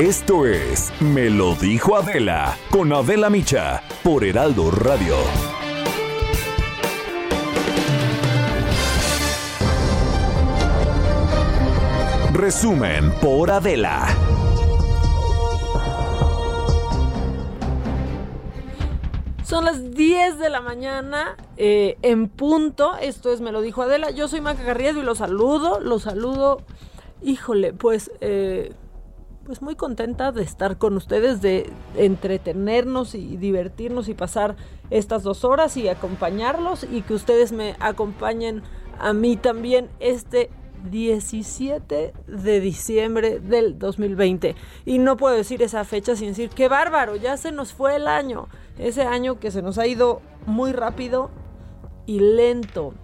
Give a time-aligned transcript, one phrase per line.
[0.00, 5.14] Esto es Me lo dijo Adela con Adela Micha por Heraldo Radio.
[12.32, 14.06] Resumen por Adela.
[19.44, 22.96] Son las 10 de la mañana eh, en punto.
[23.02, 24.10] Esto es Me lo dijo Adela.
[24.10, 25.78] Yo soy Maca Garrido y los saludo.
[25.78, 26.62] Los saludo.
[27.22, 28.72] Híjole, pues, eh,
[29.44, 34.56] pues muy contenta de estar con ustedes, de entretenernos y divertirnos y pasar
[34.90, 38.62] estas dos horas y acompañarlos y que ustedes me acompañen
[38.98, 40.50] a mí también este
[40.90, 44.54] 17 de diciembre del 2020.
[44.84, 48.08] Y no puedo decir esa fecha sin decir, qué bárbaro, ya se nos fue el
[48.08, 48.48] año.
[48.78, 51.30] Ese año que se nos ha ido muy rápido
[52.06, 52.94] y lento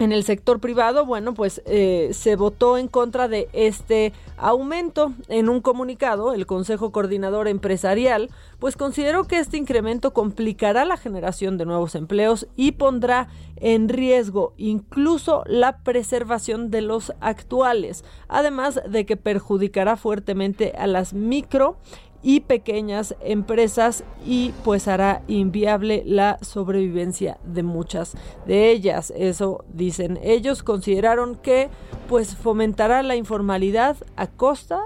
[0.00, 5.12] en el sector privado, bueno, pues eh, se votó en contra de este aumento.
[5.28, 11.58] En un comunicado, el Consejo Coordinador Empresarial, pues consideró que este incremento complicará la generación
[11.58, 19.04] de nuevos empleos y pondrá en riesgo incluso la preservación de los actuales, además de
[19.04, 21.76] que perjudicará fuertemente a las micro
[22.22, 28.14] y pequeñas empresas y pues hará inviable la sobrevivencia de muchas
[28.46, 29.12] de ellas.
[29.16, 30.62] Eso dicen ellos.
[30.62, 31.68] Consideraron que
[32.08, 34.80] pues fomentará la informalidad a costa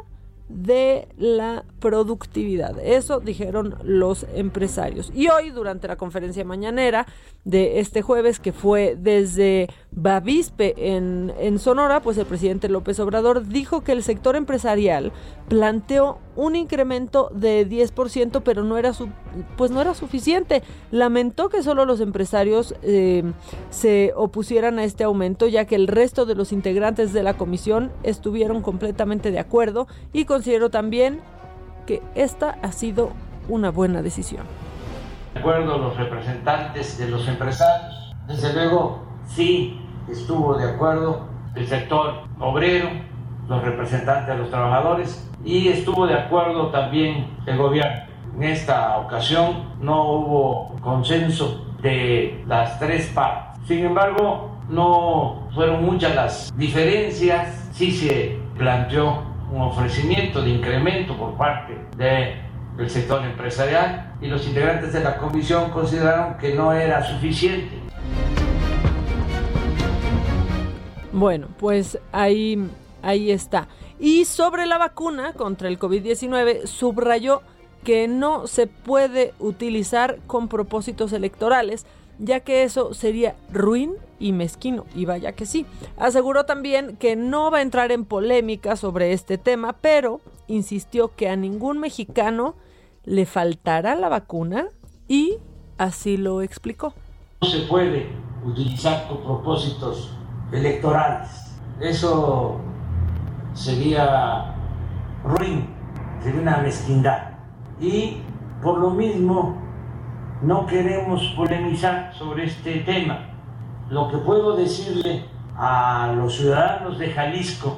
[0.49, 2.79] de la productividad.
[2.79, 5.11] Eso dijeron los empresarios.
[5.15, 7.07] Y hoy, durante la conferencia mañanera
[7.45, 13.47] de este jueves, que fue desde Bavispe en, en Sonora, pues el presidente López Obrador
[13.47, 15.13] dijo que el sector empresarial
[15.49, 19.09] planteó un incremento de 10%, pero no era, su,
[19.57, 20.63] pues no era suficiente.
[20.91, 23.23] Lamentó que solo los empresarios eh,
[23.71, 27.93] se opusieran a este aumento, ya que el resto de los integrantes de la comisión
[28.03, 31.21] estuvieron completamente de acuerdo y consideró también
[31.87, 33.11] que esta ha sido
[33.49, 34.45] una buena decisión.
[35.35, 39.79] De acuerdo los representantes de los empresarios, desde luego sí
[40.09, 42.89] estuvo de acuerdo el sector obrero,
[43.49, 48.05] los representantes de los trabajadores y estuvo de acuerdo también el gobierno.
[48.37, 53.61] En esta ocasión no hubo consenso de las tres partes.
[53.67, 59.23] Sin embargo, no fueron muchas las diferencias, sí se planteó
[59.53, 65.71] un ofrecimiento de incremento por parte del sector empresarial y los integrantes de la comisión
[65.71, 67.84] consideraron que no era suficiente.
[71.15, 72.59] Bueno, pues ahí,
[73.01, 73.69] ahí está.
[74.01, 77.43] Y sobre la vacuna contra el COVID-19, subrayó
[77.85, 81.87] que no se puede utilizar con propósitos electorales,
[82.19, 85.67] ya que eso sería ruin y mezquino, y vaya que sí.
[85.99, 91.29] Aseguró también que no va a entrar en polémica sobre este tema, pero insistió que
[91.29, 92.57] a ningún mexicano
[93.05, 94.67] le faltará la vacuna
[95.07, 95.37] y
[95.79, 96.93] así lo explicó.
[97.41, 98.09] No se puede
[98.45, 100.11] utilizar con propósitos
[100.55, 101.53] electorales.
[101.81, 102.61] Eso
[103.53, 104.55] sería
[105.25, 105.69] ruin,
[106.23, 107.31] sería una mezquindad.
[107.81, 108.23] Y
[108.63, 109.57] por lo mismo
[110.43, 113.19] no queremos polemizar sobre este tema.
[113.91, 115.25] Lo que puedo decirle
[115.57, 117.77] a los ciudadanos de Jalisco,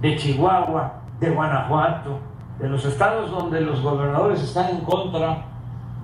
[0.00, 2.18] de Chihuahua, de Guanajuato,
[2.58, 5.44] de los estados donde los gobernadores están en contra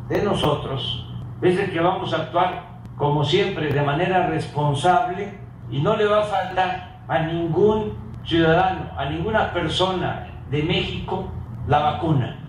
[0.09, 1.07] de nosotros,
[1.43, 5.44] es que vamos a actuar como siempre de manera responsable
[5.75, 7.95] y no le va a faltar a ningún
[8.25, 11.29] ciudadano, a ninguna persona de México
[11.67, 12.41] la vacuna.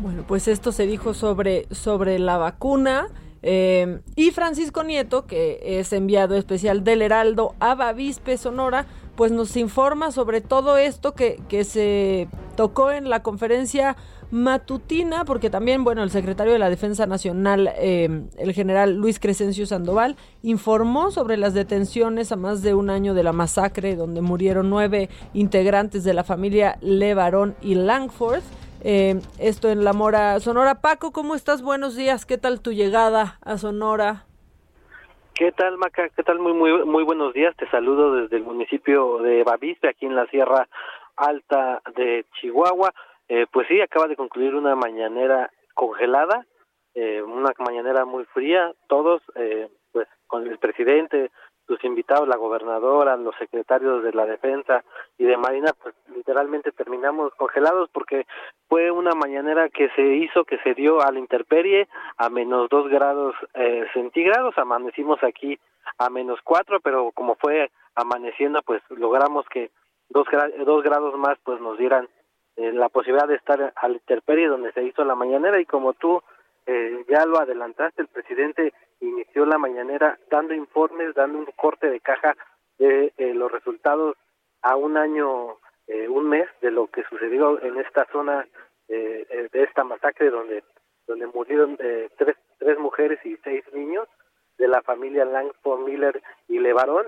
[0.00, 3.08] Bueno, pues esto se dijo sobre, sobre la vacuna.
[3.40, 8.84] Eh, y Francisco Nieto, que es enviado especial del Heraldo a Bavispe, Sonora,
[9.16, 13.96] pues nos informa sobre todo esto que, que se tocó en la conferencia
[14.30, 19.66] matutina, porque también, bueno, el secretario de la Defensa Nacional, eh, el general Luis Crescencio
[19.66, 24.68] Sandoval, informó sobre las detenciones a más de un año de la masacre, donde murieron
[24.70, 28.42] nueve integrantes de la familia Levarón y Langford.
[28.84, 30.76] Eh, esto en La Mora, Sonora.
[30.76, 31.62] Paco, ¿cómo estás?
[31.62, 32.26] Buenos días.
[32.26, 34.24] ¿Qué tal tu llegada a Sonora?
[35.34, 36.08] ¿Qué tal, Maca?
[36.10, 36.38] ¿Qué tal?
[36.38, 37.54] Muy, muy, muy buenos días.
[37.56, 40.68] Te saludo desde el municipio de Bavispe, aquí en la Sierra
[41.16, 42.92] Alta de Chihuahua.
[43.28, 46.46] Eh, pues sí, acaba de concluir una mañanera congelada,
[46.94, 48.72] eh, una mañanera muy fría.
[48.88, 51.30] Todos, eh, pues con el presidente,
[51.68, 54.82] sus invitados, la gobernadora, los secretarios de la defensa
[55.18, 58.26] y de Marina, pues literalmente terminamos congelados porque
[58.68, 61.86] fue una mañanera que se hizo, que se dio a la intemperie
[62.16, 65.58] a menos dos grados eh, centígrados, amanecimos aquí
[65.98, 69.70] a menos cuatro, pero como fue amaneciendo, pues logramos que
[70.08, 70.26] dos,
[70.64, 72.08] dos grados más pues nos dieran
[72.58, 75.94] eh, la posibilidad de estar a la intemperie donde se hizo la mañanera y como
[75.94, 76.22] tú
[76.66, 82.00] eh, ya lo adelantaste, el presidente inició la mañanera dando informes, dando un corte de
[82.00, 82.36] caja
[82.78, 84.16] de eh, los resultados
[84.62, 85.56] a un año,
[85.86, 88.46] eh, un mes de lo que sucedió en esta zona
[88.88, 90.64] eh, de esta masacre donde
[91.06, 91.78] donde murieron
[92.18, 94.06] tres, tres mujeres y seis niños
[94.58, 97.06] de la familia Langford Miller y Levarón.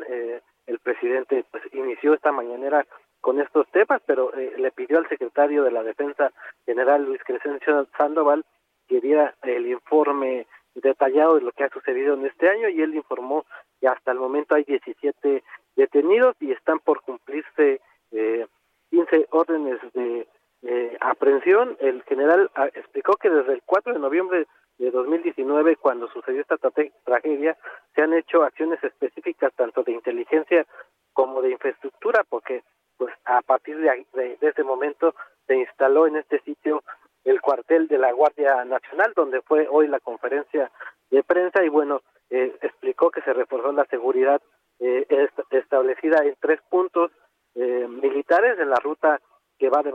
[0.67, 2.87] el presidente pues inició esta mañanera
[3.21, 6.33] con estos temas, pero le pidió al secretario de la Defensa
[6.65, 8.45] General Luis Crescencio Sandoval
[8.89, 12.95] que diera el informe detallado de lo que ha sucedido en este año y él
[12.95, 13.45] informó
[13.81, 15.43] que hasta el momento hay 17
[15.77, 17.81] detenidos y están por cumplirse
[18.13, 18.47] eh,
[18.91, 20.27] 15 órdenes de
[20.63, 21.77] eh, aprehensión.
[21.81, 24.47] El general ah, explicó que desde el 4 de noviembre
[24.79, 26.57] de 2019, cuando sucedió esta
[27.05, 27.57] tragedia,
[27.95, 30.67] se han hecho acciones específicas tanto de inteligencia
[31.13, 32.63] como de infraestructura, porque
[33.00, 35.14] pues a partir de, de, de ese momento
[35.47, 36.82] se instaló en este sitio
[37.25, 40.70] el cuartel de la Guardia Nacional, donde fue hoy la conferencia
[41.11, 44.43] de prensa y bueno, eh, explicó que se reforzó la seguridad
[44.81, 45.06] eh,
[45.50, 47.11] establecida en tres puntos
[47.55, 49.19] eh, militares en la ruta
[49.58, 49.93] que va de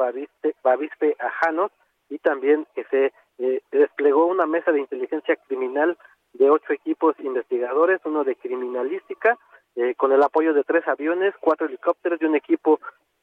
[0.63, 1.71] Bavispe, a Janos
[2.09, 3.13] y también que se
[3.71, 5.95] desplegó una mesa de inteligencia criminal
[6.33, 9.37] de ocho equipos investigadores, uno de criminalística,
[9.97, 12.79] con el apoyo de tres aviones, cuatro helicópteros y un equipo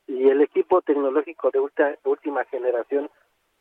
[0.07, 1.61] y el equipo tecnológico de
[2.05, 3.09] última generación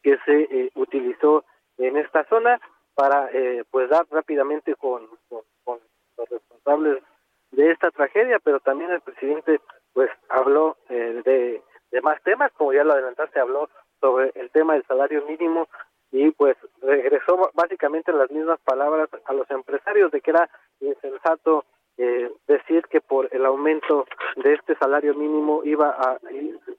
[0.01, 1.45] que se eh, utilizó
[1.77, 2.59] en esta zona
[2.95, 5.79] para eh, pues dar rápidamente con, con,
[6.17, 7.03] los responsables
[7.51, 9.59] de esta tragedia, pero también el presidente
[9.93, 11.61] pues habló eh, de,
[11.91, 15.67] de más temas, como ya lo adelantaste, habló sobre el tema del salario mínimo
[16.11, 21.65] y pues regresó básicamente las mismas palabras a los empresarios de que era insensato
[22.03, 26.17] eh, decir que por el aumento de este salario mínimo iba a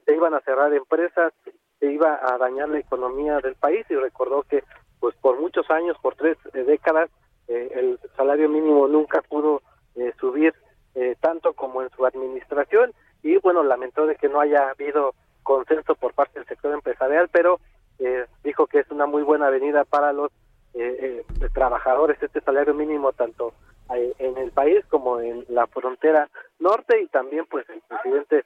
[0.04, 1.32] se iban a cerrar empresas
[1.78, 4.64] se iba a dañar la economía del país y recordó que
[5.00, 7.10] pues por muchos años, por tres eh, décadas,
[7.48, 9.62] eh, el salario mínimo nunca pudo
[9.96, 10.54] eh, subir
[11.20, 16.12] tanto como en su administración y bueno, lamentó de que no haya habido consenso por
[16.12, 17.60] parte del sector empresarial, pero
[18.44, 20.30] dijo que es una muy buena avenida para los
[21.54, 23.54] trabajadores este salario mínimo tanto
[23.96, 28.44] en el país como en la frontera norte y también pues el presidente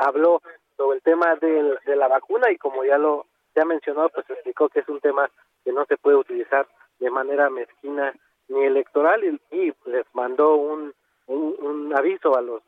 [0.00, 0.40] habló
[0.76, 4.68] sobre el tema de, la vacuna y como ya lo se ha mencionado, pues explicó
[4.68, 5.30] que es un tema
[5.64, 6.66] que no se puede utilizar
[6.98, 8.14] de manera mezquina
[8.48, 10.92] ni electoral y, les mandó un,
[11.26, 12.62] un, aviso a los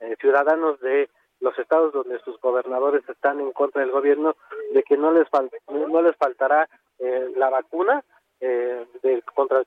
[0.00, 1.08] eh, ciudadanos de
[1.40, 4.36] los estados donde sus gobernadores están en contra del gobierno
[4.72, 5.26] de que no les
[5.68, 8.04] no les faltará eh, la vacuna
[8.42, 9.66] eh, de, contra el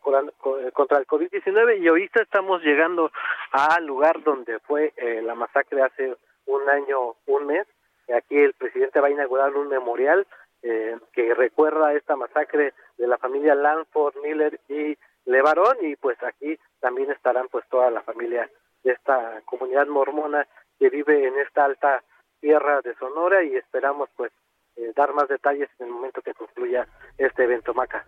[0.73, 3.11] contra el COVID-19 y ahorita estamos llegando
[3.51, 6.15] al lugar donde fue la masacre hace
[6.45, 7.65] un año un mes
[8.13, 10.27] Aquí el presidente va a inaugurar un memorial
[10.61, 16.59] eh, que recuerda esta masacre de la familia Lanford, Miller y Levarón y pues aquí
[16.79, 18.49] también estarán pues toda la familia
[18.83, 22.03] de esta comunidad mormona que vive en esta alta
[22.39, 24.31] tierra de Sonora y esperamos pues
[24.75, 28.05] eh, dar más detalles en el momento que concluya este evento Maca.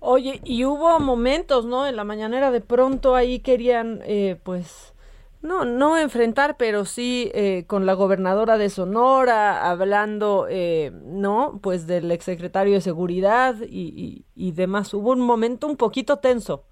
[0.00, 1.86] Oye, y hubo momentos, ¿no?
[1.86, 4.94] En la mañanera de pronto ahí querían, eh, pues,
[5.42, 11.58] no, no enfrentar, pero sí eh, con la gobernadora de Sonora, hablando, eh, ¿no?
[11.62, 14.94] Pues del exsecretario de Seguridad y, y, demás.
[14.94, 16.64] Hubo un momento un poquito tenso.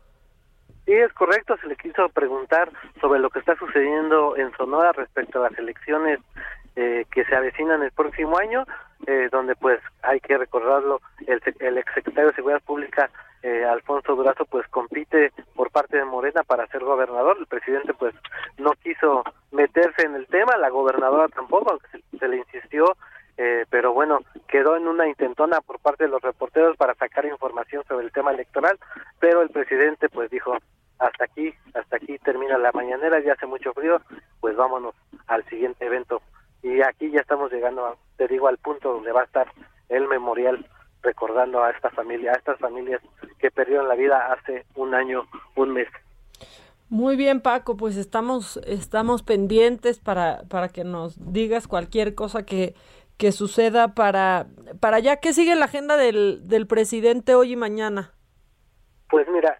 [0.84, 1.56] Sí, es correcto.
[1.60, 6.20] Se le quiso preguntar sobre lo que está sucediendo en Sonora respecto a las elecciones
[6.76, 8.64] eh, que se avecinan el próximo año,
[9.06, 13.10] eh, donde pues hay que recordarlo, el, el exsecretario de Seguridad Pública
[13.46, 17.36] eh, Alfonso Durazo pues compite por parte de Morena para ser gobernador.
[17.38, 18.12] El presidente pues
[18.58, 22.96] no quiso meterse en el tema, la gobernadora tampoco, aunque se, le insistió,
[23.36, 24.18] eh, pero bueno,
[24.48, 28.32] quedó en una intentona por parte de los reporteros para sacar información sobre el tema
[28.32, 28.78] electoral,
[29.20, 30.56] pero el presidente pues dijo
[30.98, 34.00] hasta aquí, hasta aquí termina la mañanera, ya hace mucho frío,
[34.40, 34.94] pues vámonos
[35.28, 36.20] al siguiente evento.
[36.66, 39.46] Y aquí ya estamos llegando, te digo, al punto donde va a estar
[39.88, 40.68] el memorial
[41.00, 43.00] recordando a esta familia, a estas familias
[43.38, 45.86] que perdieron la vida hace un año, un mes.
[46.88, 52.74] Muy bien, Paco, pues estamos, estamos pendientes para, para que nos digas cualquier cosa que,
[53.16, 54.46] que suceda para,
[54.80, 58.12] para ya que sigue la agenda del, del presidente hoy y mañana.
[59.08, 59.56] Pues mira,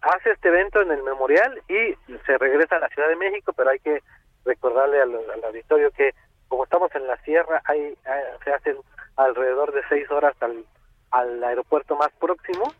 [0.00, 1.94] hace este evento en el memorial y
[2.24, 4.02] se regresa a la Ciudad de México, pero hay que
[4.46, 6.14] recordarle al, auditorio que
[6.48, 7.96] como estamos en la sierra, hay,
[8.44, 8.76] se hacen
[9.16, 10.64] alrededor de seis horas al,
[11.10, 12.72] al aeropuerto más próximo,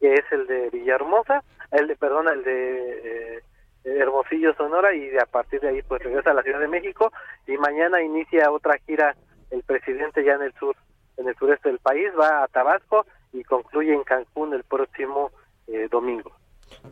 [0.00, 3.42] que es el de Villahermosa, el de, perdón, el de eh,
[3.84, 7.12] Hermosillo, Sonora, y a partir de ahí pues regresa a la Ciudad de México
[7.46, 9.16] y mañana inicia otra gira
[9.50, 10.76] el presidente ya en el sur,
[11.16, 15.30] en el sureste del país, va a Tabasco y concluye en Cancún el próximo
[15.66, 16.32] eh, domingo.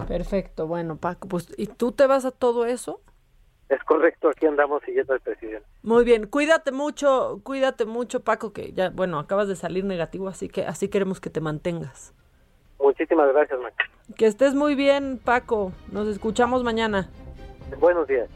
[0.06, 3.00] Perfecto, bueno Paco, pues ¿y tú te vas a todo eso?
[3.70, 5.64] Es correcto, aquí andamos siguiendo al presidente.
[5.84, 10.48] Muy bien, cuídate mucho, cuídate mucho, Paco, que ya, bueno, acabas de salir negativo, así
[10.48, 12.12] que así queremos que te mantengas.
[12.80, 13.76] Muchísimas gracias, Max.
[14.16, 15.72] Que estés muy bien, Paco.
[15.92, 17.08] Nos escuchamos mañana.
[17.78, 18.28] Buenos días.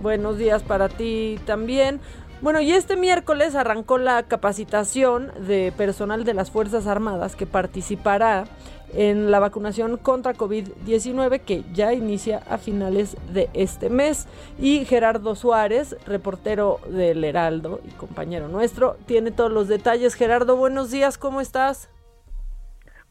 [0.00, 2.00] Buenos días para ti también.
[2.40, 8.44] Bueno, y este miércoles arrancó la capacitación de personal de las Fuerzas Armadas que participará
[8.94, 14.28] en la vacunación contra COVID-19 que ya inicia a finales de este mes.
[14.58, 20.14] Y Gerardo Suárez, reportero del Heraldo y compañero nuestro, tiene todos los detalles.
[20.14, 21.90] Gerardo, buenos días, ¿cómo estás?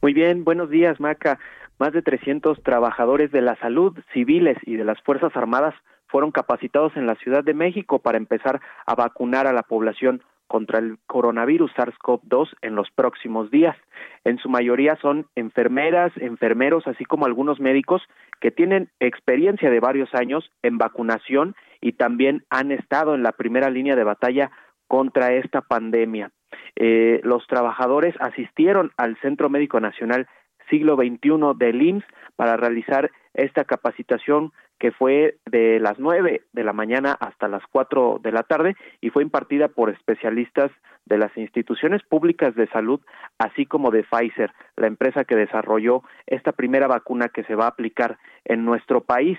[0.01, 1.39] Muy bien, buenos días, Maca.
[1.77, 5.75] Más de 300 trabajadores de la salud, civiles y de las Fuerzas Armadas
[6.08, 10.79] fueron capacitados en la Ciudad de México para empezar a vacunar a la población contra
[10.79, 13.75] el coronavirus SARS-CoV-2 en los próximos días.
[14.23, 18.01] En su mayoría son enfermeras, enfermeros, así como algunos médicos
[18.39, 23.69] que tienen experiencia de varios años en vacunación y también han estado en la primera
[23.69, 24.51] línea de batalla
[24.87, 26.31] contra esta pandemia.
[26.75, 30.27] Eh, los trabajadores asistieron al Centro Médico Nacional
[30.69, 32.05] Siglo XXI del IMSS
[32.36, 38.19] para realizar esta capacitación que fue de las nueve de la mañana hasta las cuatro
[38.22, 40.72] de la tarde y fue impartida por especialistas
[41.05, 43.00] de las instituciones públicas de salud,
[43.38, 47.69] así como de Pfizer, la empresa que desarrolló esta primera vacuna que se va a
[47.69, 49.38] aplicar en nuestro país.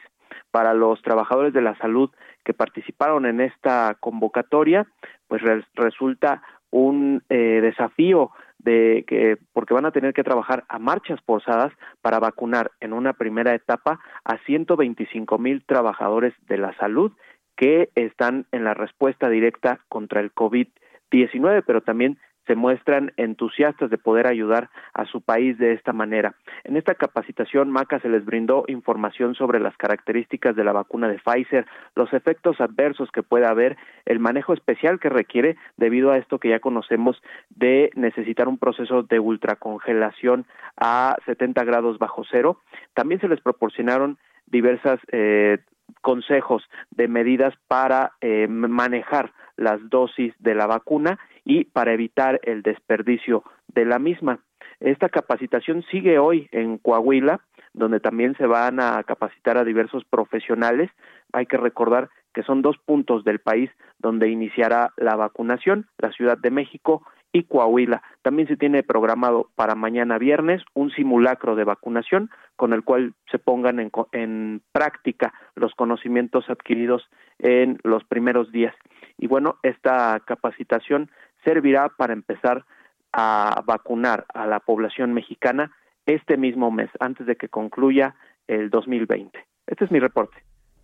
[0.51, 2.11] Para los trabajadores de la salud
[2.45, 4.87] que participaron en esta convocatoria,
[5.29, 5.43] pues
[5.75, 11.73] resulta un eh, desafío de que porque van a tener que trabajar a marchas forzadas
[12.03, 17.13] para vacunar en una primera etapa a 125 mil trabajadores de la salud
[17.57, 23.99] que están en la respuesta directa contra el COVID-19, pero también se muestran entusiastas de
[23.99, 26.35] poder ayudar a su país de esta manera.
[26.65, 31.19] En esta capacitación, Maca se les brindó información sobre las características de la vacuna de
[31.19, 36.39] Pfizer, los efectos adversos que puede haber, el manejo especial que requiere debido a esto
[36.39, 42.61] que ya conocemos de necesitar un proceso de ultracongelación a 70 grados bajo cero.
[42.95, 45.59] También se les proporcionaron diversas eh,
[46.01, 52.63] consejos de medidas para eh, manejar las dosis de la vacuna y para evitar el
[52.63, 54.41] desperdicio de la misma.
[54.81, 57.41] Esta capacitación sigue hoy en Coahuila,
[57.73, 60.91] donde también se van a capacitar a diversos profesionales.
[61.33, 66.37] Hay que recordar que son dos puntos del país donde iniciará la vacunación, la Ciudad
[66.37, 67.03] de México
[67.33, 68.03] y Coahuila.
[68.23, 73.39] También se tiene programado para mañana viernes un simulacro de vacunación con el cual se
[73.39, 78.75] pongan en, en, práctica los conocimientos adquiridos en los primeros días.
[79.19, 81.11] Y bueno, esta capacitación
[81.45, 82.65] servirá para empezar
[83.13, 85.73] a vacunar a la población mexicana
[86.07, 88.15] este mismo mes, antes de que concluya
[88.47, 89.39] el 2020.
[89.67, 90.37] Este es mi reporte.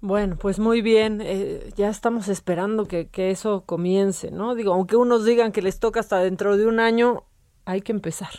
[0.05, 4.57] Bueno, pues muy bien, eh, ya estamos esperando que, que, eso comience, ¿no?
[4.57, 7.23] Digo, aunque unos digan que les toca hasta dentro de un año,
[7.67, 8.31] hay que empezar.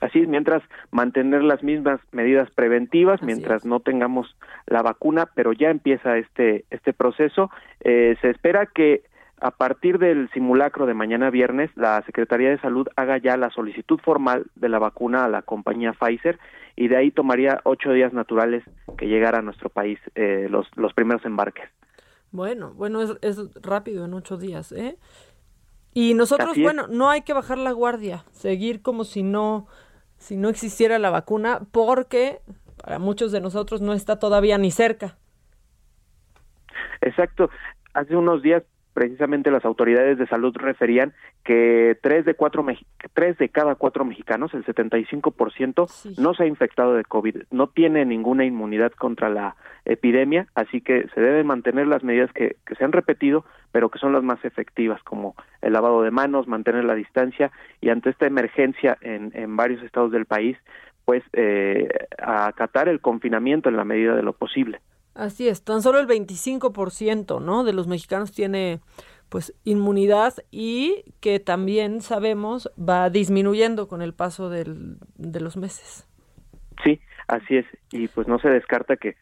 [0.00, 4.34] Así es, mientras mantener las mismas medidas preventivas, mientras no tengamos
[4.66, 7.50] la vacuna, pero ya empieza este, este proceso.
[7.80, 9.02] Eh, se espera que
[9.42, 13.98] a partir del simulacro de mañana viernes, la Secretaría de Salud haga ya la solicitud
[13.98, 16.38] formal de la vacuna a la compañía Pfizer
[16.76, 18.62] y de ahí tomaría ocho días naturales
[18.96, 21.68] que llegara a nuestro país eh, los, los primeros embarques.
[22.30, 24.96] Bueno, bueno, es, es rápido en ocho días, ¿eh?
[25.92, 29.66] Y nosotros, bueno, no hay que bajar la guardia, seguir como si no
[30.18, 32.38] si no existiera la vacuna, porque
[32.80, 35.18] para muchos de nosotros no está todavía ni cerca.
[37.00, 37.50] Exacto.
[37.92, 38.62] Hace unos días
[38.94, 41.12] precisamente las autoridades de salud referían
[41.44, 42.64] que tres de cuatro
[43.14, 48.04] tres de cada cuatro mexicanos, el 75%, no se ha infectado de COVID, no tiene
[48.04, 52.84] ninguna inmunidad contra la epidemia, así que se deben mantener las medidas que, que se
[52.84, 56.94] han repetido, pero que son las más efectivas, como el lavado de manos, mantener la
[56.94, 60.56] distancia y ante esta emergencia en, en varios estados del país,
[61.04, 64.80] pues eh, acatar el confinamiento en la medida de lo posible.
[65.14, 67.64] Así es, tan solo el 25%, ¿no?
[67.64, 68.80] de los mexicanos tiene
[69.28, 76.06] pues inmunidad y que también sabemos va disminuyendo con el paso del, de los meses.
[76.84, 79.16] Sí, así es, y pues no se descarta que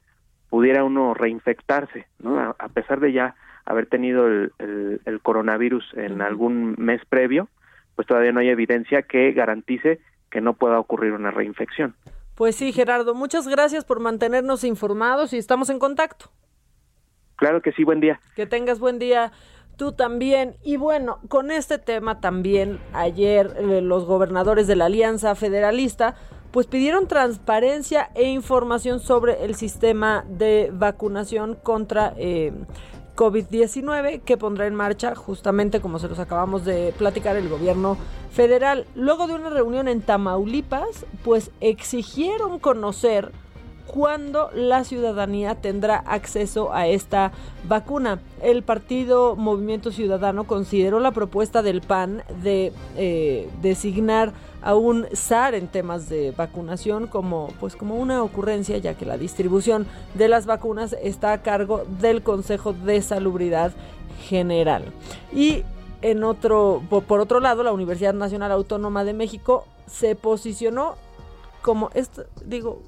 [0.48, 2.56] pudiera uno reinfectarse, ¿no?
[2.58, 7.48] A, pesar de ya haber tenido el, el, coronavirus en algún mes previo,
[7.94, 11.94] pues todavía no hay evidencia que garantice que no pueda ocurrir una reinfección.
[12.40, 16.30] Pues sí, Gerardo, muchas gracias por mantenernos informados y estamos en contacto.
[17.36, 18.18] Claro que sí, buen día.
[18.34, 19.30] Que tengas buen día
[19.76, 20.56] tú también.
[20.62, 26.14] Y bueno, con este tema también ayer eh, los gobernadores de la Alianza Federalista
[26.50, 32.54] pues pidieron transparencia e información sobre el sistema de vacunación contra eh,
[33.20, 37.98] COVID-19 que pondrá en marcha justamente como se los acabamos de platicar el gobierno
[38.32, 38.86] federal.
[38.94, 43.30] Luego de una reunión en Tamaulipas, pues exigieron conocer
[43.86, 47.32] cuándo la ciudadanía tendrá acceso a esta
[47.68, 48.20] vacuna.
[48.42, 55.54] El partido Movimiento Ciudadano consideró la propuesta del PAN de eh, designar a un SAR
[55.54, 60.46] en temas de vacunación como pues como una ocurrencia ya que la distribución de las
[60.46, 63.72] vacunas está a cargo del Consejo de Salubridad
[64.28, 64.84] General.
[65.32, 65.64] Y
[66.02, 70.96] en otro por, otro lado, la Universidad Nacional Autónoma de México se posicionó
[71.62, 72.80] como esto digo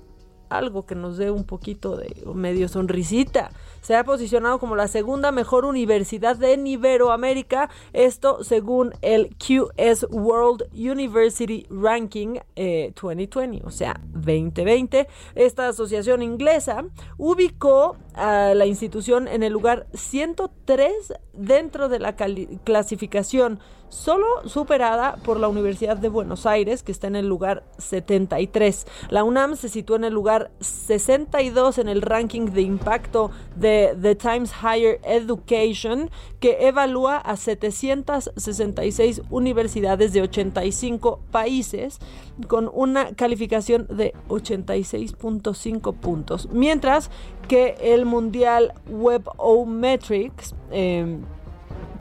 [0.57, 3.51] algo que nos dé un poquito de medio sonrisita.
[3.81, 10.69] Se ha posicionado como la segunda mejor universidad de Iberoamérica, esto según el QS World
[10.73, 15.09] University Ranking 2020, eh, o sea, 2020.
[15.35, 16.85] Esta asociación inglesa
[17.19, 23.61] ubicó a la institución en el lugar 103 dentro de la clasificación
[23.93, 28.87] solo superada por la Universidad de Buenos Aires, que está en el lugar 73.
[29.11, 34.15] La UNAM se sitúa en el lugar 62 en el ranking de impacto de The
[34.15, 41.99] Times Higher Education, que evalúa a 766 universidades de 85 países
[42.49, 47.11] con una calificación de 86.5 puntos, mientras
[47.47, 51.19] que el Mundial Web O Metrics eh,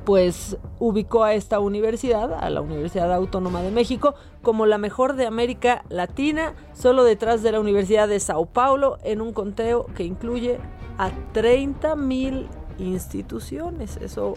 [0.06, 5.28] pues ubicó a esta universidad, a la Universidad Autónoma de México, como la mejor de
[5.28, 10.60] América Latina, solo detrás de la Universidad de Sao Paulo, en un conteo que incluye
[10.98, 12.48] a 30 mil
[12.80, 13.98] instituciones.
[13.98, 14.34] Eso,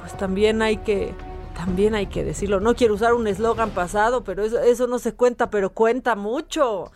[0.00, 1.14] pues también hay que,
[1.56, 2.60] también hay que decirlo.
[2.60, 6.92] No quiero usar un eslogan pasado, pero eso, eso no se cuenta, pero cuenta mucho.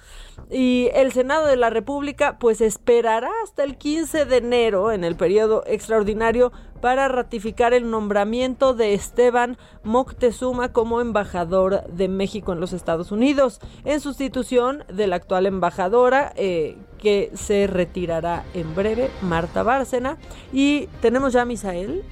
[0.51, 5.17] Y el Senado de la República pues esperará hasta el 15 de enero en el
[5.17, 12.73] periodo extraordinario para ratificar el nombramiento de Esteban Moctezuma como embajador de México en los
[12.73, 19.63] Estados Unidos, en sustitución de la actual embajadora eh, que se retirará en breve, Marta
[19.63, 20.19] Bárcena.
[20.53, 22.05] Y tenemos ya a Misael.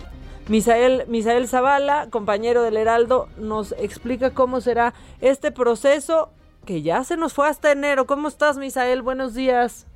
[0.48, 6.30] Misael, Misael Zavala, compañero del Heraldo, nos explica cómo será este proceso
[6.66, 8.06] que ya se nos fue hasta enero.
[8.06, 9.02] ¿Cómo estás, Misael?
[9.02, 9.86] Buenos días.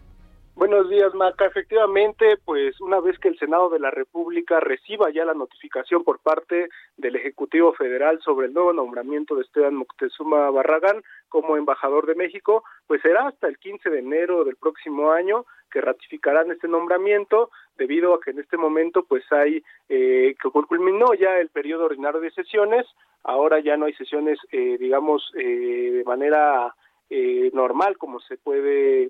[0.55, 1.47] Buenos días, Maca.
[1.47, 6.19] Efectivamente, pues una vez que el Senado de la República reciba ya la notificación por
[6.19, 12.15] parte del Ejecutivo Federal sobre el nuevo nombramiento de Esteban Moctezuma Barragán como embajador de
[12.15, 17.51] México, pues será hasta el 15 de enero del próximo año que ratificarán este nombramiento
[17.77, 22.21] debido a que en este momento pues hay eh, que culminó ya el periodo ordinario
[22.21, 22.87] de sesiones.
[23.25, 26.75] Ahora ya no hay sesiones eh, digamos eh, de manera
[27.11, 29.09] eh, normal como se puede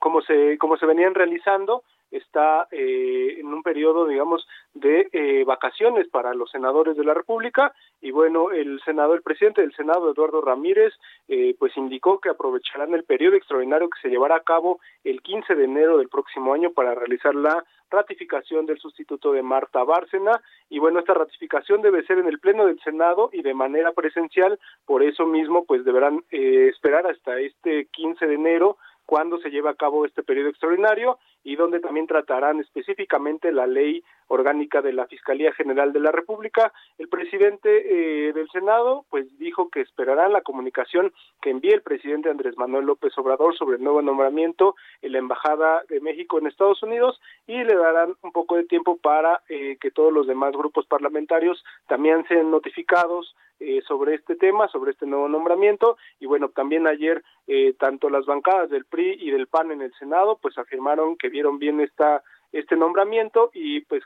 [0.00, 6.08] como se como se venían realizando está eh, en un periodo, digamos, de eh, vacaciones
[6.08, 7.72] para los senadores de la República.
[8.00, 10.92] Y bueno, el senador, el presidente del Senado, Eduardo Ramírez,
[11.28, 15.54] eh, pues indicó que aprovecharán el periodo extraordinario que se llevará a cabo el 15
[15.54, 20.40] de enero del próximo año para realizar la ratificación del sustituto de Marta Bárcena.
[20.68, 24.58] Y bueno, esta ratificación debe ser en el Pleno del Senado y de manera presencial,
[24.84, 29.70] por eso mismo pues deberán eh, esperar hasta este 15 de enero cuando se lleve
[29.70, 35.06] a cabo este periodo extraordinario y donde también tratarán específicamente la ley orgánica de la
[35.06, 36.72] Fiscalía General de la República.
[36.98, 42.30] El presidente eh, del Senado pues dijo que esperarán la comunicación que envíe el presidente
[42.30, 46.82] Andrés Manuel López Obrador sobre el nuevo nombramiento en la Embajada de México en Estados
[46.82, 50.84] Unidos y le darán un poco de tiempo para eh, que todos los demás grupos
[50.86, 55.96] parlamentarios también sean notificados eh, sobre este tema, sobre este nuevo nombramiento.
[56.20, 59.94] Y bueno, también ayer eh, tanto las bancadas del PRI y del PAN en el
[59.94, 62.22] Senado pues afirmaron que vieron bien esta
[62.52, 64.02] este nombramiento y pues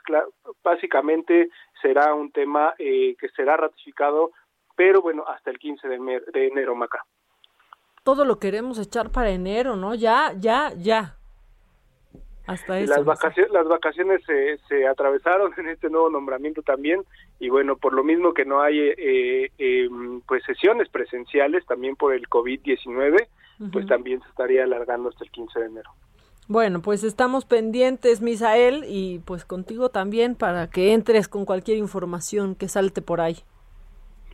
[0.61, 1.49] básicamente
[1.81, 4.31] será un tema eh, que será ratificado,
[4.75, 7.05] pero bueno, hasta el 15 de, de enero, Maca.
[8.03, 9.95] Todo lo queremos echar para enero, ¿no?
[9.95, 11.15] Ya, ya, ya.
[12.47, 17.05] Hasta eso, las vacaciones, las vacaciones se, se atravesaron en este nuevo nombramiento también
[17.39, 19.89] y bueno, por lo mismo que no hay eh, eh,
[20.27, 23.27] pues sesiones presenciales también por el COVID-19,
[23.71, 25.91] pues también se estaría alargando hasta el 15 de enero.
[26.51, 32.55] Bueno, pues estamos pendientes, Misael, y pues contigo también para que entres con cualquier información
[32.55, 33.37] que salte por ahí.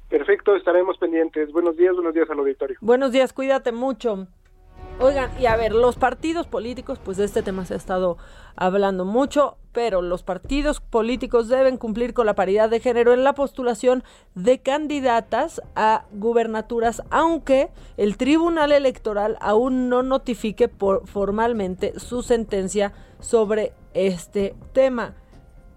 [0.10, 1.52] Perfecto, estaremos pendientes.
[1.52, 2.76] Buenos días, buenos días al auditorio.
[2.82, 4.26] Buenos días, cuídate mucho.
[5.00, 8.18] Oigan, y a ver, los partidos políticos, pues de este tema se ha estado
[8.58, 13.34] hablando mucho, pero los partidos políticos deben cumplir con la paridad de género en la
[13.34, 22.24] postulación de candidatas a gubernaturas, aunque el Tribunal Electoral aún no notifique por, formalmente su
[22.24, 25.14] sentencia sobre este tema.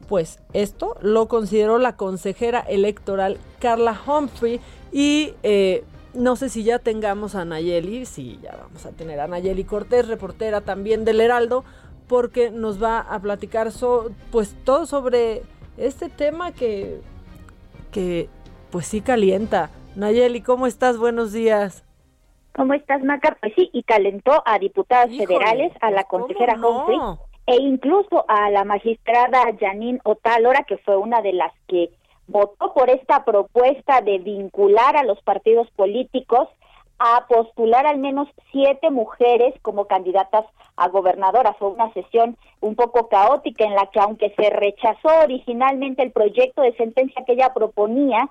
[0.09, 6.79] Pues esto lo consideró la consejera electoral Carla Humphrey y eh, no sé si ya
[6.79, 11.64] tengamos a Nayeli, sí, ya vamos a tener a Nayeli Cortés, reportera también del Heraldo,
[12.11, 13.68] porque nos va a platicar
[14.33, 15.42] pues todo sobre
[15.79, 17.01] este tema que,
[17.92, 18.29] que
[18.73, 19.70] pues sí calienta.
[19.94, 20.99] Nayeli, ¿cómo estás?
[20.99, 21.85] Buenos días.
[22.57, 23.38] ¿Cómo estás, Maca?
[23.40, 26.99] Pues sí, y calentó a diputadas federales, a la pues, consejera Humphrey
[27.46, 31.90] e incluso a la magistrada Janine Otálora, que fue una de las que
[32.27, 36.49] votó por esta propuesta de vincular a los partidos políticos
[37.01, 40.45] a postular al menos siete mujeres como candidatas
[40.77, 41.57] a gobernadoras.
[41.59, 46.61] Fue una sesión un poco caótica en la que, aunque se rechazó originalmente el proyecto
[46.61, 48.29] de sentencia que ella proponía,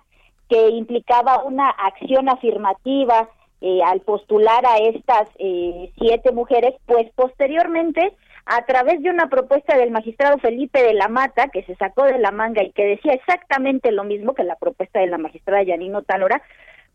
[0.50, 3.28] que implicaba una acción afirmativa
[3.62, 8.14] eh, al postular a estas eh, siete mujeres, pues posteriormente
[8.46, 12.20] a través de una propuesta del magistrado Felipe de la Mata, que se sacó de
[12.20, 16.04] la manga y que decía exactamente lo mismo que la propuesta de la magistrada Yanino
[16.04, 16.42] Talora,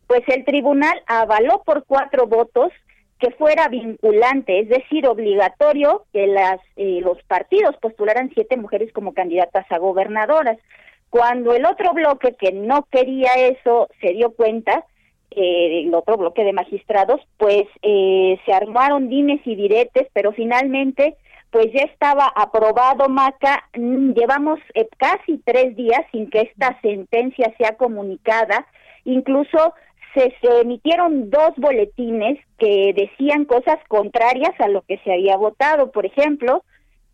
[0.07, 2.73] pues el tribunal avaló por cuatro votos
[3.19, 9.15] que fuera vinculante, es decir, obligatorio que las eh, los partidos postularan siete mujeres como
[9.15, 10.59] candidatas a gobernadoras.
[11.11, 14.85] Cuando el otro bloque que no quería eso se dio cuenta,
[15.31, 21.17] eh, el otro bloque de magistrados, pues eh, se armaron dimes y diretes, pero finalmente
[21.55, 23.69] pues ya estaba aprobado Maca.
[23.75, 28.67] Llevamos eh, casi tres días sin que esta sentencia sea comunicada.
[29.05, 29.73] Incluso
[30.15, 35.91] se, emitieron dos boletines que decían cosas contrarias a lo que se había votado.
[35.91, 36.63] Por ejemplo,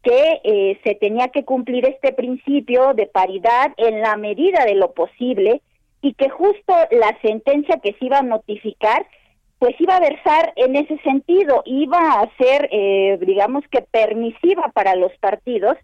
[0.02, 4.92] que eh, se tenía que cumplir este principio de paridad en la medida de lo
[4.92, 5.62] posible
[6.02, 9.06] y que justo la sentencia que se iba a notificar
[9.60, 14.96] pues iba a versar en ese sentido, iba a ser, eh, digamos que permisiva para
[14.96, 15.76] los partidos,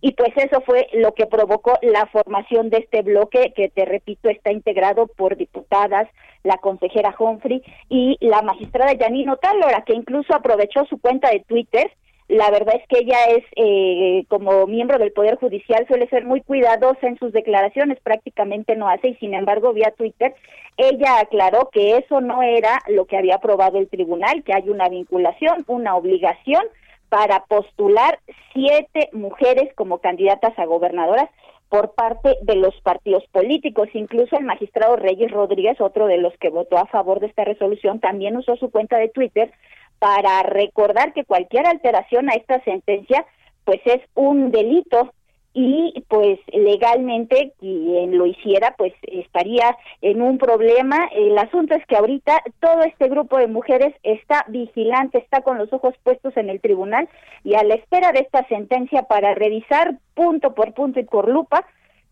[0.00, 4.28] y pues eso fue lo que provocó la formación de este bloque, que te repito,
[4.28, 6.08] está integrado por diputadas,
[6.42, 11.90] la consejera Humphrey y la magistrada Janino Talora, que incluso aprovechó su cuenta de Twitter.
[12.28, 16.40] La verdad es que ella es, eh, como miembro del Poder Judicial, suele ser muy
[16.40, 20.34] cuidadosa en sus declaraciones, prácticamente no hace, y sin embargo, vía Twitter,
[20.76, 24.88] ella aclaró que eso no era lo que había aprobado el tribunal, que hay una
[24.88, 26.62] vinculación, una obligación
[27.08, 28.18] para postular
[28.52, 31.28] siete mujeres como candidatas a gobernadoras
[31.68, 33.88] por parte de los partidos políticos.
[33.94, 38.00] Incluso el magistrado Reyes Rodríguez, otro de los que votó a favor de esta resolución,
[38.00, 39.52] también usó su cuenta de Twitter
[39.98, 43.24] para recordar que cualquier alteración a esta sentencia
[43.64, 45.12] pues es un delito
[45.58, 51.08] y pues legalmente quien lo hiciera pues estaría en un problema.
[51.12, 55.72] El asunto es que ahorita todo este grupo de mujeres está vigilante, está con los
[55.72, 57.08] ojos puestos en el tribunal
[57.42, 61.64] y a la espera de esta sentencia para revisar punto por punto y por lupa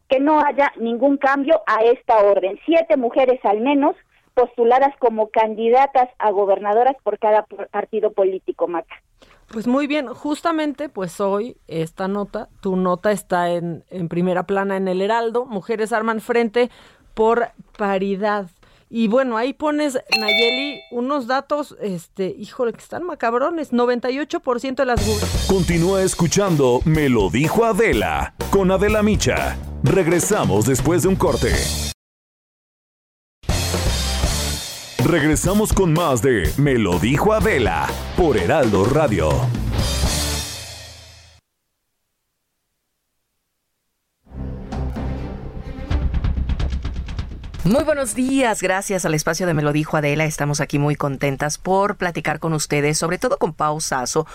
[0.09, 2.59] que no haya ningún cambio a esta orden.
[2.65, 3.95] Siete mujeres al menos
[4.33, 9.03] postuladas como candidatas a gobernadoras por cada partido político, Maca.
[9.55, 14.77] Pues muy bien, justamente pues hoy esta nota, tu nota está en, en primera plana
[14.77, 16.73] en el Heraldo, Mujeres arman frente
[17.15, 18.51] por paridad.
[18.91, 25.47] Y bueno, ahí pones, Nayeli, unos datos, este, híjole, que están macabrones, 98% de las...
[25.47, 29.57] Continúa escuchando Me lo dijo Adela, con Adela Micha.
[29.85, 31.53] Regresamos después de un corte.
[35.05, 37.87] Regresamos con más de Me lo dijo Adela
[38.17, 39.29] por Heraldo Radio.
[47.65, 50.25] Muy buenos días, gracias al espacio de Me lo dijo Adela.
[50.25, 54.27] Estamos aquí muy contentas por platicar con ustedes, sobre todo con Pau Sasso,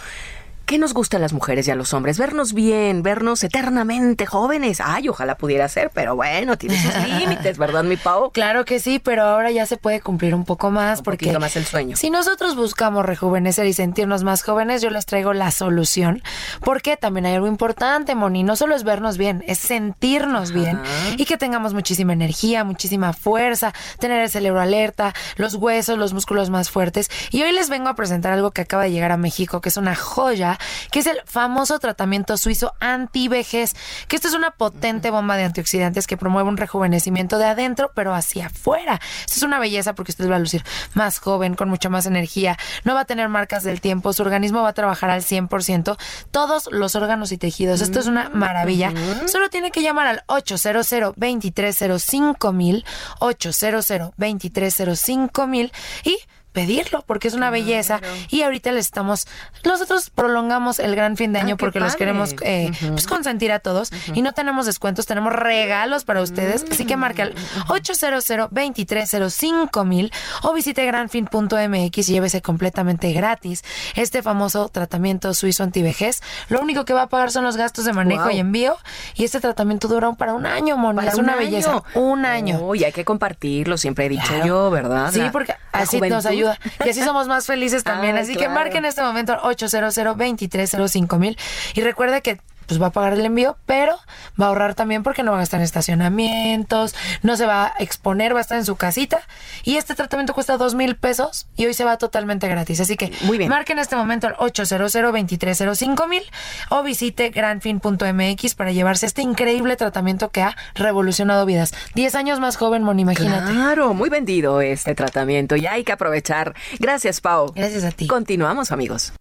[0.70, 2.20] ¿Qué nos gusta a las mujeres y a los hombres?
[2.20, 4.80] Vernos bien, vernos eternamente jóvenes.
[4.86, 8.30] Ay, ojalá pudiera ser, pero bueno, tiene sus límites, ¿verdad, mi Pau?
[8.32, 11.56] Claro que sí, pero ahora ya se puede cumplir un poco más un porque más
[11.56, 11.98] el sueño.
[11.98, 16.22] Si nosotros buscamos rejuvenecer y sentirnos más jóvenes, yo les traigo la solución.
[16.64, 20.80] Porque también hay algo importante, Moni, no solo es vernos bien, es sentirnos bien
[21.18, 26.52] y que tengamos muchísima energía, muchísima fuerza, tener el cerebro alerta, los huesos, los músculos
[26.52, 27.10] más fuertes.
[27.32, 29.78] Y hoy les vengo a presentar algo que acaba de llegar a México, que es
[29.78, 30.59] una joya
[30.92, 33.76] que es el famoso tratamiento suizo anti-vejez,
[34.08, 38.14] que esto es una potente bomba de antioxidantes que promueve un rejuvenecimiento de adentro, pero
[38.14, 39.00] hacia afuera.
[39.22, 42.58] Esto es una belleza porque usted va a lucir más joven, con mucha más energía,
[42.84, 45.98] no va a tener marcas del tiempo, su organismo va a trabajar al 100%,
[46.32, 47.82] todos los órganos y tejidos.
[47.82, 48.94] Esto es una maravilla.
[49.28, 52.86] Solo tiene que llamar al 800 2305 mil
[53.20, 55.72] 800 2305 mil
[56.04, 56.18] y
[56.52, 58.02] pedirlo porque es una belleza.
[58.30, 59.28] Y ahorita le estamos
[59.66, 63.92] nosotros prolongamos el gran fin de año porque los queremos eh, pues consentir a todos.
[64.14, 66.66] Y no tenemos descuentos tenemos regalos para ustedes.
[66.70, 67.36] Así que marca el
[67.68, 70.12] 800 2305 mil
[70.44, 73.64] o visite granfin.mx y llévese completamente gratis
[73.96, 76.22] este famoso tratamiento suizo antivejez.
[76.50, 78.78] Lo único que va a pagar son los gastos de manejo y envío.
[79.16, 81.84] Y este tratamiento dura para un año Moni es una belleza.
[81.96, 82.74] un año.
[82.76, 86.90] Y hay que compartirlo siempre he dicho yo verdad sí porque así nos ayuda y
[86.90, 88.18] así somos más felices también.
[88.18, 91.38] así que marquen en este momento 800 2305 mil.
[91.76, 93.98] Y recuerde que pues va a pagar el envío, pero
[94.40, 97.74] va a ahorrar también porque no va a gastar en estacionamientos, no se va a
[97.80, 99.20] exponer, va a estar en su casita.
[99.64, 102.80] Y este tratamiento cuesta dos mil pesos y hoy se va totalmente gratis.
[102.80, 103.50] Así que Muy bien.
[103.50, 106.22] marquen en este momento el 800 2305 mil
[106.70, 111.74] o visite granfin.mx para llevarse este increíble tratamiento que ha revolucionado vidas.
[111.96, 113.52] Diez años más joven, Moni, imagínate.
[113.52, 116.54] Claro, muy vendido este tratamiento y hay que aprovechar.
[116.78, 117.52] Gracias, Pau.
[117.56, 118.06] Gracias a ti.
[118.06, 119.14] Continuamos, amigos.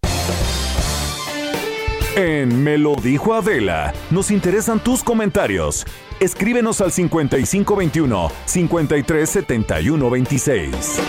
[2.15, 5.85] En Me lo dijo Adela, nos interesan tus comentarios.
[6.19, 10.99] Escríbenos al 5521 537126.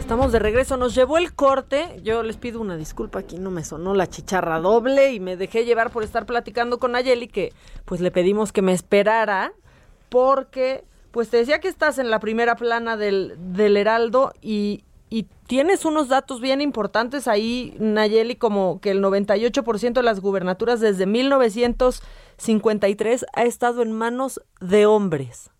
[0.00, 2.00] Estamos de regreso, nos llevó el corte.
[2.02, 5.66] Yo les pido una disculpa, aquí no me sonó la chicharra doble y me dejé
[5.66, 7.52] llevar por estar platicando con Ayeli, que
[7.84, 9.52] pues le pedimos que me esperara,
[10.08, 15.28] porque pues te decía que estás en la primera plana del, del Heraldo y, y
[15.46, 21.06] tienes unos datos bien importantes ahí, Nayeli, como que el 98% de las gubernaturas desde
[21.06, 25.52] 1953 ha estado en manos de hombres.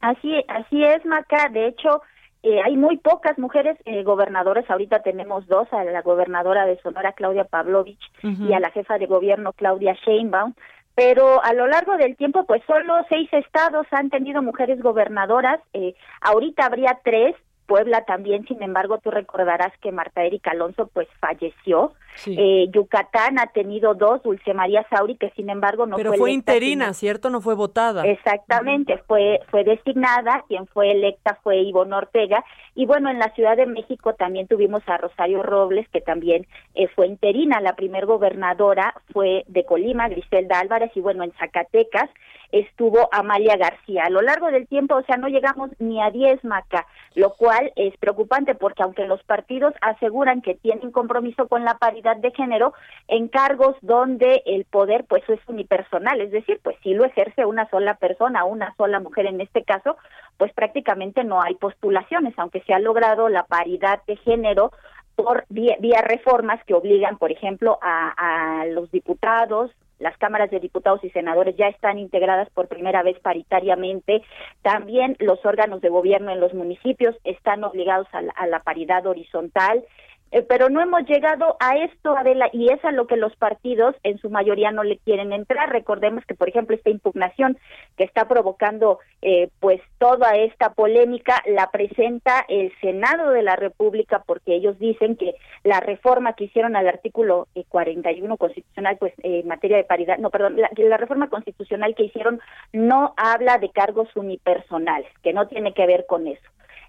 [0.00, 1.50] Así, así es, Maca.
[1.50, 2.00] De hecho,
[2.42, 4.70] eh, hay muy pocas mujeres eh, gobernadores.
[4.70, 9.06] Ahorita tenemos dos, a la gobernadora de Sonora, Claudia Pavlovich, y a la jefa de
[9.06, 10.54] gobierno, Claudia Sheinbaum.
[10.94, 15.60] Pero a lo largo del tiempo, pues solo seis estados han tenido mujeres gobernadoras.
[15.72, 17.36] Eh, ahorita habría tres,
[17.68, 21.92] Puebla también, sin embargo, tú recordarás que Marta Erika Alonso pues falleció.
[22.14, 22.34] Sí.
[22.36, 26.30] Eh, Yucatán ha tenido dos, Dulce María Sauri, que sin embargo no Pero fue, fue
[26.30, 27.30] electa, interina, sino- ¿cierto?
[27.30, 28.04] No fue votada.
[28.06, 32.42] Exactamente, fue fue designada, quien fue electa fue Ivonne Ortega
[32.74, 36.88] y bueno, en la Ciudad de México también tuvimos a Rosario Robles, que también eh,
[36.88, 42.08] fue interina, la primer gobernadora fue de Colima, Griselda Álvarez y bueno, en Zacatecas
[42.52, 44.04] estuvo Amalia García.
[44.04, 47.72] A lo largo del tiempo, o sea, no llegamos ni a 10 Maca, lo cual
[47.76, 52.72] es preocupante porque aunque los partidos aseguran que tienen compromiso con la paridad de género,
[53.06, 57.68] en cargos donde el poder pues es unipersonal, es decir, pues si lo ejerce una
[57.70, 59.96] sola persona, una sola mujer en este caso,
[60.36, 64.72] pues prácticamente no hay postulaciones, aunque se ha logrado la paridad de género
[65.16, 71.10] por vía, reformas que obligan, por ejemplo, a los diputados, las cámaras de diputados y
[71.10, 74.22] senadores ya están integradas por primera vez paritariamente.
[74.62, 79.84] También los órganos de gobierno en los municipios están obligados a la, paridad horizontal.
[80.30, 83.94] Eh, pero no hemos llegado a esto, Adela, y es a lo que los partidos
[84.02, 85.70] en su mayoría no le quieren entrar.
[85.70, 87.58] Recordemos que, por ejemplo, esta impugnación
[87.96, 94.22] que está provocando eh, pues toda esta polémica la presenta el Senado de la República
[94.26, 99.48] porque ellos dicen que la reforma que hicieron al artículo 41 eh, constitucional, pues en
[99.48, 102.40] materia de paridad, no, perdón, la, la reforma constitucional que hicieron
[102.72, 106.48] no habla de cargos unipersonales, que no tiene que ver con eso.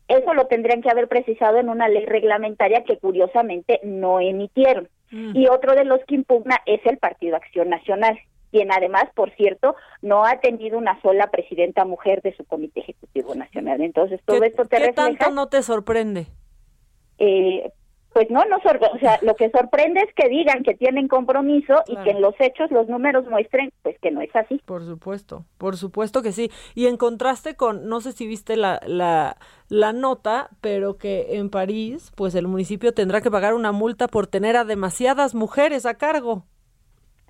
[0.10, 4.90] Eso lo tendrían que haber precisado en una ley reglamentaria que curiosamente no emitieron.
[5.12, 5.38] Mm.
[5.38, 8.20] Y otro de los que impugna es el Partido Acción Nacional,
[8.52, 13.36] quien además, por cierto, no ha tenido una sola presidenta mujer de su Comité Ejecutivo
[13.36, 13.82] Nacional.
[13.82, 16.26] Entonces, todo esto te ¿qué tanto no te sorprende?
[17.20, 17.72] Eh,
[18.14, 21.96] pues no, no, o sea, lo que sorprende es que digan que tienen compromiso y
[21.98, 24.60] que en los hechos los números muestren pues que no es así.
[24.66, 26.50] Por supuesto, por supuesto que sí.
[26.74, 29.38] Y en contraste con, no sé si viste la, la,
[29.70, 34.26] la nota, pero que en París, pues el municipio tendrá que pagar una multa por
[34.26, 36.46] tener a demasiadas mujeres a cargo.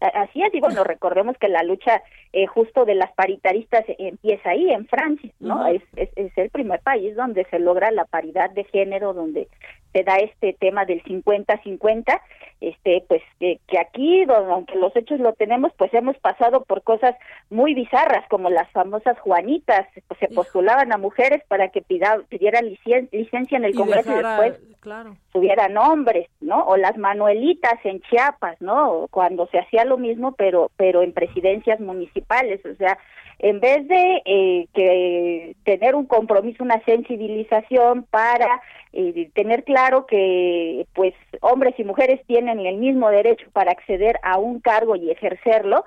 [0.01, 4.71] Así es, y bueno, recordemos que la lucha eh, justo de las paritaristas empieza ahí,
[4.71, 5.67] en Francia, ¿no?
[5.67, 9.47] es, es, es, el primer país donde se logra la paridad de género, donde
[9.93, 12.21] se da este tema del 50-50,
[12.61, 17.15] este, pues que, que aquí, aunque los hechos lo tenemos, pues hemos pasado por cosas
[17.49, 22.65] muy bizarras, como las famosas Juanitas, pues se postulaban a mujeres para que pida, pidieran
[22.65, 25.15] licencia en el Congreso y después claro.
[25.31, 26.63] tuvieran hombres, ¿no?
[26.65, 29.07] O las Manuelitas en Chiapas, ¿no?
[29.09, 32.97] Cuando se hacía lo mismo, pero, pero en presidencias municipales, o sea,
[33.39, 40.85] en vez de eh, que tener un compromiso, una sensibilización para eh, tener claro que
[40.93, 45.85] pues hombres y mujeres tienen el mismo derecho para acceder a un cargo y ejercerlo,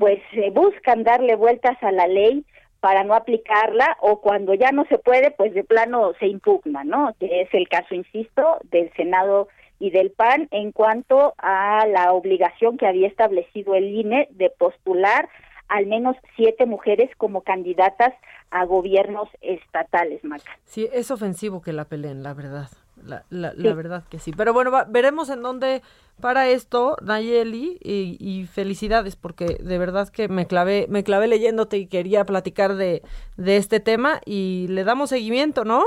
[0.00, 2.44] pues se buscan darle vueltas a la ley
[2.80, 7.14] para no aplicarla o cuando ya no se puede, pues de plano se impugna, ¿no?
[7.18, 12.76] Que es el caso, insisto, del Senado y del PAN en cuanto a la obligación
[12.76, 15.28] que había establecido el INE de postular
[15.74, 18.14] al menos siete mujeres como candidatas
[18.52, 20.56] a gobiernos estatales, Maca.
[20.64, 22.68] Sí, es ofensivo que la peleen, la verdad.
[23.04, 24.30] La, la, la verdad que sí.
[24.30, 25.82] Pero bueno, veremos en dónde
[26.20, 31.76] para esto, Nayeli, y, y, felicidades, porque de verdad que me clavé, me clavé leyéndote
[31.76, 33.02] y quería platicar de,
[33.36, 35.82] de este tema y le damos seguimiento, ¿no?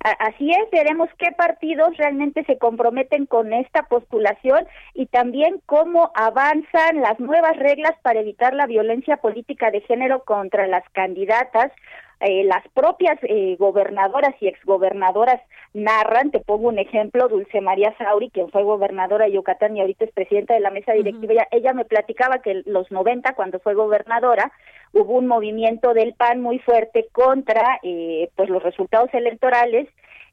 [0.00, 7.00] Así es, veremos qué partidos realmente se comprometen con esta postulación y también cómo avanzan
[7.00, 11.72] las nuevas reglas para evitar la violencia política de género contra las candidatas.
[12.20, 15.40] Eh, las propias eh, gobernadoras y exgobernadoras
[15.74, 20.06] narran, te pongo un ejemplo, Dulce María Sauri, quien fue gobernadora de Yucatán y ahorita
[20.06, 23.74] es presidenta de la mesa directiva, ella, me platicaba que en los 90, cuando fue
[23.74, 24.50] gobernadora,
[24.96, 29.88] hubo un movimiento del PAN muy fuerte contra eh, pues los resultados electorales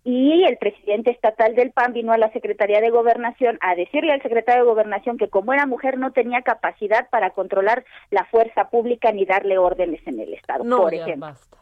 [0.05, 4.21] y el presidente estatal del PAN vino a la Secretaría de Gobernación a decirle al
[4.21, 9.11] secretario de Gobernación que como era mujer no tenía capacidad para controlar la fuerza pública
[9.11, 11.27] ni darle órdenes en el Estado, no, por ejemplo.
[11.27, 11.57] Basta.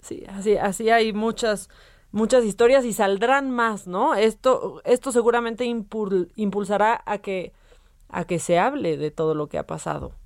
[0.00, 1.68] Sí, así, así hay muchas,
[2.10, 4.14] muchas historias y saldrán más, ¿no?
[4.14, 7.52] Esto, esto seguramente impulsará a que,
[8.08, 10.19] a que se hable de todo lo que ha pasado.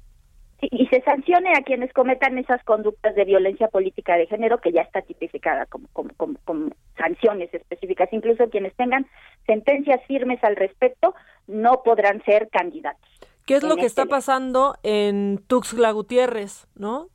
[0.60, 4.82] Y se sancione a quienes cometan esas conductas de violencia política de género que ya
[4.82, 8.08] está tipificada como, como, como, sanciones específicas.
[8.12, 9.06] Incluso quienes tengan
[9.46, 11.14] sentencias firmes al respecto
[11.46, 13.08] no podrán ser candidatos.
[13.46, 17.08] ¿Qué es lo que este está pasando en Tuxtla Gutiérrez, no?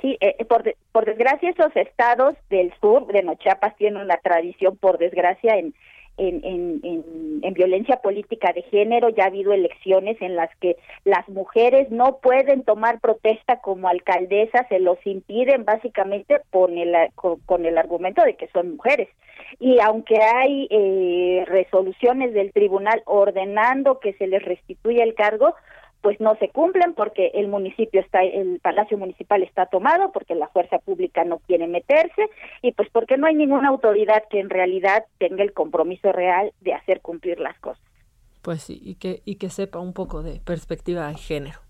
[0.00, 0.62] Sí, eh, por,
[0.92, 5.74] por desgracia esos estados del sur de Nochiapas tienen una tradición, por desgracia, en,
[6.16, 9.08] en, en, en, violencia política de género.
[9.08, 14.66] Ya ha habido elecciones en las que las mujeres no pueden tomar protesta como alcaldesas,
[14.68, 19.08] se los impiden básicamente con el, con, el argumento de que son mujeres.
[19.58, 25.54] Y aunque hay eh, resoluciones del tribunal ordenando que se les restituya el cargo,
[26.02, 30.48] pues no se cumplen porque el municipio está, el palacio municipal está tomado, porque la
[30.48, 32.28] fuerza pública no quiere meterse
[32.60, 36.74] y pues porque no hay ninguna autoridad que en realidad tenga el compromiso real de
[36.74, 37.82] hacer cumplir las cosas.
[38.42, 41.60] Pues sí, y que, y que sepa un poco de perspectiva de género.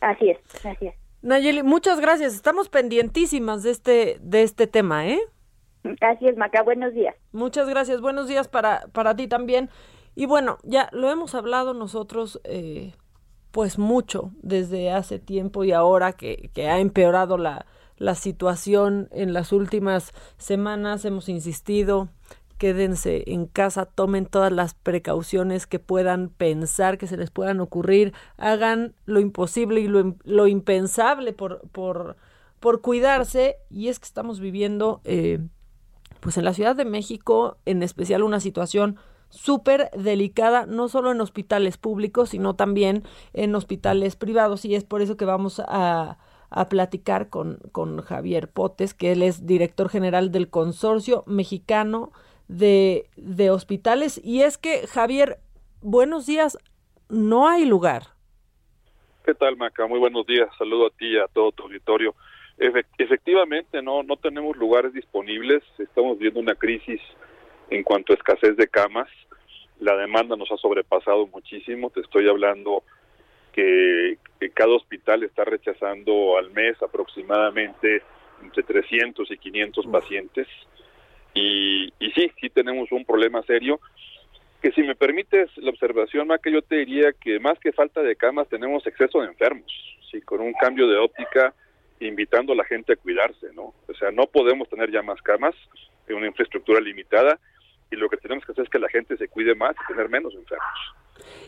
[0.00, 0.94] Así es, así es.
[1.20, 2.34] Nayeli, muchas gracias.
[2.34, 5.20] Estamos pendientísimas de este, de este tema, ¿eh?
[6.00, 6.62] Así es, Maca.
[6.62, 7.14] Buenos días.
[7.32, 8.00] Muchas gracias.
[8.00, 9.68] Buenos días para, para ti también.
[10.14, 12.94] Y bueno, ya lo hemos hablado nosotros eh,
[13.56, 17.64] pues mucho desde hace tiempo y ahora que, que ha empeorado la,
[17.96, 22.10] la situación en las últimas semanas hemos insistido
[22.58, 28.12] quédense en casa, tomen todas las precauciones que puedan pensar, que se les puedan ocurrir,
[28.36, 32.18] hagan lo imposible y lo, lo impensable por, por,
[32.60, 33.56] por cuidarse.
[33.70, 35.38] Y es que estamos viviendo, eh,
[36.20, 38.98] pues en la Ciudad de México, en especial una situación
[39.36, 44.64] súper delicada, no solo en hospitales públicos, sino también en hospitales privados.
[44.64, 46.18] Y es por eso que vamos a,
[46.50, 52.12] a platicar con, con Javier Potes, que él es director general del Consorcio Mexicano
[52.48, 54.20] de, de Hospitales.
[54.24, 55.38] Y es que, Javier,
[55.82, 56.58] buenos días,
[57.08, 58.08] no hay lugar.
[59.24, 59.86] ¿Qué tal, Maca?
[59.86, 60.48] Muy buenos días.
[60.56, 62.14] Saludo a ti y a todo tu auditorio.
[62.58, 65.62] Efectivamente, no, no tenemos lugares disponibles.
[65.78, 67.00] Estamos viendo una crisis
[67.68, 69.08] en cuanto a escasez de camas.
[69.80, 71.90] La demanda nos ha sobrepasado muchísimo.
[71.90, 72.82] Te estoy hablando
[73.52, 74.18] que,
[74.54, 78.02] cada hospital está rechazando al mes aproximadamente
[78.42, 80.46] entre 300 y 500 pacientes.
[81.34, 83.80] Y, y sí, sí tenemos un problema serio
[84.62, 88.16] que si me permites la observación, que yo te diría que más que falta de
[88.16, 89.72] camas tenemos exceso de enfermos,
[90.10, 91.54] sí, con un cambio de óptica
[92.00, 93.74] invitando a la gente a cuidarse, ¿no?
[93.88, 95.54] O sea, no podemos tener ya más camas
[96.08, 97.38] en una infraestructura limitada
[97.90, 100.08] y lo que tenemos que hacer es que la gente se cuide más y tener
[100.08, 100.94] menos enfermos.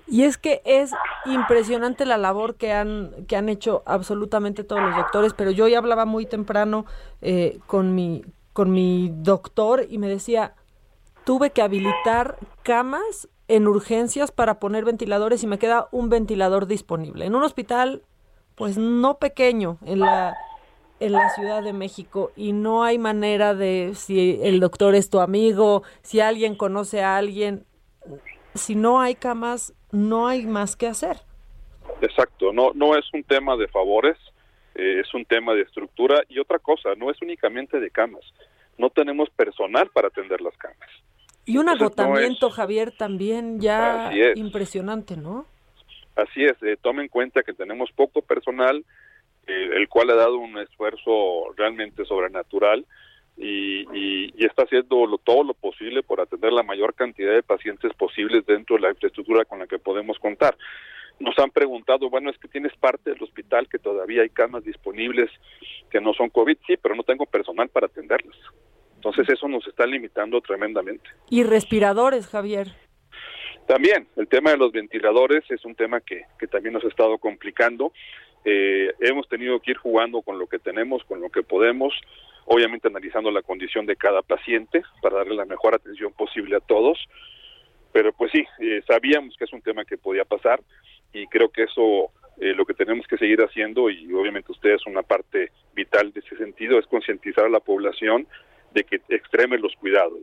[0.06, 0.92] Y es que es
[1.26, 5.78] impresionante la labor que han, que han hecho absolutamente todos los doctores, pero yo ya
[5.78, 6.86] hablaba muy temprano
[7.20, 10.54] eh, con, mi, con mi doctor y me decía,
[11.24, 17.26] tuve que habilitar camas en urgencias para poner ventiladores y me queda un ventilador disponible.
[17.26, 18.02] En un hospital,
[18.54, 20.36] pues no pequeño, en la,
[21.00, 25.20] en la Ciudad de México y no hay manera de si el doctor es tu
[25.20, 27.64] amigo, si alguien conoce a alguien,
[28.54, 31.18] si no hay camas, no hay más que hacer.
[32.00, 34.16] Exacto, no, no es un tema de favores,
[34.74, 38.24] eh, es un tema de estructura y otra cosa, no es únicamente de camas,
[38.76, 40.88] no tenemos personal para atender las camas.
[41.44, 45.46] Y un agotamiento, Javier, también ya impresionante, ¿no?
[46.14, 48.84] Así es, eh, tome en cuenta que tenemos poco personal,
[49.48, 52.86] el cual ha dado un esfuerzo realmente sobrenatural
[53.38, 58.76] y, está haciendo todo lo posible por atender la mayor cantidad de pacientes posibles dentro
[58.76, 60.56] de la infraestructura con la que podemos contar.
[61.20, 65.30] Nos han preguntado, bueno, es que tienes parte del hospital que todavía hay camas disponibles
[65.90, 68.36] que no son COVID, sí, pero no tengo personal para atenderlas.
[68.94, 71.08] Entonces eso nos está limitando tremendamente.
[71.30, 72.68] Y respiradores, Javier.
[73.66, 77.18] También, el tema de los ventiladores es un tema que, que también nos ha estado
[77.18, 77.92] complicando.
[78.44, 81.94] Eh, hemos tenido que ir jugando con lo que tenemos, con lo que podemos
[82.48, 86.98] obviamente analizando la condición de cada paciente para darle la mejor atención posible a todos.
[87.92, 90.60] Pero pues sí, eh, sabíamos que es un tema que podía pasar
[91.12, 92.10] y creo que eso
[92.40, 96.36] eh, lo que tenemos que seguir haciendo y obviamente ustedes una parte vital de ese
[96.36, 98.26] sentido es concientizar a la población
[98.72, 100.20] de que extreme los cuidados.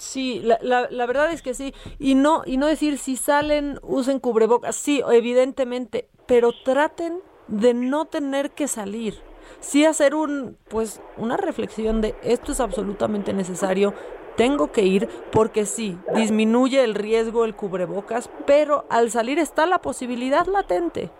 [0.00, 1.74] Sí, la, la, la, verdad es que sí.
[1.98, 4.74] Y no, y no decir si salen, usen cubrebocas.
[4.74, 9.14] Sí, evidentemente, pero traten de no tener que salir
[9.58, 13.94] sí hacer un, pues, una reflexión de esto es absolutamente necesario,
[14.36, 19.80] tengo que ir porque sí, disminuye el riesgo el cubrebocas, pero al salir está la
[19.80, 21.10] posibilidad latente.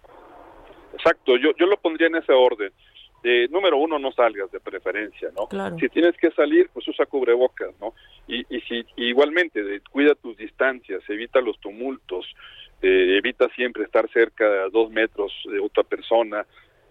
[0.94, 2.72] Exacto, yo, yo lo pondría en ese orden.
[3.22, 5.46] Eh, número uno, no salgas de preferencia, ¿no?
[5.46, 5.76] Claro.
[5.78, 7.92] Si tienes que salir, pues usa cubrebocas, ¿no?
[8.26, 12.26] Y, y si igualmente, cuida tus distancias, evita los tumultos,
[12.80, 16.46] eh, evita siempre estar cerca de dos metros de otra persona,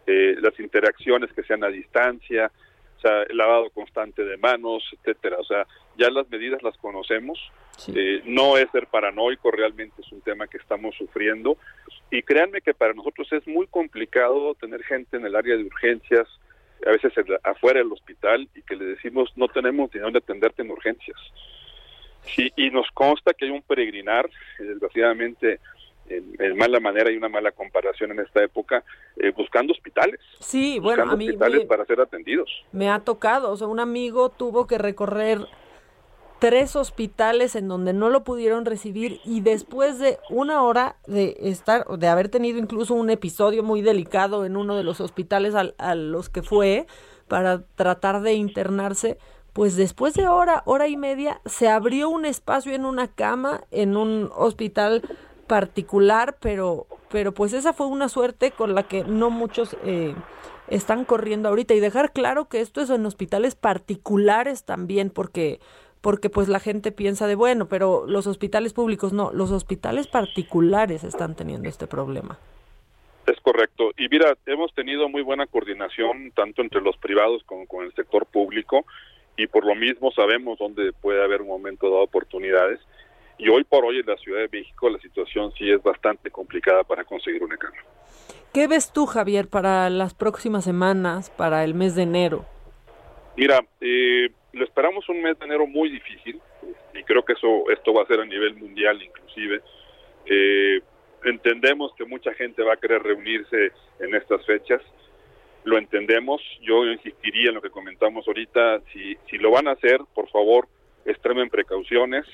[0.05, 2.51] eh, las interacciones que sean a distancia,
[3.00, 5.38] o sea, el lavado constante de manos, etcétera.
[5.39, 5.66] O sea,
[5.97, 7.39] ya las medidas las conocemos.
[7.95, 11.58] Eh, no es ser paranoico, realmente es un tema que estamos sufriendo.
[12.12, 16.28] Y créanme que para nosotros es muy complicado tener gente en el área de urgencias,
[16.86, 20.72] a veces afuera del hospital, y que le decimos no tenemos ni dónde atenderte en
[20.72, 21.18] urgencias.
[22.24, 25.62] Sí, y nos consta que hay un peregrinar, desgraciadamente
[26.10, 28.84] en, mala manera y una mala comparación en esta época,
[29.18, 30.20] eh, buscando hospitales.
[30.39, 32.49] Sí, bueno, a mí hospitales para ser atendidos.
[32.72, 35.39] Me ha tocado, o sea, un amigo tuvo que recorrer
[36.39, 41.86] tres hospitales en donde no lo pudieron recibir y después de una hora de estar,
[41.86, 46.30] de haber tenido incluso un episodio muy delicado en uno de los hospitales a los
[46.30, 46.88] que fue
[47.28, 49.18] para tratar de internarse,
[49.53, 53.97] pues después de hora, hora y media, se abrió un espacio en una cama en
[53.97, 55.03] un hospital
[55.50, 60.14] particular, pero, pero pues esa fue una suerte con la que no muchos eh,
[60.70, 65.60] están corriendo ahorita y dejar claro que esto es en hospitales particulares también, porque
[66.02, 71.04] porque pues la gente piensa de bueno, pero los hospitales públicos no, los hospitales particulares
[71.04, 72.38] están teniendo este problema.
[73.28, 73.91] Es correcto.
[73.97, 78.26] Y mira, hemos tenido muy buena coordinación tanto entre los privados como con el sector
[78.28, 78.86] público
[79.36, 82.80] y por lo mismo sabemos dónde puede haber un momento de oportunidades
[83.39, 86.83] y hoy por hoy en la Ciudad de México la situación sí es bastante complicada
[86.83, 87.77] para conseguir una cama.
[88.53, 92.45] ¿Qué ves tú, Javier, para las próximas semanas, para el mes de enero?
[93.37, 96.41] Mira, eh, lo esperamos un mes de enero muy difícil
[96.93, 99.61] y creo que eso esto va a ser a nivel mundial inclusive.
[100.25, 100.81] Eh,
[101.23, 104.81] entendemos que mucha gente va a querer reunirse en estas fechas,
[105.63, 109.99] lo entendemos, yo insistiría en lo que comentamos ahorita, si, si lo van a hacer,
[110.13, 110.67] por favor,
[111.05, 112.25] extremen precauciones,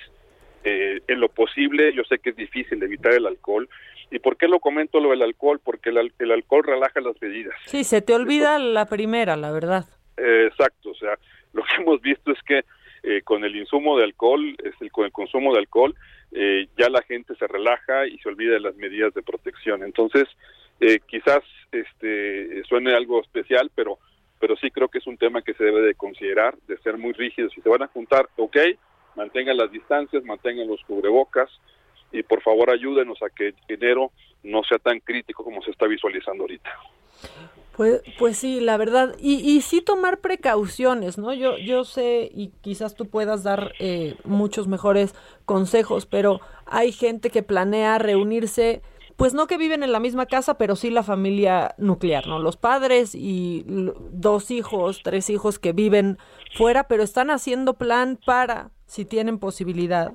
[0.65, 3.69] eh, en lo posible, yo sé que es difícil evitar el alcohol.
[4.09, 5.59] ¿Y por qué lo comento lo del alcohol?
[5.63, 7.55] Porque el, el alcohol relaja las medidas.
[7.65, 9.85] Sí, se te olvida la primera, la verdad.
[10.17, 11.19] Eh, exacto, o sea,
[11.53, 12.63] lo que hemos visto es que
[13.03, 15.95] eh, con el insumo de alcohol, es el, con el consumo de alcohol,
[16.77, 19.83] ya la gente se relaja y se olvida de las medidas de protección.
[19.83, 20.27] Entonces,
[21.05, 21.39] quizás
[21.71, 23.99] este suene algo especial, pero
[24.39, 27.13] pero sí creo que es un tema que se debe de considerar, de ser muy
[27.13, 27.53] rígidos.
[27.53, 28.57] Si se van a juntar, ok,
[29.15, 31.49] mantengan las distancias, mantengan los cubrebocas
[32.11, 34.11] y por favor ayúdenos a que enero
[34.43, 36.69] no sea tan crítico como se está visualizando ahorita.
[37.75, 41.33] Pues, pues sí, la verdad, y, y sí tomar precauciones, ¿no?
[41.33, 45.13] Yo, yo sé, y quizás tú puedas dar eh, muchos mejores
[45.43, 48.81] consejos, pero hay gente que planea reunirse,
[49.17, 52.39] pues no que viven en la misma casa, pero sí la familia nuclear, ¿no?
[52.39, 56.17] Los padres y dos hijos, tres hijos que viven
[56.53, 60.13] fuera, pero están haciendo plan para si tienen posibilidad,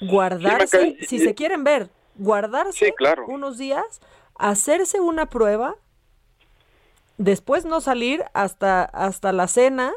[0.00, 2.94] guardarse, si se quieren ver, guardarse
[3.26, 4.00] unos días,
[4.38, 5.76] hacerse una prueba,
[7.18, 9.92] después no salir hasta, hasta la cena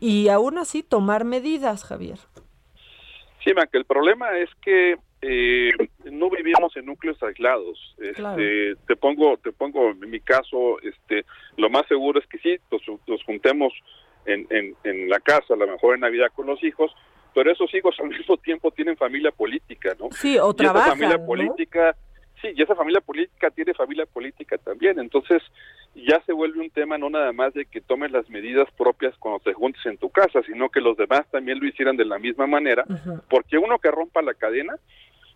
[0.00, 2.18] y aún así tomar medidas, Javier.
[3.44, 5.70] Sí, que el problema es que eh,
[6.04, 7.78] no vivimos en núcleos aislados.
[7.98, 11.24] Este, Te pongo, te pongo en mi caso, este,
[11.56, 12.56] lo más seguro es que sí,
[13.06, 13.72] nos juntemos
[14.26, 16.92] en, en, la casa, a lo mejor en Navidad con los hijos,
[17.34, 20.08] pero esos hijos al mismo tiempo tienen familia política, ¿no?
[20.12, 21.96] Sí, o trabajan, esa familia política,
[22.40, 25.42] sí, y esa familia política tiene familia política también, entonces
[25.94, 29.40] ya se vuelve un tema no nada más de que tomes las medidas propias cuando
[29.40, 32.46] te juntes en tu casa, sino que los demás también lo hicieran de la misma
[32.46, 32.84] manera,
[33.30, 34.76] porque uno que rompa la cadena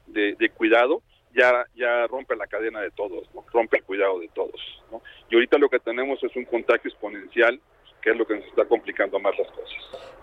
[0.06, 1.02] de, de cuidado,
[1.34, 3.44] ya, ya rompe la cadena de todos, ¿no?
[3.52, 4.60] rompe el cuidado de todos.
[4.90, 5.02] ¿no?
[5.30, 7.60] Y ahorita lo que tenemos es un contagio exponencial
[8.00, 9.74] que es lo que nos está complicando más las cosas.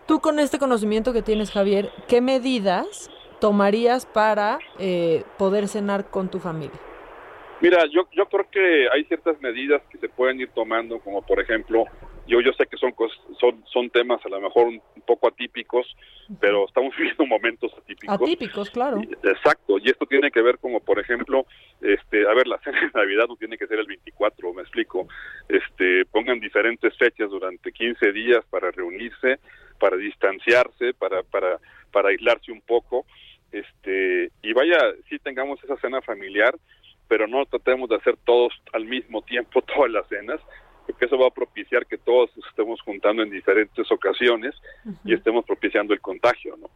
[0.05, 6.29] Tú con este conocimiento que tienes, Javier, ¿qué medidas tomarías para eh, poder cenar con
[6.29, 6.79] tu familia?
[7.59, 11.39] Mira, yo, yo creo que hay ciertas medidas que se pueden ir tomando, como por
[11.39, 11.85] ejemplo,
[12.27, 12.93] yo, yo sé que son,
[13.39, 15.87] son, son temas a lo mejor un, poco atípicos,
[16.39, 18.15] pero estamos viviendo momentos atípicos.
[18.15, 19.01] Atípicos, claro.
[19.23, 21.45] exacto, y esto tiene que ver como, por ejemplo,
[21.81, 25.07] este, a ver, la cena de Navidad no tiene que ser el 24, me explico.
[25.47, 29.39] Este, pongan diferentes fechas durante 15 días para reunirse,
[29.79, 31.59] para distanciarse, para, para,
[31.91, 33.05] para aislarse un poco,
[33.51, 34.77] este, y vaya,
[35.09, 36.55] si tengamos esa cena familiar,
[37.07, 40.41] pero no tratemos de hacer todos al mismo tiempo todas las cenas,
[40.87, 44.55] porque eso va a propiciar que todos nos estemos juntando en diferentes ocasiones
[45.03, 46.69] y estemos propiciando el contagio, ¿no?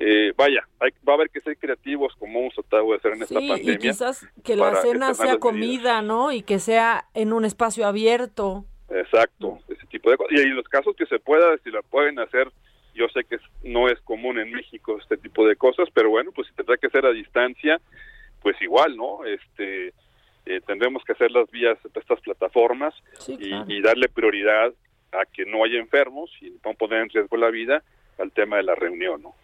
[0.00, 0.66] Eh, vaya,
[1.06, 3.74] va a haber que ser creativos como hemos tratado de hacer en esta pandemia.
[3.74, 6.32] Y quizás que la cena sea comida, ¿no?
[6.32, 8.64] Y que sea en un espacio abierto.
[8.88, 10.32] Exacto, ese tipo de cosas.
[10.32, 12.50] Y en los casos que se pueda, si la pueden hacer,
[12.94, 16.48] yo sé que no es común en México este tipo de cosas, pero bueno, pues
[16.48, 17.80] si tendrá que ser a distancia,
[18.40, 19.24] pues igual, ¿no?
[19.24, 19.92] Este,
[20.46, 22.94] eh, tendremos que hacer las vías de estas plataformas
[23.28, 24.72] y, darle prioridad
[25.12, 27.82] a que no haya enfermos y no poner en riesgo la vida
[28.18, 29.34] al tema de la reunión, ¿no?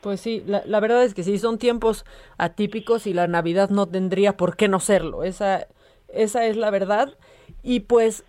[0.00, 2.06] Pues sí, la, la, verdad es que sí, son tiempos
[2.38, 5.66] atípicos y la Navidad no tendría por qué no serlo, esa,
[6.08, 7.18] esa es la verdad.
[7.62, 8.24] Y pues,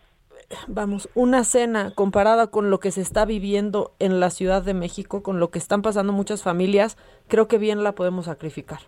[0.68, 5.24] vamos, una cena comparada con lo que se está viviendo en la Ciudad de México,
[5.24, 6.98] con lo que están pasando muchas familias,
[7.28, 8.80] creo que bien la podemos sacrificar.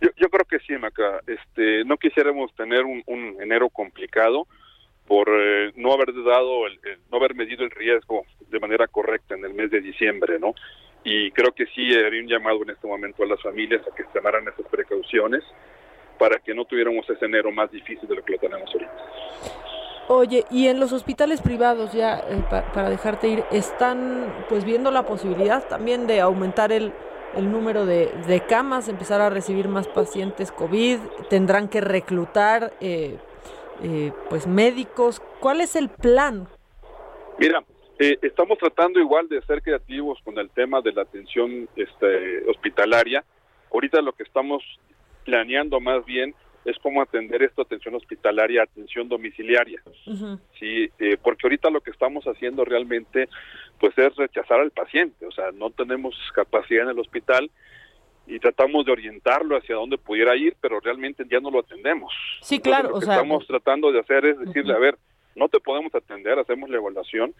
[0.00, 1.20] Yo, yo creo que sí, Maca.
[1.26, 3.02] Este, no quisiéramos tener un,
[3.40, 4.46] enero complicado
[5.06, 6.80] por eh, no haber dado, el,
[7.10, 10.54] no haber medido el riesgo de manera correcta en el mes de diciembre, ¿no?
[11.04, 14.04] Y creo que sí haría un llamado en este momento a las familias a que
[14.12, 15.44] tomaran esas precauciones
[16.18, 18.92] para que no tuviéramos ese enero más difícil de lo que lo tenemos ahorita.
[20.08, 25.04] Oye, y en los hospitales privados ya, eh, para dejarte ir, están pues viendo la
[25.04, 26.92] posibilidad también de aumentar el,
[27.36, 33.16] el número de, camas, empezar a recibir más pacientes COVID, tendrán que reclutar eh,
[33.82, 35.20] eh, pues médicos.
[35.40, 36.48] ¿Cuál es el plan?
[37.38, 37.62] Mira,
[37.98, 43.24] eh, estamos tratando igual de ser creativos con el tema de la atención este, hospitalaria.
[43.72, 44.62] Ahorita lo que estamos
[45.24, 46.34] planeando más bien
[46.66, 49.80] es cómo atender esta atención hospitalaria, atención domiciliaria.
[50.58, 53.28] Sí, eh, porque ahorita lo que estamos haciendo realmente
[53.78, 57.50] pues es rechazar al paciente, o sea, no tenemos capacidad en el hospital
[58.26, 62.12] y tratamos de orientarlo hacia dónde pudiera ir, pero realmente ya no lo atendemos.
[62.42, 64.98] Sí, claro, lo que estamos tratando de hacer es decirle, a ver,
[65.34, 67.34] no te podemos atender, hacemos la evaluación,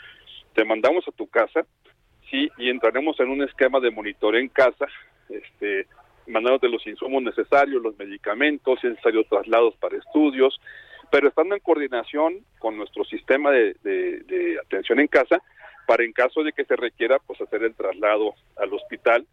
[0.55, 1.66] te mandamos a tu casa,
[2.30, 4.87] sí, y entraremos en un esquema de monitoreo en casa,
[5.28, 5.87] este,
[6.28, 10.61] mandándote los insumos necesarios, los medicamentos, si es necesario traslados para estudios,
[11.11, 15.41] pero estando en coordinación con nuestro sistema de, de atención en casa,
[15.87, 19.26] para en caso de que se requiera, pues hacer el traslado al hospital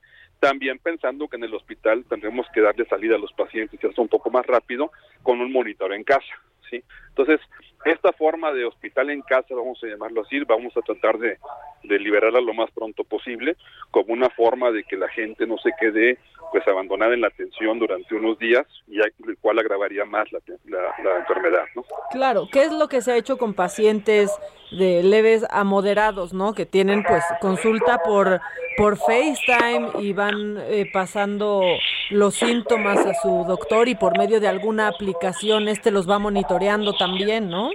[0.43, 3.99] también pensando que en el hospital tendremos que darle salida a los pacientes y hacer
[4.01, 4.91] un poco más rápido
[5.21, 6.35] con un monitor en casa,
[6.69, 6.83] ¿sí?
[7.07, 7.39] Entonces,
[7.85, 11.37] esta forma de hospital en casa, vamos a llamarlo así, vamos a tratar de,
[11.83, 13.57] de liberarla lo más pronto posible,
[13.91, 16.17] como una forma de que la gente no se quede
[16.51, 21.17] pues abandonada en la atención durante unos días y el cual agravaría más la, la,
[21.17, 21.83] enfermedad, ¿no?
[22.11, 24.31] Claro, ¿qué es lo que se ha hecho con pacientes
[24.69, 26.53] de leves a moderados, ¿no?
[26.53, 28.39] Que tienen pues consulta por
[28.75, 31.61] por FaceTime y van eh, pasando
[32.09, 36.93] los síntomas a su doctor y por medio de alguna aplicación este los va monitoreando
[36.93, 37.69] también, ¿no?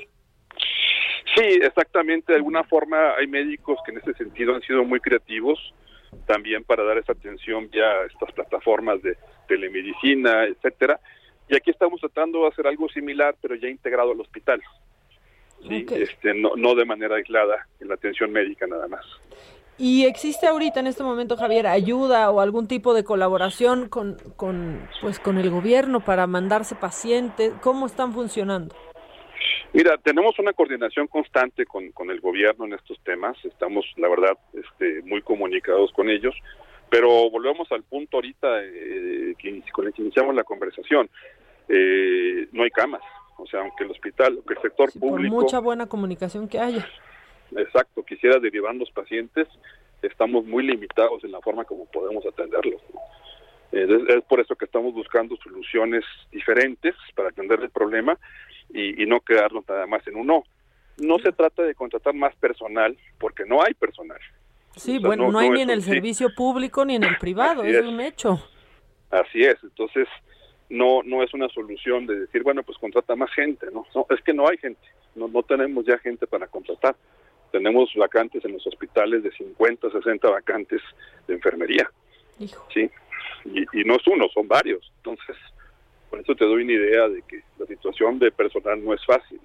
[1.35, 2.33] Sí, exactamente.
[2.33, 5.59] De alguna forma hay médicos que en ese sentido han sido muy creativos
[6.27, 9.17] también para dar esa atención ya a estas plataformas de
[9.47, 11.01] telemedicina, etcétera.
[11.49, 14.63] Y aquí estamos tratando de hacer algo similar, pero ya integrado al hospital.
[15.67, 19.05] Sí, este, no, no de manera aislada en la atención médica nada más.
[19.81, 24.89] ¿Y existe ahorita en este momento, Javier, ayuda o algún tipo de colaboración con, con,
[25.01, 27.53] pues, con el gobierno para mandarse pacientes?
[27.63, 28.75] ¿Cómo están funcionando?
[29.73, 34.39] Mira, tenemos una coordinación constante con, con el gobierno en estos temas, estamos, la verdad,
[34.55, 36.35] este, muy comunicados con ellos,
[36.91, 41.11] pero volvemos al punto ahorita eh, que, con el que iniciamos la conversación.
[41.69, 43.03] Eh, no hay camas,
[43.37, 45.35] o sea, aunque el hospital, aunque el sector público...
[45.35, 46.89] Por mucha buena comunicación que haya
[47.57, 49.49] exacto, quisiera derivar los pacientes,
[50.03, 52.83] estamos muy limitados en la forma como podemos atenderlos.
[53.71, 53.89] Es,
[54.29, 58.19] por eso que estamos buscando soluciones diferentes para atender el problema
[58.71, 60.45] y, no quedarnos nada más en uno.
[60.99, 64.19] No se trata de contratar más personal, porque no hay personal.
[64.77, 68.01] Sí, bueno, no, hay ni en el servicio público ni en el privado, es, un
[68.01, 68.43] hecho.
[69.11, 70.07] Así es, entonces
[70.69, 73.87] no no es una solución de decir, bueno, pues contrata más gente, ¿no?
[73.95, 76.95] no es que no hay gente, no, no tenemos ya gente para contratar
[77.51, 80.83] tenemos vacantes en los hospitales de 50, 60 vacantes
[81.27, 81.91] de enfermería.
[82.73, 82.91] Sí,
[83.45, 84.93] y, no es uno, son varios.
[84.99, 85.37] Entonces,
[86.11, 89.41] por eso te doy una idea de que la situación de personal no es fácil.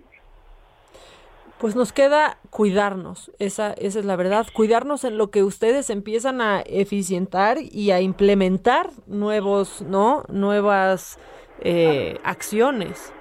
[1.59, 6.41] Pues nos queda cuidarnos, esa, esa es la verdad, cuidarnos en lo que ustedes empiezan
[6.41, 10.23] a eficientar y a implementar nuevos, ¿no?
[10.27, 11.19] Nuevas
[11.61, 13.13] eh, acciones.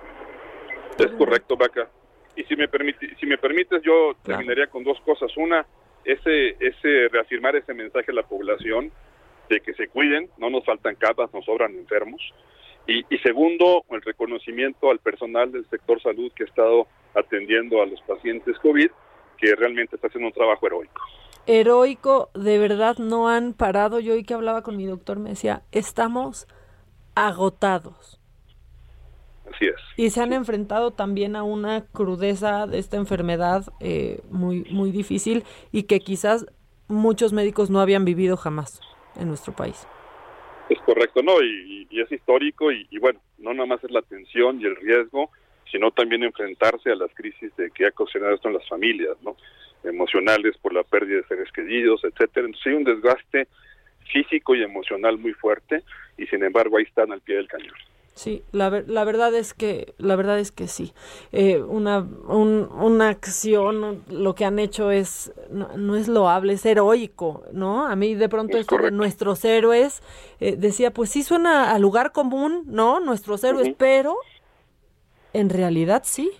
[0.98, 1.88] Es correcto, Vaca.
[2.34, 5.30] Y si me, permite, si me permites, yo terminaría con dos cosas.
[5.36, 5.64] Una,
[6.04, 8.90] ese, ese reafirmar ese mensaje a la población
[9.48, 12.20] de que se cuiden, no nos faltan capas, nos sobran enfermos.
[12.86, 17.86] Y, y, segundo, el reconocimiento al personal del sector salud que ha estado atendiendo a
[17.86, 18.90] los pacientes COVID,
[19.38, 21.00] que realmente está haciendo un trabajo heroico.
[21.46, 24.00] Heroico, de verdad no han parado.
[24.00, 26.46] Yo hoy que hablaba con mi doctor me decía, estamos
[27.14, 28.20] agotados.
[29.96, 35.44] Y se han enfrentado también a una crudeza de esta enfermedad eh, muy, muy difícil
[35.70, 36.46] y que quizás
[36.88, 38.80] muchos médicos no habían vivido jamás
[39.16, 39.86] en nuestro país.
[40.72, 41.42] Es correcto, ¿no?
[41.42, 45.30] Y, es histórico y, bueno, no nada más es la tensión y el riesgo,
[45.70, 49.36] sino también enfrentarse a las crisis de que ha ocasionado esto en las familias, ¿no?
[49.84, 52.46] Emocionales por la pérdida de seres queridos, etcétera.
[52.46, 53.48] Entonces hay un desgaste
[54.10, 55.82] físico y emocional muy fuerte
[56.16, 57.74] y sin embargo ahí están al pie del cañón.
[58.14, 60.92] Sí, la, la verdad es que la verdad es que sí.
[61.32, 67.86] Eh, una, una acción, lo que han hecho es no, es loable, es heroico, ¿no?
[67.86, 70.02] A mí de pronto esto de nuestros héroes
[70.40, 73.00] eh, decía, pues sí suena a lugar común, ¿no?
[73.00, 74.16] Nuestros héroes, pero
[75.32, 76.30] en realidad sí.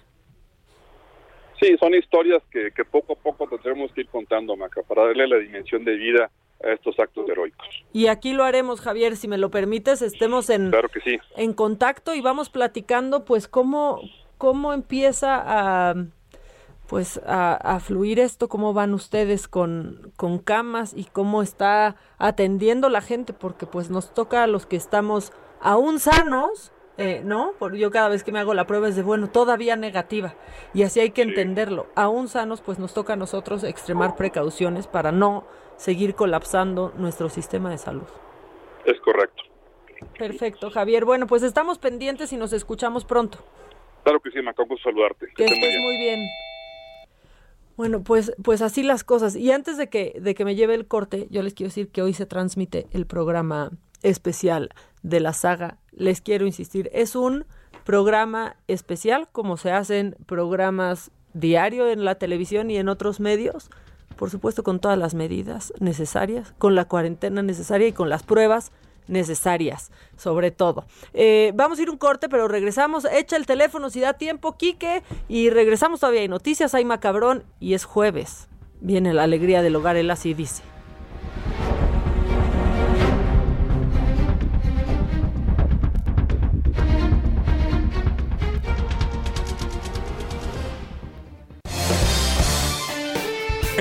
[1.59, 5.27] Sí, son historias que, que poco a poco tendremos que ir contando, Maca, para darle
[5.27, 6.31] la dimensión de vida
[6.63, 7.67] estos actos heroicos.
[7.93, 11.19] Y aquí lo haremos, Javier, si me lo permites, estemos en, claro que sí.
[11.37, 14.01] en contacto y vamos platicando pues cómo,
[14.39, 15.95] cómo empieza a
[16.93, 23.01] pues a, fluir esto, cómo van ustedes con, con camas y cómo está atendiendo la
[23.01, 25.33] gente, porque pues nos toca a los que estamos
[25.63, 27.53] aún sanos, eh, ¿no?
[27.59, 30.35] Porque yo cada vez que me hago la prueba es de, bueno, todavía negativa.
[30.75, 31.87] Y así hay que entenderlo.
[31.95, 35.45] Aún sanos, pues nos toca a nosotros extremar precauciones para no
[35.83, 38.07] seguir colapsando nuestro sistema de salud.
[38.85, 39.43] Es correcto.
[40.17, 41.05] Perfecto, Javier.
[41.05, 43.39] Bueno, pues estamos pendientes y nos escuchamos pronto.
[44.05, 45.27] Claro que sí, me acabo de saludarte.
[45.35, 46.21] Que, estés muy bien.
[47.77, 49.35] Bueno, pues, pues así las cosas.
[49.35, 52.03] Y antes de que, de que me lleve el corte, yo les quiero decir que
[52.03, 53.71] hoy se transmite el programa
[54.03, 54.71] especial
[55.03, 55.79] de la saga.
[55.91, 57.45] Les quiero insistir, es un
[57.85, 63.69] programa especial, como se hacen programas diario en la televisión y en otros medios,
[64.17, 68.73] por supuesto con todas las medidas necesarias, con la cuarentena necesaria y con las pruebas
[69.09, 70.85] necesarias, sobre todo.
[71.13, 73.05] Eh, vamos a ir un corte, pero regresamos.
[73.05, 76.23] Echa el teléfono si da tiempo, Quique, y regresamos todavía.
[76.23, 78.49] Hay noticias, hay macabrón y es jueves.
[78.81, 80.63] Viene la alegría del hogar, él así dice.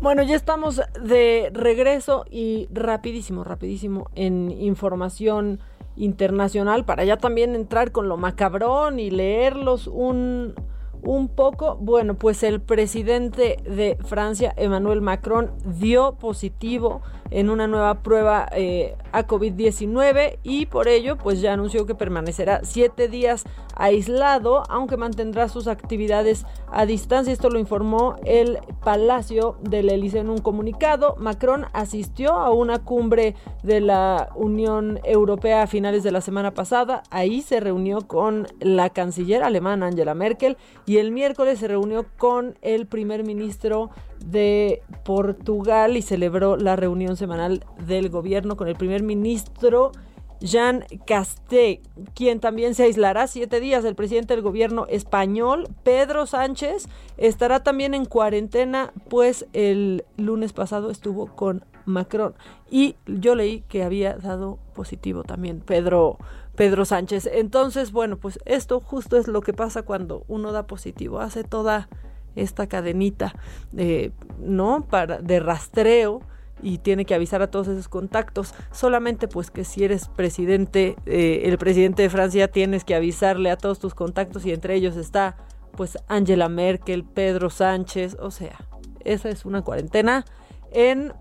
[0.00, 5.60] Bueno, ya estamos de regreso y rapidísimo, rapidísimo en información
[5.94, 10.54] internacional para ya también entrar con lo macabrón y leerlos un,
[11.02, 11.76] un poco.
[11.76, 18.96] Bueno, pues el presidente de Francia, Emmanuel Macron, dio positivo en una nueva prueba eh,
[19.12, 23.44] a COVID-19 y por ello pues ya anunció que permanecerá siete días
[23.76, 27.32] aislado, aunque mantendrá sus actividades a distancia.
[27.32, 31.16] Esto lo informó el Palacio del Elíseo en un comunicado.
[31.18, 37.02] Macron asistió a una cumbre de la Unión Europea a finales de la semana pasada.
[37.10, 42.58] Ahí se reunió con la canciller alemana Angela Merkel y el miércoles se reunió con
[42.60, 43.90] el primer ministro
[44.24, 49.92] de Portugal y celebró la reunión semanal del gobierno con el primer ministro
[50.40, 51.82] Jean Casté,
[52.14, 53.84] quien también se aislará siete días.
[53.84, 60.90] El presidente del gobierno español, Pedro Sánchez, estará también en cuarentena, pues el lunes pasado
[60.90, 62.34] estuvo con Macron.
[62.70, 66.16] Y yo leí que había dado positivo también Pedro,
[66.56, 67.28] Pedro Sánchez.
[67.30, 71.20] Entonces, bueno, pues esto justo es lo que pasa cuando uno da positivo.
[71.20, 71.88] Hace toda
[72.36, 73.34] esta cadenita,
[73.76, 74.86] eh, ¿no?
[74.88, 76.20] Para, de rastreo
[76.62, 78.54] y tiene que avisar a todos esos contactos.
[78.70, 83.56] Solamente pues que si eres presidente, eh, el presidente de Francia, tienes que avisarle a
[83.56, 85.36] todos tus contactos y entre ellos está
[85.76, 88.58] pues Angela Merkel, Pedro Sánchez, o sea,
[89.04, 90.24] esa es una cuarentena
[90.72, 91.12] en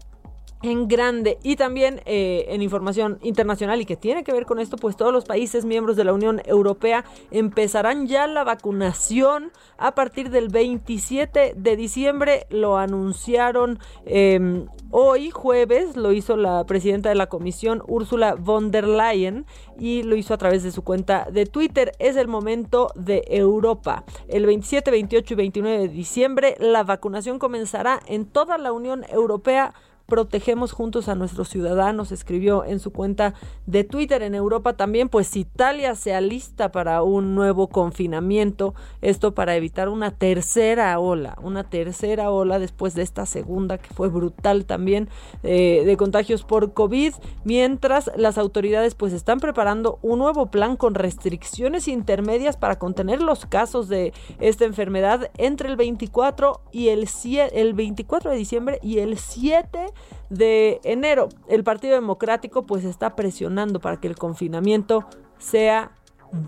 [0.61, 4.77] en grande y también eh, en información internacional y que tiene que ver con esto,
[4.77, 10.29] pues todos los países miembros de la Unión Europea empezarán ya la vacunación a partir
[10.29, 17.27] del 27 de diciembre, lo anunciaron em, hoy jueves, lo hizo la presidenta de la
[17.27, 19.45] comisión Ursula von der Leyen
[19.77, 21.93] y lo hizo a través de su cuenta de Twitter.
[21.99, 24.03] Es el momento de Europa.
[24.27, 29.73] El 27, 28 y 29 de diciembre la vacunación comenzará en toda la Unión Europea
[30.09, 33.33] protegemos juntos a nuestros ciudadanos, escribió en su cuenta
[33.65, 34.21] de Twitter.
[34.23, 40.11] En Europa también, pues Italia se alista para un nuevo confinamiento, esto para evitar una
[40.11, 45.07] tercera ola, una tercera ola después de esta segunda que fue brutal también
[45.43, 50.95] eh, de contagios por COVID, mientras las autoridades pues están preparando un nuevo plan con
[50.95, 57.07] restricciones intermedias para contener los casos de esta enfermedad entre el 24 y el,
[57.53, 59.87] el 24 de diciembre y el 7
[60.29, 61.29] de enero.
[61.47, 65.05] El Partido Democrático pues está presionando para que el confinamiento
[65.37, 65.91] sea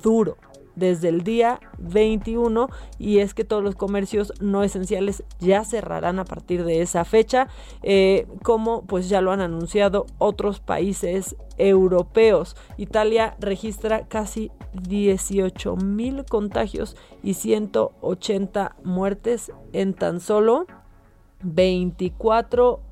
[0.04, 0.38] duro
[0.76, 6.26] desde el día 21 y es que todos los comercios no esenciales ya cerrarán a
[6.26, 7.48] partir de esa fecha
[7.84, 16.24] eh, como pues ya lo han anunciado otros países europeos Italia registra casi 18 mil
[16.26, 20.66] contagios y 180 muertes en tan solo
[21.44, 22.91] 24 horas.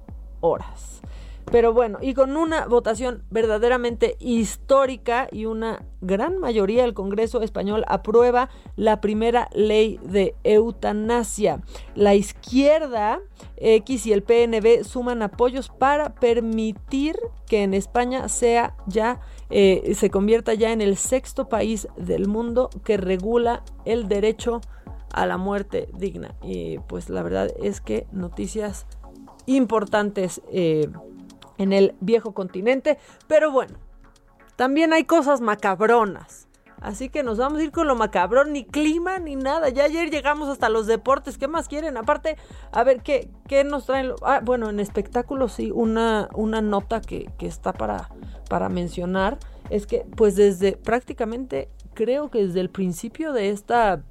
[1.52, 7.84] Pero bueno, y con una votación verdaderamente histórica y una gran mayoría del Congreso español
[7.88, 11.62] aprueba la primera ley de eutanasia.
[11.96, 13.20] La izquierda
[13.58, 17.18] X y el PNB suman apoyos para permitir
[17.48, 19.20] que en España sea ya
[19.50, 24.62] eh, se convierta ya en el sexto país del mundo que regula el derecho
[25.12, 26.36] a la muerte digna.
[26.44, 28.86] Y pues la verdad es que noticias
[29.56, 30.90] importantes eh,
[31.58, 32.98] en el viejo continente.
[33.28, 33.78] Pero bueno,
[34.56, 36.48] también hay cosas macabronas.
[36.82, 39.68] Así que nos vamos a ir con lo macabrón, ni clima ni nada.
[39.68, 41.38] Ya ayer llegamos hasta los deportes.
[41.38, 41.98] ¿Qué más quieren?
[41.98, 42.38] Aparte,
[42.72, 44.14] a ver, ¿qué, qué nos traen?
[44.22, 48.10] Ah, bueno, en espectáculos sí, una, una nota que, que está para,
[48.50, 49.40] para mencionar
[49.70, 54.04] es que, pues desde prácticamente, creo que desde el principio de esta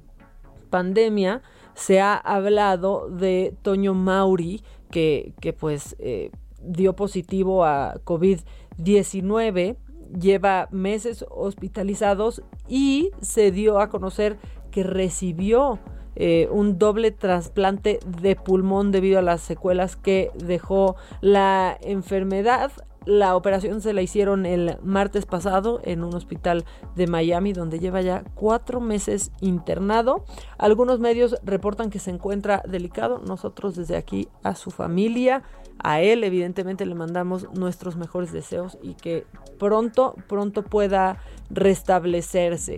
[0.69, 1.41] pandemia,
[1.73, 4.61] se ha hablado de Toño Mauri,
[4.91, 6.31] que, pues eh,
[6.61, 9.77] dio positivo a COVID-19
[10.17, 14.37] lleva meses hospitalizados y se dio a conocer
[14.71, 15.79] que recibió
[16.15, 22.71] eh, un doble trasplante de pulmón debido a las secuelas que dejó la enfermedad.
[23.09, 26.63] La operación se la hicieron el martes pasado en un hospital
[26.95, 30.25] de Miami donde lleva ya cuatro meses internado.
[30.59, 33.17] Algunos medios reportan que se encuentra delicado.
[33.17, 35.41] Nosotros desde aquí a su familia
[35.79, 39.25] a él evidentemente le mandamos nuestros mejores deseos y que
[39.57, 41.17] pronto, pronto pueda
[41.49, 42.77] restablecerse.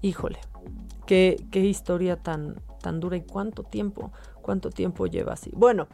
[0.00, 0.38] Híjole,
[1.04, 4.10] qué, qué historia tan, tan dura y cuánto tiempo,
[4.40, 5.50] cuánto tiempo lleva así.
[5.54, 5.86] Bueno,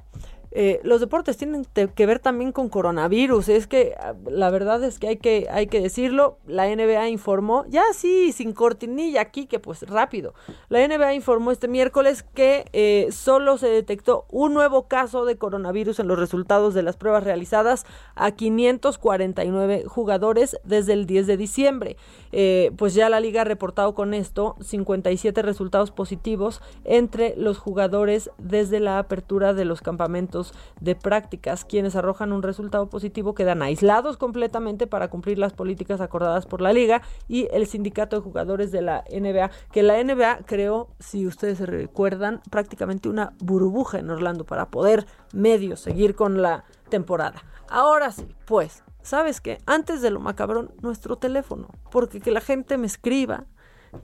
[0.56, 3.48] eh, los deportes tienen que ver también con coronavirus.
[3.48, 6.38] Es que ah, la verdad es que hay que, hay que decirlo.
[6.46, 10.32] La NBA informó, ya sí, sin cortinilla aquí, que pues rápido.
[10.68, 15.98] La NBA informó este miércoles que eh, solo se detectó un nuevo caso de coronavirus
[15.98, 17.84] en los resultados de las pruebas realizadas
[18.14, 21.96] a 549 jugadores desde el 10 de diciembre.
[22.30, 28.30] Eh, pues ya la liga ha reportado con esto 57 resultados positivos entre los jugadores
[28.38, 30.43] desde la apertura de los campamentos
[30.80, 31.64] de prácticas.
[31.64, 36.72] Quienes arrojan un resultado positivo quedan aislados completamente para cumplir las políticas acordadas por la
[36.72, 41.58] liga y el sindicato de jugadores de la NBA, que la NBA creó, si ustedes
[41.58, 47.42] se recuerdan, prácticamente una burbuja en Orlando para poder medio seguir con la temporada.
[47.68, 49.58] Ahora sí, pues, ¿sabes qué?
[49.66, 53.46] Antes de lo macabrón, nuestro teléfono, porque que la gente me escriba,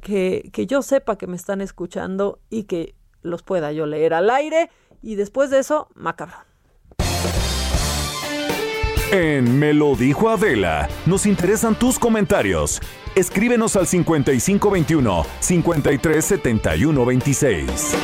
[0.01, 4.30] que, que yo sepa que me están escuchando y que los pueda yo leer al
[4.30, 4.70] aire
[5.03, 6.51] y después de eso, macabrón.
[9.13, 12.81] En Me lo dijo Adela, nos interesan tus comentarios.
[13.17, 17.97] Escríbenos al 5521 537126.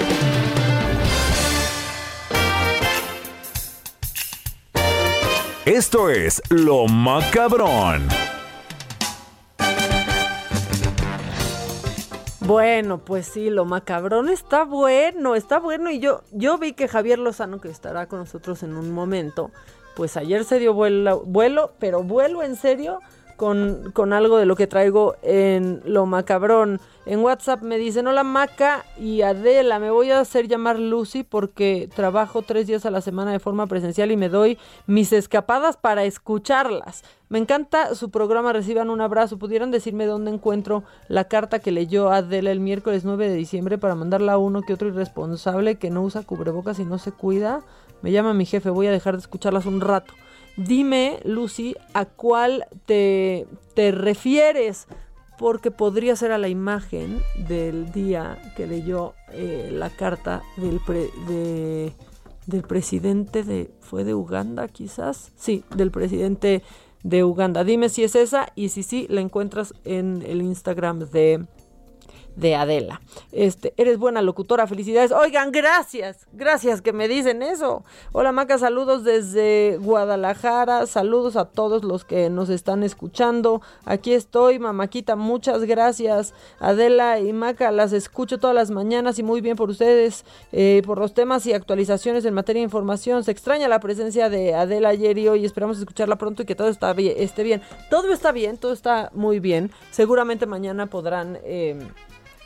[5.65, 8.09] Esto es Lo Macabrón.
[12.47, 15.91] Bueno, pues sí, lo macabrón está bueno, está bueno.
[15.91, 19.51] Y yo, yo vi que Javier Lozano, que estará con nosotros en un momento,
[19.97, 23.01] pues ayer se dio vuelo, vuelo pero vuelo en serio
[23.37, 26.81] con, con algo de lo que traigo en lo macabrón.
[27.05, 31.89] En WhatsApp me dicen, hola Maca y Adela, me voy a hacer llamar Lucy porque
[31.95, 36.05] trabajo tres días a la semana de forma presencial y me doy mis escapadas para
[36.05, 37.05] escucharlas.
[37.29, 39.39] Me encanta su programa, reciban un abrazo.
[39.39, 43.95] ¿Pudieran decirme dónde encuentro la carta que leyó Adela el miércoles 9 de diciembre para
[43.95, 47.61] mandarla a uno que otro irresponsable que no usa cubrebocas y no se cuida?
[48.03, 50.13] Me llama mi jefe, voy a dejar de escucharlas un rato.
[50.57, 54.87] Dime, Lucy, a cuál te, te refieres,
[55.39, 60.81] porque podría ser a la imagen del día que leyó eh, la carta del,
[61.29, 61.93] de,
[62.47, 63.71] del presidente de...
[63.81, 65.33] ¿Fue de Uganda quizás?
[65.37, 66.63] Sí, del presidente
[67.03, 67.63] de Uganda.
[67.63, 71.47] Dime si es esa y si sí, la encuentras en el Instagram de
[72.37, 73.01] de Adela.
[73.33, 75.11] Este, eres buena locutora, felicidades.
[75.11, 77.83] Oigan, gracias, gracias que me dicen eso.
[78.13, 83.63] Hola Maca, saludos desde Guadalajara, saludos a todos los que nos están escuchando.
[83.85, 86.35] Aquí estoy, Mamaquita, muchas gracias.
[86.61, 90.99] Adela y Maca, las escucho todas las mañanas y muy bien por ustedes, eh, por
[90.99, 93.25] los temas y actualizaciones en materia de información.
[93.25, 96.69] Se extraña la presencia de Adela ayer y hoy, esperamos escucharla pronto y que todo
[96.69, 97.63] está bien, esté bien.
[97.89, 99.71] Todo está bien, todo está muy bien.
[99.91, 101.39] Seguramente mañana podrán...
[101.45, 101.79] Eh,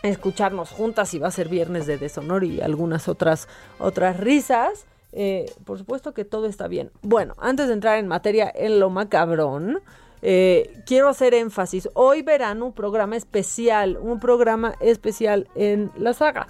[0.03, 3.49] escucharnos juntas y va a ser viernes de deshonor y algunas otras
[3.79, 4.87] otras risas.
[5.13, 6.91] Eh, por supuesto que todo está bien.
[7.03, 9.81] Bueno, antes de entrar en materia en lo macabrón,
[10.23, 11.89] eh, quiero hacer énfasis.
[11.95, 16.47] Hoy verán un programa especial, un programa especial en la saga.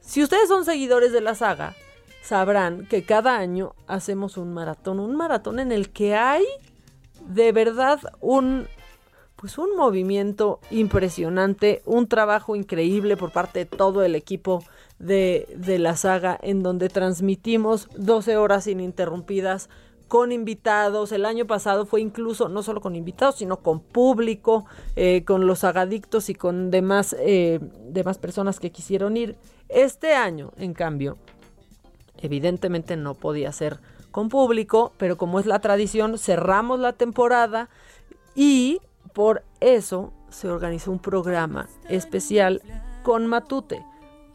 [0.00, 1.74] Si ustedes son seguidores de la saga,
[2.22, 6.44] sabrán que cada año hacemos un maratón, un maratón en el que hay
[7.26, 8.68] de verdad un
[9.44, 14.64] pues un movimiento impresionante, un trabajo increíble por parte de todo el equipo
[14.98, 19.68] de, de la saga en donde transmitimos 12 horas ininterrumpidas
[20.08, 21.12] con invitados.
[21.12, 24.64] El año pasado fue incluso no solo con invitados, sino con público,
[24.96, 29.36] eh, con los sagadictos y con demás, eh, demás personas que quisieron ir.
[29.68, 31.18] Este año, en cambio,
[32.16, 33.78] evidentemente no podía ser
[34.10, 37.68] con público, pero como es la tradición, cerramos la temporada
[38.34, 38.80] y
[39.12, 42.62] por eso se organizó un programa especial
[43.02, 43.84] con Matute.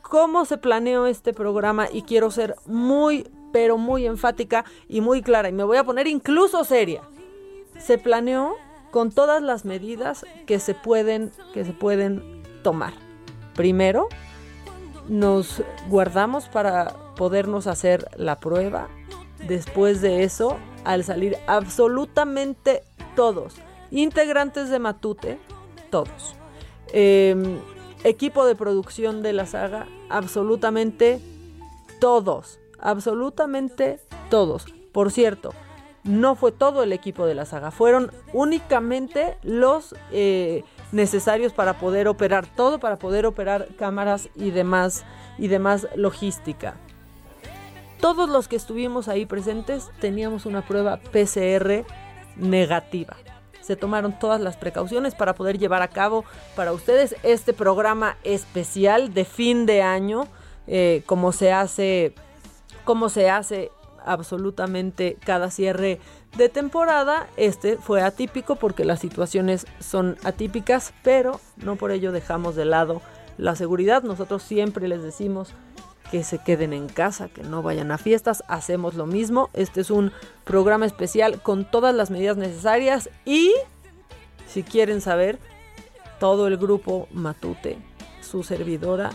[0.01, 1.87] ¿Cómo se planeó este programa?
[1.91, 5.49] Y quiero ser muy, pero muy enfática y muy clara.
[5.49, 7.03] Y me voy a poner incluso seria.
[7.77, 8.55] Se planeó
[8.91, 12.93] con todas las medidas que se pueden, que se pueden tomar.
[13.55, 14.07] Primero,
[15.07, 18.87] nos guardamos para podernos hacer la prueba.
[19.47, 22.83] Después de eso, al salir absolutamente
[23.15, 23.55] todos,
[23.91, 25.39] integrantes de Matute,
[25.89, 26.35] todos.
[26.91, 27.59] Em,
[28.03, 31.19] equipo de producción de la saga, absolutamente
[31.99, 34.65] todos, absolutamente todos.
[34.91, 35.53] Por cierto,
[36.03, 42.07] no fue todo el equipo de la saga, fueron únicamente los eh, necesarios para poder
[42.07, 45.03] operar todo, para poder operar cámaras y demás,
[45.37, 46.75] y demás logística.
[47.99, 51.85] Todos los que estuvimos ahí presentes teníamos una prueba PCR
[52.37, 53.17] negativa.
[53.61, 59.13] Se tomaron todas las precauciones para poder llevar a cabo para ustedes este programa especial
[59.13, 60.27] de fin de año,
[60.67, 62.13] eh, como se hace,
[62.83, 63.71] como se hace
[64.05, 65.99] absolutamente cada cierre
[66.37, 67.27] de temporada.
[67.37, 73.01] Este fue atípico porque las situaciones son atípicas, pero no por ello dejamos de lado
[73.37, 74.03] la seguridad.
[74.03, 75.53] Nosotros siempre les decimos
[76.11, 78.43] que se queden en casa, que no vayan a fiestas.
[78.47, 79.49] Hacemos lo mismo.
[79.53, 80.11] Este es un
[80.43, 83.53] programa especial con todas las medidas necesarias y
[84.47, 85.39] si quieren saber,
[86.19, 87.77] todo el grupo Matute,
[88.21, 89.11] su servidora,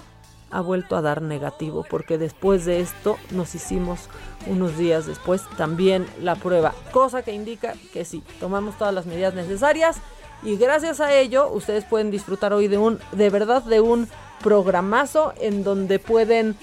[0.50, 4.08] ha vuelto a dar negativo porque después de esto nos hicimos
[4.46, 9.34] unos días después también la prueba, cosa que indica que sí, tomamos todas las medidas
[9.34, 9.96] necesarias
[10.44, 14.08] y gracias a ello ustedes pueden disfrutar hoy de un de verdad de un
[14.42, 16.56] programazo en donde pueden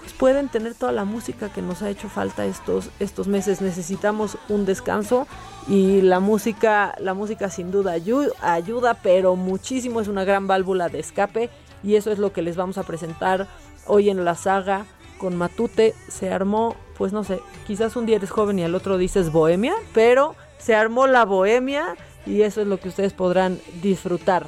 [0.00, 3.60] pues pueden tener toda la música que nos ha hecho falta estos estos meses.
[3.60, 5.26] Necesitamos un descanso
[5.68, 10.88] y la música la música sin duda ayuda, ayuda, pero muchísimo es una gran válvula
[10.88, 11.50] de escape
[11.82, 13.46] y eso es lo que les vamos a presentar
[13.86, 14.86] hoy en la saga
[15.20, 18.96] con Matute se armó, pues no sé, quizás un día eres joven y al otro
[18.96, 21.94] dices bohemia, pero se armó la bohemia
[22.24, 24.46] y eso es lo que ustedes podrán disfrutar.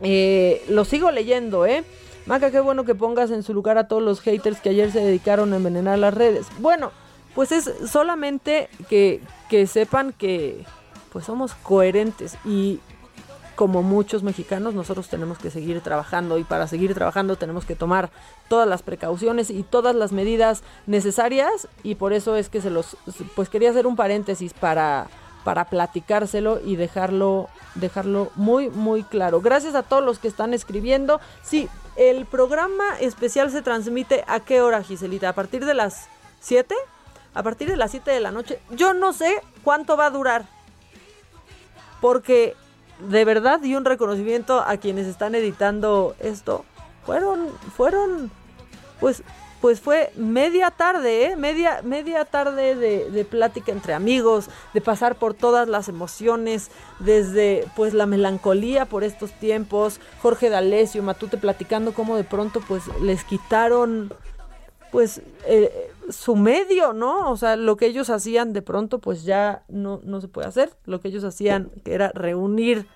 [0.00, 1.84] Eh, lo sigo leyendo, ¿eh?
[2.26, 5.00] Maca, qué bueno que pongas en su lugar a todos los haters que ayer se
[5.00, 6.46] dedicaron a envenenar las redes.
[6.58, 6.92] Bueno,
[7.34, 10.64] pues es solamente que, que sepan que
[11.12, 12.80] pues somos coherentes y
[13.60, 18.10] como muchos mexicanos, nosotros tenemos que seguir trabajando y para seguir trabajando tenemos que tomar
[18.48, 22.96] todas las precauciones y todas las medidas necesarias y por eso es que se los
[23.36, 25.08] pues quería hacer un paréntesis para
[25.44, 29.40] para platicárselo y dejarlo dejarlo muy muy claro.
[29.40, 31.20] Gracias a todos los que están escribiendo.
[31.42, 35.28] Sí, el programa especial se transmite a qué hora, Giselita?
[35.28, 36.08] A partir de las
[36.40, 36.74] 7?
[37.34, 38.60] A partir de las 7 de la noche.
[38.70, 40.46] Yo no sé cuánto va a durar.
[42.00, 42.56] Porque
[43.08, 46.64] de verdad y un reconocimiento a quienes están editando esto.
[47.04, 48.30] Fueron, fueron,
[49.00, 49.22] pues,
[49.60, 51.36] pues fue media tarde, ¿eh?
[51.36, 57.92] Media, media tarde de, plática entre amigos, de pasar por todas las emociones, desde pues
[57.92, 64.12] la melancolía por estos tiempos, Jorge D'Alessio, Matute platicando cómo de pronto pues les quitaron
[64.90, 67.30] pues eh, su medio, ¿no?
[67.30, 70.70] O sea, lo que ellos hacían de pronto pues ya no, no se puede hacer.
[70.86, 72.86] Lo que ellos hacían que era reunir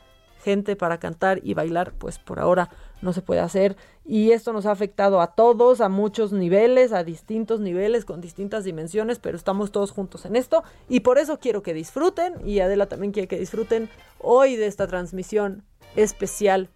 [0.43, 2.71] gente para cantar y bailar, pues por ahora
[3.05, 3.77] no se puede hacer.
[4.05, 8.65] Y esto nos ha afectado a todos, a muchos niveles, a distintos niveles, con distintas
[8.65, 10.65] dimensiones, pero estamos todos juntos en esto.
[10.89, 13.89] Y por eso quiero que disfruten, y Adela también quiere que disfruten
[14.19, 15.63] hoy de esta transmisión
[15.95, 16.69] especial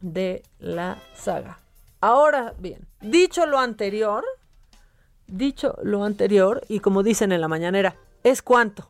[0.00, 1.60] de la saga.
[2.00, 4.24] Ahora bien, dicho lo anterior,
[5.28, 8.88] Dicho lo anterior, y como dicen en la mañanera, es cuanto.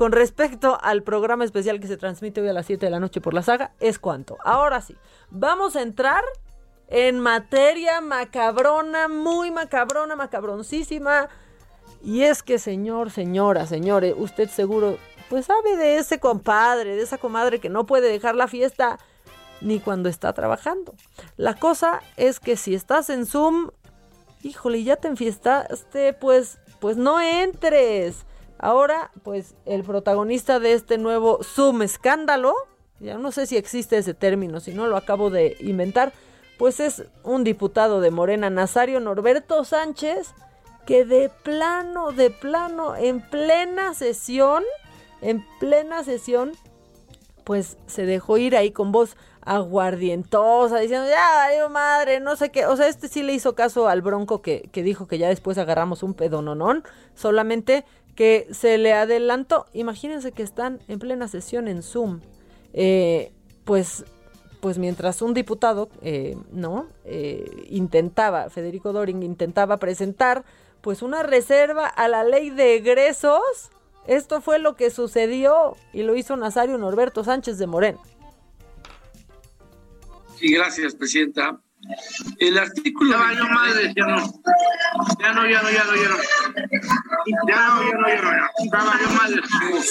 [0.00, 3.20] Con respecto al programa especial que se transmite hoy a las 7 de la noche
[3.20, 4.38] por la saga, es cuanto.
[4.42, 4.96] Ahora sí,
[5.28, 6.24] vamos a entrar
[6.88, 11.28] en materia macabrona, muy macabrona, macabroncísima.
[12.02, 14.96] Y es que, señor, señora, señores, usted seguro,
[15.28, 18.98] pues sabe de ese compadre, de esa comadre que no puede dejar la fiesta
[19.60, 20.94] ni cuando está trabajando.
[21.36, 23.68] La cosa es que si estás en Zoom,
[24.42, 28.24] híjole, ya te enfiestaste, pues, pues no entres.
[28.62, 32.54] Ahora, pues el protagonista de este nuevo Zoom escándalo,
[33.00, 36.12] ya no sé si existe ese término, si no lo acabo de inventar,
[36.58, 40.34] pues es un diputado de Morena, Nazario Norberto Sánchez,
[40.84, 44.62] que de plano, de plano, en plena sesión,
[45.22, 46.52] en plena sesión,
[47.44, 52.66] pues se dejó ir ahí con voz aguardientosa, diciendo, ya, Dios madre, no sé qué.
[52.66, 55.56] O sea, este sí le hizo caso al bronco que, que dijo que ya después
[55.56, 56.84] agarramos un pedononón,
[57.14, 57.86] solamente
[58.20, 59.64] que se le adelantó.
[59.72, 62.20] Imagínense que están en plena sesión en Zoom
[62.74, 63.32] eh,
[63.64, 64.04] pues
[64.60, 66.86] pues mientras un diputado, eh, ¿no?
[67.06, 70.44] Eh, intentaba, Federico Doring intentaba presentar
[70.82, 73.70] pues una reserva a la ley de egresos,
[74.06, 78.02] esto fue lo que sucedió y lo hizo Nazario Norberto Sánchez de Moreno.
[80.38, 81.58] Sí, gracias, presidenta.
[82.38, 83.12] El artículo.
[83.18, 84.16] Ya no, madre, ya no.
[85.18, 86.16] Ya no, ya no, ya no, ya no.
[87.48, 88.30] Ya no, ya no, ya no.
[88.72, 89.40] Ya valió madre.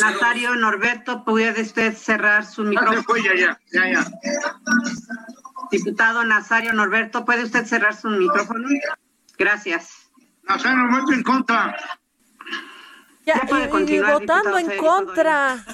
[0.02, 3.20] Nazario Norberto, ¿puede usted cerrar su micrófono?
[3.24, 4.12] Ya ya, ya, ya, ya.
[5.72, 8.68] Diputado Nazario Norberto, ¿puede usted cerrar su micrófono?
[9.38, 10.10] Gracias.
[10.44, 11.76] Nazario Norberto en contra.
[13.26, 15.66] Ya, puede y- y continuar, votando diputado en contra.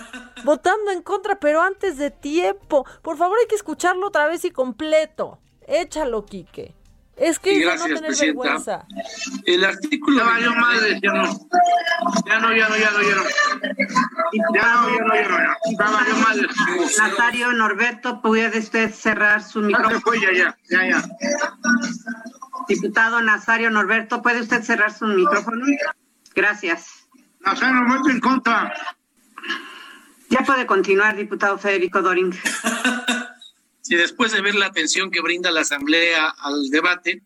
[0.43, 2.86] Votando en contra, pero antes de tiempo.
[3.01, 5.39] Por favor, hay que escucharlo otra vez y completo.
[5.68, 6.76] Échalo, Quique.
[7.18, 8.41] Es que gracias, no tener presidenta.
[8.41, 8.86] vergüenza.
[9.45, 10.18] El artículo.
[10.18, 11.24] Ya valió madre, ya no.
[12.28, 13.24] Ya no, ya no, ya no, ya no.
[14.53, 15.38] Ya no, ya no, ya no.
[15.80, 16.47] Ya valió madre.
[16.97, 20.01] Nazario Norberto, ¿puede usted cerrar su micrófono?
[20.01, 21.09] fue, ya, ya, ya, ya.
[22.68, 25.66] Diputado Nazario Norberto, ¿puede usted cerrar su micrófono?
[26.36, 27.07] Gracias.
[27.39, 28.74] Nazario Norberto en contra.
[30.30, 32.34] Ya puede continuar, diputado Federico Doring.
[33.86, 37.21] Si después de ver la atención que brinda la Asamblea al debate,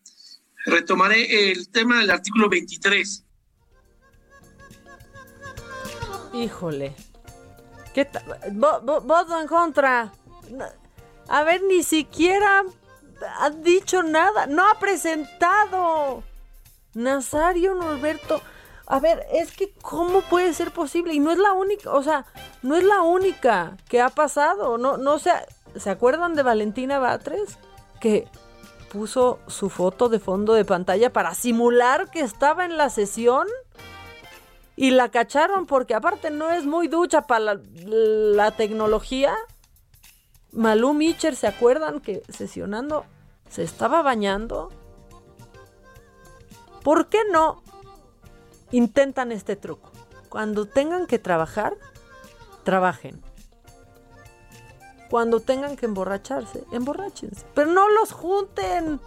[0.66, 3.24] retomaré el tema del artículo 23.
[6.34, 6.94] Híjole.
[7.94, 8.06] ¿Qué
[8.52, 10.12] Voto en contra.
[11.28, 12.62] A ver, ni siquiera
[13.38, 14.44] ha dicho nada.
[14.46, 16.22] No ha presentado.
[16.92, 18.42] Nazario Norberto.
[18.84, 21.14] A ver, es que ¿cómo puede ser posible?
[21.14, 22.26] Y no es la única, o sea,
[22.60, 24.76] no es la única que ha pasado.
[24.76, 25.30] No, no se,
[25.76, 27.58] ¿se acuerdan de Valentina Batres?
[28.00, 28.28] Que
[28.90, 33.46] puso su foto de fondo de pantalla para simular que estaba en la sesión.
[34.76, 39.36] Y la cacharon porque aparte no es muy ducha para la, tecnología.
[40.52, 43.04] Malú Mitcher, ¿se acuerdan que sesionando
[43.48, 44.70] se estaba bañando?
[46.82, 47.62] ¿Por qué no
[48.70, 49.92] intentan este truco?
[50.30, 51.74] Cuando tengan que trabajar,
[52.64, 53.20] trabajen.
[55.10, 57.44] Cuando tengan que emborracharse, emborráchense.
[57.54, 59.00] Pero no los junten.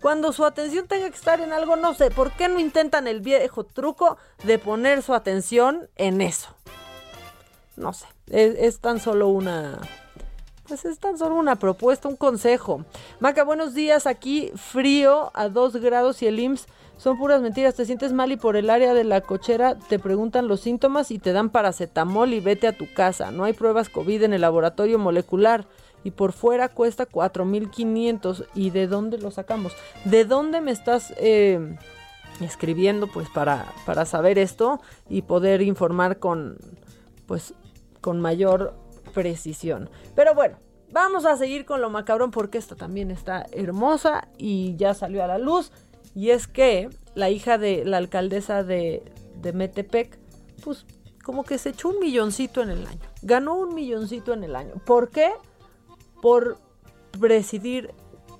[0.00, 3.20] Cuando su atención tenga que estar en algo, no sé, ¿por qué no intentan el
[3.20, 6.48] viejo truco de poner su atención en eso?
[7.76, 9.78] No sé, es, es tan solo una...
[10.66, 12.84] Pues es tan solo una propuesta, un consejo.
[13.18, 14.06] Maca, buenos días.
[14.06, 16.66] Aquí frío a 2 grados y el IMSS
[17.00, 17.74] son puras mentiras.
[17.74, 21.18] Te sientes mal y por el área de la cochera te preguntan los síntomas y
[21.18, 23.30] te dan paracetamol y vete a tu casa.
[23.30, 25.66] No hay pruebas COVID en el laboratorio molecular
[26.04, 28.44] y por fuera cuesta 4.500.
[28.54, 29.72] ¿Y de dónde lo sacamos?
[30.04, 31.74] ¿De dónde me estás eh,
[32.42, 34.78] escribiendo pues para, para saber esto
[35.08, 36.58] y poder informar con
[37.24, 37.54] pues
[38.02, 38.74] con mayor
[39.14, 39.88] precisión?
[40.14, 40.58] Pero bueno,
[40.92, 45.26] vamos a seguir con lo macabrón porque esta también está hermosa y ya salió a
[45.26, 45.72] la luz.
[46.14, 49.02] Y es que la hija de la alcaldesa de,
[49.54, 50.18] Metepec,
[50.62, 50.86] pues
[51.24, 53.00] como que se echó un milloncito en el año.
[53.22, 54.74] Ganó un milloncito en el año.
[54.84, 55.30] ¿Por qué?
[56.20, 56.58] Por
[57.18, 57.92] presidir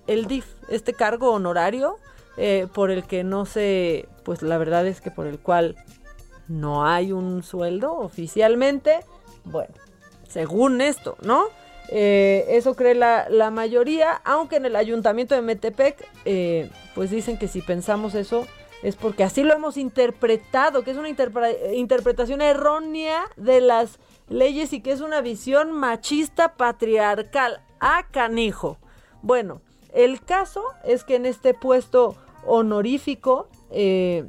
[0.07, 1.99] el DIF, este cargo honorario
[2.37, 5.77] eh, por el que no se, pues la verdad es que por el cual
[6.49, 9.01] no hay un sueldo oficialmente.
[9.45, 9.75] Bueno,
[10.29, 11.45] según esto, ¿no?
[11.89, 17.39] Eh, eso cree la, la mayoría, aunque en el ayuntamiento de Metepec, eh, pues dicen
[17.39, 18.47] que si pensamos eso
[18.83, 23.99] es porque así lo hemos interpretado, que es una interpre- interpretación errónea de las
[24.29, 27.63] leyes y que es una visión machista patriarcal.
[27.81, 28.77] ¡Ah, canijo!
[29.23, 29.63] Bueno,
[29.95, 34.27] el caso es que en este puesto honorífico, eh,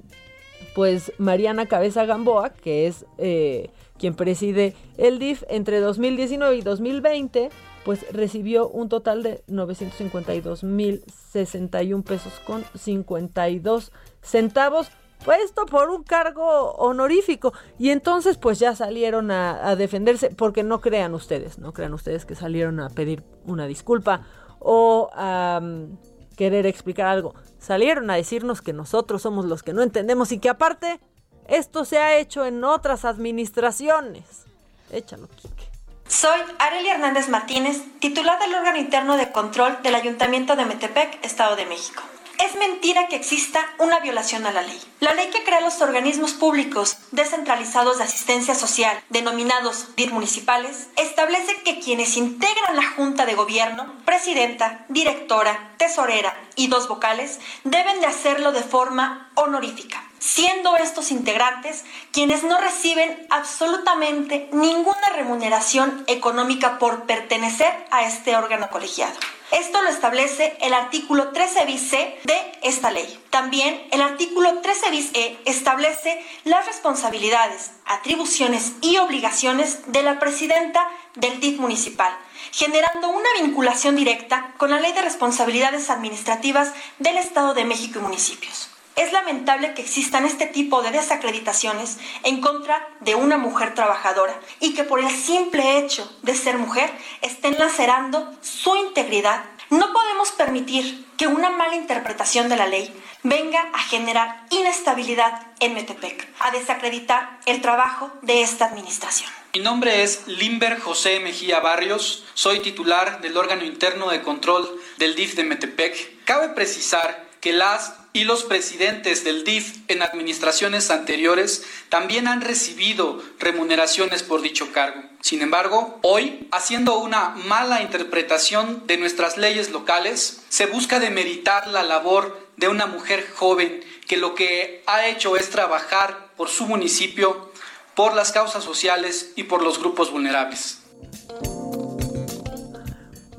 [0.73, 3.69] pues Mariana Cabeza Gamboa, que es eh,
[3.99, 7.49] quien preside el DIF entre 2019 y 2020,
[7.83, 13.91] pues recibió un total de 952.061 pesos con 52
[14.21, 14.91] centavos,
[15.25, 17.53] puesto por un cargo honorífico.
[17.79, 22.35] Y entonces pues ya salieron a, defenderse, porque no crean ustedes, no crean ustedes que
[22.35, 24.21] salieron a pedir una disculpa
[24.59, 25.97] o a mm,
[26.35, 27.33] querer explicar algo.
[27.57, 30.99] Salieron a decirnos que nosotros somos los que no entendemos y que aparte
[31.47, 34.45] esto se ha hecho en otras administraciones.
[34.91, 35.70] Échalo, Kike.
[36.11, 41.55] Soy Arelia Hernández Martínez, titular del órgano interno de control del Ayuntamiento de Metepec, Estado
[41.55, 42.03] de México.
[42.37, 44.77] Es mentira que exista una violación a la ley.
[44.99, 51.61] La ley que crea los organismos públicos descentralizados de asistencia social, denominados DIR municipales, establece
[51.63, 58.07] que quienes integran la Junta de Gobierno, presidenta, directora, tesorera y dos vocales, deben de
[58.07, 60.10] hacerlo de forma honorífica.
[60.21, 68.69] Siendo estos integrantes quienes no reciben absolutamente ninguna remuneración económica por pertenecer a este órgano
[68.69, 69.17] colegiado.
[69.51, 73.19] Esto lo establece el artículo 13 bis C de esta ley.
[73.31, 80.87] También el artículo 13 bis E establece las responsabilidades, atribuciones y obligaciones de la presidenta
[81.15, 82.15] del DIF municipal,
[82.51, 88.03] generando una vinculación directa con la Ley de Responsabilidades Administrativas del Estado de México y
[88.03, 88.69] municipios.
[88.95, 94.73] Es lamentable que existan este tipo de desacreditaciones en contra de una mujer trabajadora y
[94.73, 96.91] que por el simple hecho de ser mujer
[97.21, 99.43] estén lacerando su integridad.
[99.69, 102.93] No podemos permitir que una mala interpretación de la ley
[103.23, 109.29] venga a generar inestabilidad en Metepec, a desacreditar el trabajo de esta administración.
[109.53, 115.15] Mi nombre es Limber José Mejía Barrios, soy titular del órgano interno de control del
[115.15, 116.23] DIF de Metepec.
[116.25, 123.23] Cabe precisar que las y los presidentes del DIF en administraciones anteriores también han recibido
[123.39, 125.01] remuneraciones por dicho cargo.
[125.21, 131.83] Sin embargo, hoy, haciendo una mala interpretación de nuestras leyes locales, se busca demeritar la
[131.83, 137.51] labor de una mujer joven que lo que ha hecho es trabajar por su municipio,
[137.95, 140.80] por las causas sociales y por los grupos vulnerables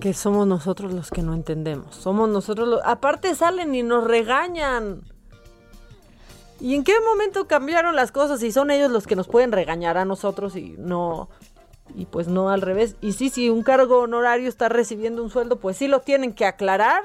[0.03, 1.95] que somos nosotros los que no entendemos.
[1.95, 2.81] Somos nosotros los...
[2.85, 5.03] Aparte salen y nos regañan.
[6.59, 8.43] ¿Y en qué momento cambiaron las cosas?
[8.43, 11.29] Y son ellos los que nos pueden regañar a nosotros y no...
[11.95, 12.97] Y pues no al revés.
[13.01, 16.47] Y sí, si un cargo honorario está recibiendo un sueldo, pues sí lo tienen que
[16.47, 17.05] aclarar.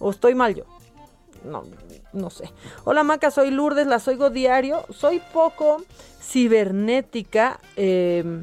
[0.00, 0.64] ¿O estoy mal yo?
[1.44, 1.62] No,
[2.12, 2.52] no sé.
[2.82, 4.84] Hola Maca, soy Lourdes, las oigo diario.
[4.90, 5.84] Soy poco
[6.20, 7.60] cibernética.
[7.76, 8.42] Eh,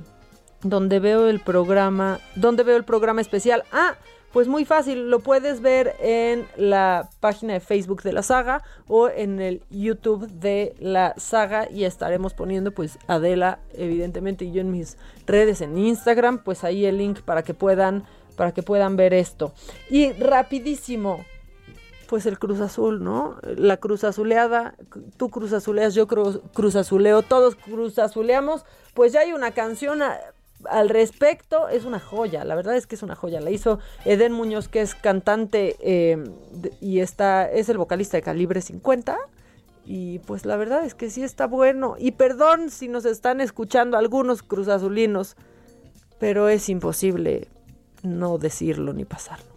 [0.66, 3.64] donde veo el programa, donde veo el programa especial.
[3.72, 3.96] Ah,
[4.34, 9.08] pues muy fácil, lo puedes ver en la página de Facebook de la saga o
[9.08, 14.72] en el YouTube de la saga y estaremos poniendo pues Adela evidentemente y yo en
[14.72, 18.04] mis redes en Instagram, pues ahí el link para que puedan
[18.36, 19.54] para que puedan ver esto.
[19.90, 21.24] Y rapidísimo,
[22.10, 23.38] pues el Cruz Azul, ¿no?
[23.56, 24.76] La Cruz Azuleada,
[25.16, 30.02] tú Cruz Azuleas, yo Cruz Azuleo, todos Cruz Azuleamos, pues ya hay una canción
[30.70, 33.42] al respecto es una joya, la verdad es que es una joya.
[33.42, 36.24] La hizo Eden Muñoz, que es cantante eh,
[36.82, 39.18] y está, es el vocalista de Calibre 50.
[39.86, 41.96] Y pues la verdad es que sí está bueno.
[41.98, 45.36] Y perdón si nos están escuchando algunos cruzazulinos,
[46.20, 47.48] pero es imposible
[48.04, 49.56] no decirlo ni pasarlo.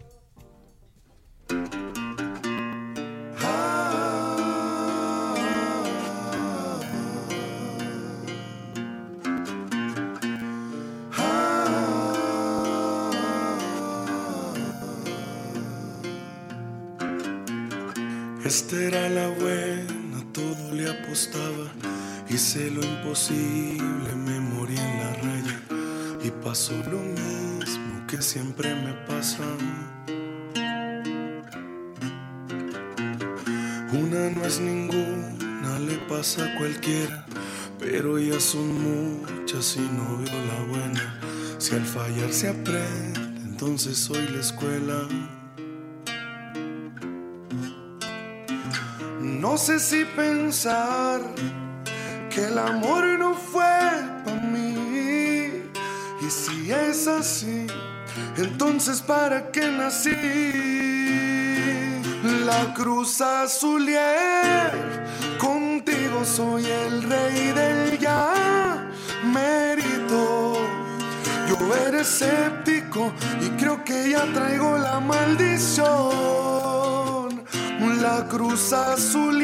[18.49, 21.71] Esta era la buena, todo le apostaba.
[22.27, 25.61] Hice lo imposible, me morí en la raya.
[26.23, 29.43] Y pasó lo mismo que siempre me pasa.
[33.93, 37.27] Una no es ninguna, le pasa a cualquiera.
[37.77, 41.19] Pero ya son muchas y no veo la buena.
[41.59, 45.07] Si al fallar se aprende, entonces soy la escuela.
[49.39, 51.21] No sé si pensar
[52.29, 53.63] que el amor no fue
[54.25, 55.63] para mí.
[56.21, 57.65] Y si es así,
[58.35, 60.11] entonces ¿para qué nací?
[62.45, 64.73] La cruz azulier,
[65.37, 68.33] contigo soy el rey del ya
[69.23, 70.57] mérito.
[71.47, 76.58] Yo era escéptico y creo que ya traigo la maldición
[77.87, 79.41] la cruz azul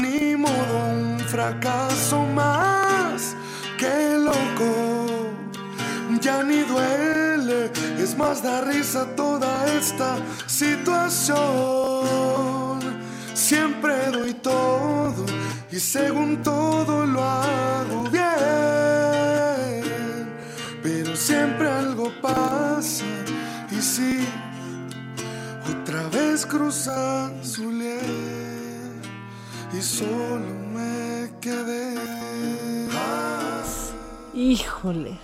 [0.00, 3.36] ni modo un fracaso más.
[3.78, 5.32] Que loco
[6.20, 7.70] ya ni duele.
[7.98, 11.38] Es más da risa toda esta situación.
[13.34, 15.24] Siempre doy todo
[15.70, 18.32] y según todo lo hago bien.
[20.82, 23.04] Pero siempre algo pasa
[23.70, 24.51] y otra
[26.12, 27.72] vez cruza su
[29.72, 30.40] y solo
[30.72, 31.94] me quedé.
[34.34, 35.18] Híjole,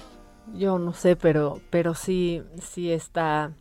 [0.54, 3.52] yo no sé, pero, pero sí, sí está,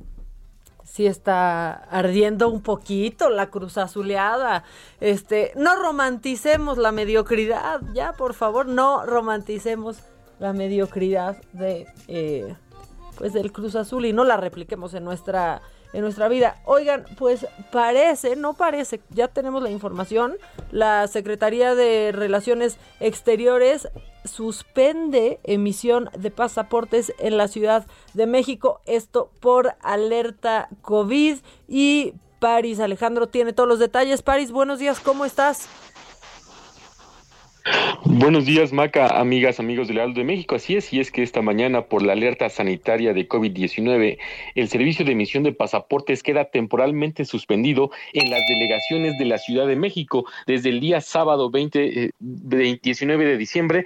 [0.84, 4.64] sí está ardiendo un poquito la cruz azuleada.
[5.02, 9.98] Este, no romanticemos la mediocridad, ya, por favor, no romanticemos
[10.40, 12.56] la mediocridad de, eh,
[13.18, 15.62] pues del Cruz Azul y no la repliquemos en nuestra
[15.94, 16.62] en nuestra vida.
[16.66, 20.38] Oigan, pues parece, no parece, ya tenemos la información,
[20.72, 23.90] la Secretaría de Relaciones Exteriores
[24.24, 31.38] suspende emisión de pasaportes en la Ciudad de México, esto por alerta COVID
[31.68, 34.22] y Paris Alejandro tiene todos los detalles.
[34.22, 35.68] Paris, buenos días, ¿cómo estás?
[38.06, 40.56] Buenos días, Maca, amigas, amigos del Aldo de México.
[40.56, 44.18] Así es, y es que esta mañana, por la alerta sanitaria de COVID-19,
[44.56, 49.68] el servicio de emisión de pasaportes queda temporalmente suspendido en las delegaciones de la Ciudad
[49.68, 53.86] de México desde el día sábado 20, 19 eh, de diciembre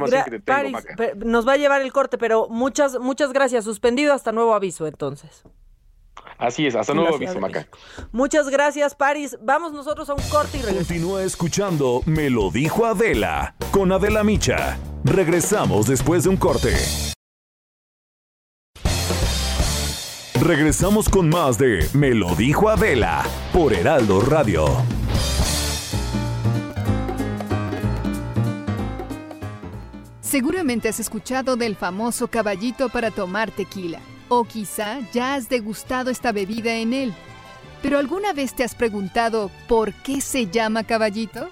[1.16, 3.64] nos va a llevar el corte, pero muchas, muchas gracias.
[3.64, 5.44] Suspendido hasta nuevo aviso, entonces.
[6.38, 7.68] Así es, hasta nuevo aviso, Maca.
[8.12, 9.38] Muchas gracias, Paris.
[9.42, 10.88] Vamos nosotros a un corte y regresamos.
[10.88, 14.78] Continúa escuchando Me lo dijo Adela con Adela Micha.
[15.04, 16.74] Regresamos después de un corte.
[20.40, 24.66] Regresamos con más de Me lo dijo Adela por Heraldo Radio.
[30.34, 36.32] Seguramente has escuchado del famoso caballito para tomar tequila, o quizá ya has degustado esta
[36.32, 37.14] bebida en él.
[37.80, 41.48] Pero ¿alguna vez te has preguntado por qué se llama caballito?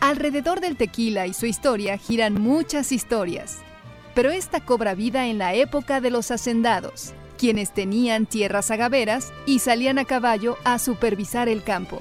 [0.00, 3.58] Alrededor del tequila y su historia giran muchas historias,
[4.14, 9.58] pero esta cobra vida en la época de los hacendados, quienes tenían tierras agaveras y
[9.58, 12.00] salían a caballo a supervisar el campo.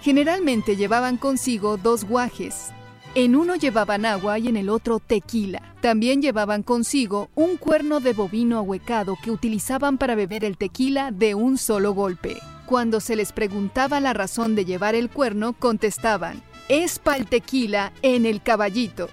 [0.00, 2.70] Generalmente llevaban consigo dos guajes,
[3.14, 5.62] en uno llevaban agua y en el otro tequila.
[5.80, 11.34] También llevaban consigo un cuerno de bovino ahuecado que utilizaban para beber el tequila de
[11.34, 12.36] un solo golpe.
[12.66, 18.26] Cuando se les preguntaba la razón de llevar el cuerno, contestaban, es el tequila en
[18.26, 19.08] el caballito.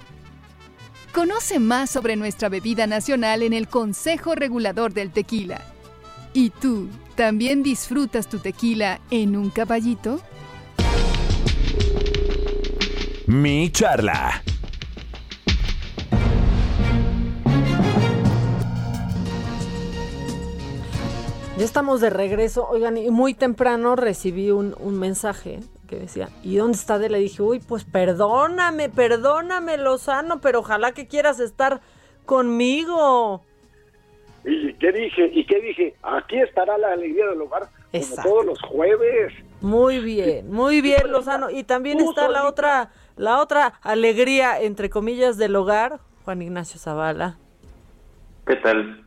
[1.11, 5.61] Conoce más sobre nuestra bebida nacional en el Consejo Regulador del Tequila.
[6.33, 10.21] ¿Y tú, también disfrutas tu tequila en un caballito?
[13.27, 14.41] Mi charla.
[21.57, 22.69] Ya estamos de regreso.
[22.69, 25.59] Oigan, y muy temprano recibí un, mensaje
[25.89, 30.93] que decía, ¿y dónde está de Le dije, uy, pues perdóname, perdóname, Lozano, pero ojalá
[30.93, 31.81] que quieras estar
[32.25, 33.43] conmigo.
[34.45, 35.29] ¿Y qué dije?
[35.33, 35.95] ¿Y qué dije?
[36.01, 39.33] Aquí estará la alegría del hogar, como todos los jueves.
[39.59, 41.49] Muy bien, muy bien, Lozano.
[41.49, 47.37] Y también está la otra la otra alegría, entre comillas, del hogar, Juan Ignacio Zavala.
[48.45, 49.05] ¿Qué tal?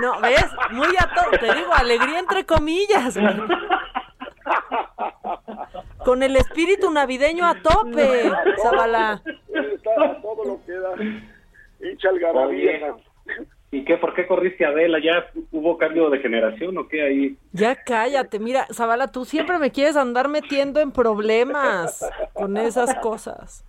[0.00, 0.46] No, ¿ves?
[0.70, 3.18] Muy a todo, te digo, alegría entre comillas.
[6.04, 8.30] Con el espíritu navideño a tope,
[8.62, 9.22] Zavala.
[10.22, 10.90] Todo lo que da.
[13.74, 13.96] ¿Y qué?
[13.96, 15.00] ¿Por qué corriste a Adela?
[15.02, 17.36] ¿Ya hubo cambio de generación o qué ahí?
[17.52, 23.64] Ya cállate, mira, Zavala, tú siempre me quieres andar metiendo en problemas con esas cosas.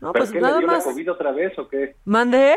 [0.00, 0.84] No, pues nada le dio más.
[0.84, 1.94] COVID otra vez o qué?
[2.06, 2.56] ¿Mandé?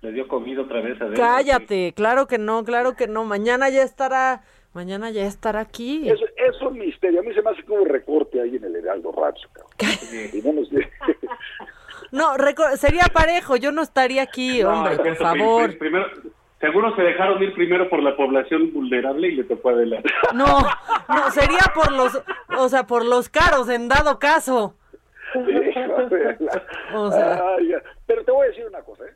[0.00, 1.16] ¿Le dio COVID otra vez a Adela?
[1.16, 3.26] Cállate, claro que no, claro que no.
[3.26, 6.08] Mañana ya estará, mañana ya estará aquí.
[6.08, 7.20] Es, es un misterio.
[7.20, 9.46] A mí se me hace como un recorte ahí en el Heraldo Radio.
[12.16, 12.34] No,
[12.76, 15.76] sería parejo, yo no estaría aquí, hombre, por favor.
[15.76, 16.06] Primero,
[16.58, 20.08] seguro se dejaron ir primero por la población vulnerable y le tocó adelante.
[20.32, 20.46] No,
[21.08, 22.22] no, sería por los,
[22.56, 24.74] o sea, por los caros en dado caso.
[26.94, 27.42] o sea.
[28.06, 29.14] pero te voy a decir una cosa, ¿eh?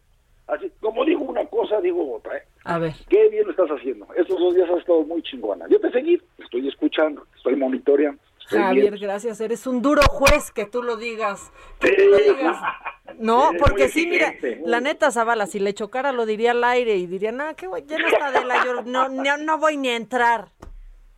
[0.48, 2.42] Así, como digo una cosa, digo otra, ¿eh?
[2.64, 2.92] A ver.
[3.08, 4.06] Qué bien lo estás haciendo.
[4.14, 5.66] Estos dos días has estado muy chingona.
[5.68, 8.20] Yo te seguí, estoy escuchando, estoy monitoreando.
[8.50, 9.40] Javier, gracias.
[9.40, 11.52] Eres un duro juez que tú lo digas.
[13.18, 17.06] No, porque sí, mira, la neta, Zavala, si le chocara lo diría al aire y
[17.06, 20.48] diría, no, qué ya no está de la yo no, no, voy ni a entrar.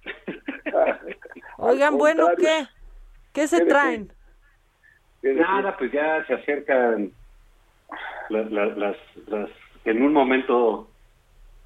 [1.58, 2.66] Oigan, bueno, ¿qué?
[3.32, 4.12] ¿Qué se traen?
[5.22, 7.12] Nada, pues ya se acercan
[8.28, 8.96] las, las,
[9.84, 10.88] en un momento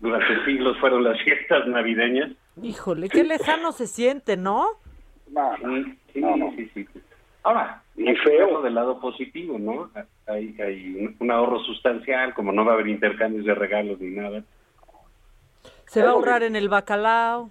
[0.01, 2.33] durante siglos fueron las fiestas navideñas
[2.63, 4.67] Híjole, qué lejano se siente, ¿no?
[5.29, 7.01] No, sí, sí, sí,
[7.43, 9.91] Ahora, y feo del lado positivo, ¿no?
[10.27, 14.43] Hay, hay un ahorro sustancial, como no va a haber intercambios de regalos ni nada.
[15.87, 17.51] Se va a ahorrar en el bacalao.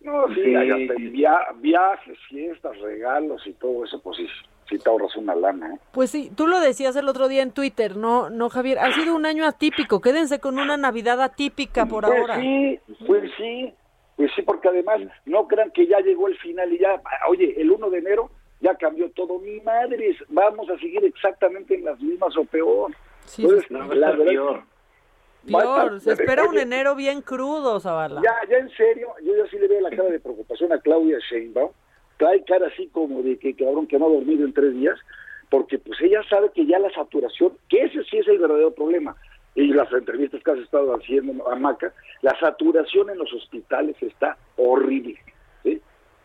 [0.00, 0.94] No, sí, hay hasta
[1.56, 4.26] viajes, fiestas, regalos y todo eso, pues sí,
[4.68, 5.74] sí te ahorras una lana.
[5.74, 5.78] ¿eh?
[5.92, 8.78] Pues sí, tú lo decías el otro día en Twitter, ¿no, no Javier?
[8.78, 12.40] Ha sido un año atípico, quédense con una Navidad atípica por pues ahora.
[12.40, 13.72] Sí, pues sí,
[14.16, 17.70] pues sí, porque además no crean que ya llegó el final y ya, oye, el
[17.70, 18.30] 1 de enero
[18.60, 19.38] ya cambió todo.
[19.38, 22.92] Mi madre, vamos a seguir exactamente en las mismas o peor.
[23.26, 24.62] Sí, Entonces, no, la verdad, peor.
[25.46, 28.22] Peor, se espera un enero bien crudo, Zavala.
[28.22, 31.18] Ya, ya en serio, yo ya sí le veo la cara de preocupación a Claudia
[31.30, 31.70] Sheinbaum.
[32.16, 34.98] Trae cara así como de que cabrón que no ha dormido en tres días,
[35.50, 39.16] porque pues ella sabe que ya la saturación, que ese sí es el verdadero problema,
[39.54, 44.36] y las entrevistas que has estado haciendo a Maca, la saturación en los hospitales está
[44.56, 45.18] horrible.
[45.62, 45.80] ¿sí?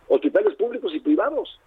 [0.07, 1.59] Hospitales públicos y privados.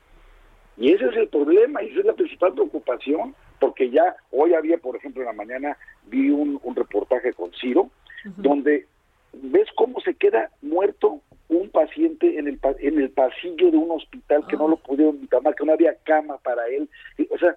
[0.76, 4.78] Y ese es el problema, y esa es la principal preocupación, porque ya hoy había,
[4.78, 5.76] por ejemplo, en la mañana
[6.06, 7.90] vi un, un reportaje con Ciro,
[8.36, 8.86] donde
[9.32, 14.46] ves cómo se queda muerto un paciente en el, en el pasillo de un hospital
[14.46, 16.88] que no lo pudieron tomar, que no había cama para él.
[17.30, 17.54] O sea,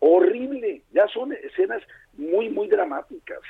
[0.00, 1.82] horrible, ya son escenas
[2.18, 3.40] muy, muy dramáticas.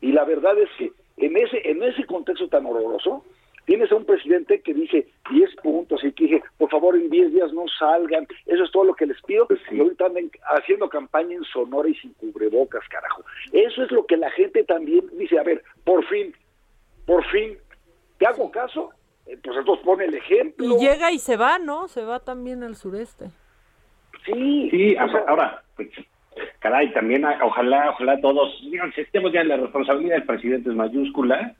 [0.00, 3.24] Y la verdad es que en ese, en ese contexto tan horroroso,
[3.64, 7.32] tienes a un presidente que dice 10 puntos y que dije, por favor, en 10
[7.32, 11.36] días no salgan, eso es todo lo que les pido, y ahorita andan haciendo campaña
[11.36, 13.24] en Sonora y sin cubrebocas, carajo.
[13.52, 16.34] Eso es lo que la gente también dice, a ver, por fin,
[17.06, 17.56] por fin,
[18.18, 18.90] ¿te hago caso?
[19.26, 20.66] Eh, Pues entonces pone el ejemplo.
[20.66, 21.86] Y llega y se va, ¿no?
[21.86, 23.30] Se va también al sureste.
[24.26, 25.88] Sí, Sí, o sea, ahora, pues,
[26.60, 30.76] caray, también ah, ojalá, ojalá todos, digamos, estemos ya en la responsabilidad del presidente es
[30.76, 31.54] mayúscula,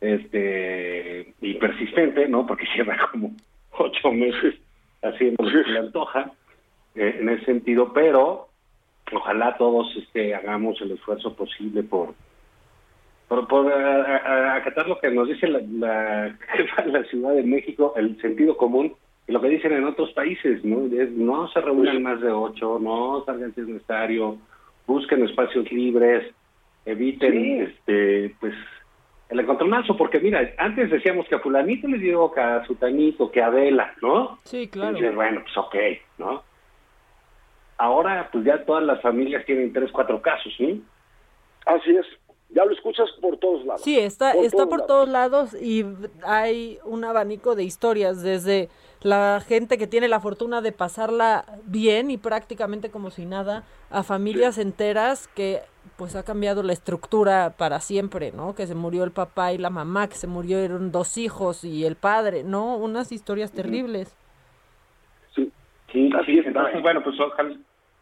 [0.00, 2.46] este, y persistente, ¿no?
[2.46, 3.32] Porque lleva como
[3.78, 4.54] ocho meses
[5.02, 6.30] haciendo lo que le antoja,
[6.94, 8.48] eh, en ese sentido, pero
[9.12, 12.14] ojalá todos este, hagamos el esfuerzo posible por
[13.48, 16.38] por, a- acatar lo que nos dice la, la
[16.86, 18.94] la Ciudad de México, el sentido común,
[19.26, 20.86] lo que dicen en otros países, ¿no?
[21.00, 24.36] Es, no se reúnan más de ocho, no salgan si es necesario,
[24.86, 26.32] busquen espacios libres,
[26.84, 27.58] eviten, Sí.
[27.60, 28.54] este, pues,
[29.30, 33.40] el encontronazo, porque mira, antes decíamos que a fulanito le dio que a sutanito, que
[33.42, 34.38] a Adela, ¿no?
[34.44, 35.74] Sí, Y dices, bueno, pues ok,
[36.18, 36.42] ¿no?
[37.76, 40.82] Ahora, pues ya todas las familias tienen tres, cuatro casos, ¿sí?
[41.66, 42.06] Así es,
[42.50, 43.82] ya lo escuchas por todos lados.
[43.82, 44.86] Sí, está, Por está todos por lados.
[44.86, 45.84] todos lados y
[46.24, 48.68] hay un abanico de historias, desde
[49.04, 54.02] la gente que tiene la fortuna de pasarla bien y prácticamente como si nada, a
[54.02, 55.60] familias enteras que
[55.98, 58.54] pues ha cambiado la estructura para siempre, ¿no?
[58.54, 61.96] Que se murió el papá y la mamá, que se murieron dos hijos y el
[61.96, 62.76] padre, ¿no?
[62.76, 64.16] Unas historias terribles.
[65.34, 65.52] Sí,
[65.92, 67.54] Sí, Así sí, es, entonces, bueno, pues ojalá,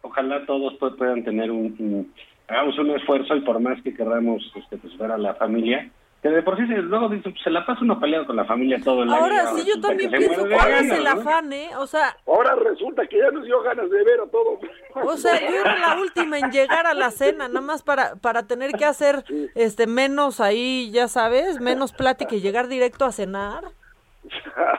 [0.03, 2.15] ojalá todos pu- puedan tener un, un-
[2.49, 5.91] hagamos un esfuerzo y por más que queramos este, pues, ver a la familia,
[6.23, 8.45] que de por sí se, luego dice, pues, se la pasa uno peleado con la
[8.45, 9.21] familia todo el año.
[9.21, 11.11] Ahora sí, yo también pienso, ¿cuál es el ¿no?
[11.11, 11.71] afán, eh?
[11.77, 14.61] O sea, Ahora resulta que ya nos dio ganas de ver a todo.
[15.03, 18.47] O sea, yo era la última en llegar a la cena, nada más para, para
[18.47, 19.25] tener que hacer
[19.57, 23.65] este menos ahí, ya sabes, menos plática y llegar directo a cenar.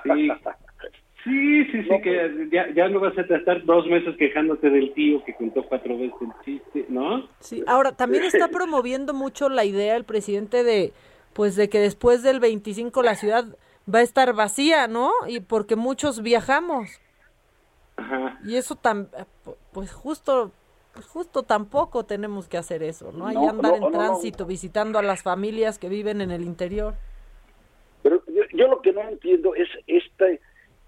[0.05, 0.31] Sí,
[1.25, 5.21] sí, sí, sí, que ya, ya no vas a estar dos meses quejándote del tío
[5.25, 7.27] que contó cuatro veces el chiste, ¿no?
[7.39, 10.93] Sí, ahora también está promoviendo mucho la idea el presidente de
[11.33, 13.45] pues de que después del 25 la ciudad
[13.93, 15.11] va a estar vacía, ¿no?
[15.27, 16.89] Y porque muchos viajamos.
[17.97, 18.39] Ajá.
[18.45, 19.09] Y eso tan
[19.71, 20.51] pues justo
[20.93, 23.31] pues justo tampoco tenemos que hacer eso, ¿no?
[23.31, 23.91] No, andar no, en no.
[23.91, 26.93] tránsito visitando a las familias que viven en el interior.
[28.03, 30.25] Pero yo, yo lo que no entiendo es esta,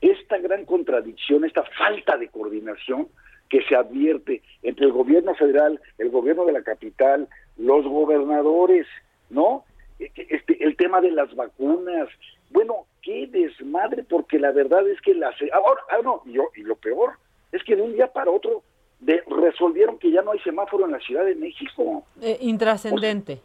[0.01, 3.07] esta gran contradicción, esta falta de coordinación
[3.49, 7.27] que se advierte entre el gobierno federal, el gobierno de la capital,
[7.57, 8.85] los gobernadores,
[9.29, 9.65] ¿no?
[9.99, 12.09] Este, el tema de las vacunas.
[12.49, 15.35] Bueno, qué desmadre, porque la verdad es que las...
[15.53, 17.13] Ahora, ah, no, y, yo- y lo peor
[17.51, 18.61] es que de un día para otro
[18.99, 22.03] de- resolvieron que ya no hay semáforo en la Ciudad de México.
[22.21, 23.41] Eh, intrascendente.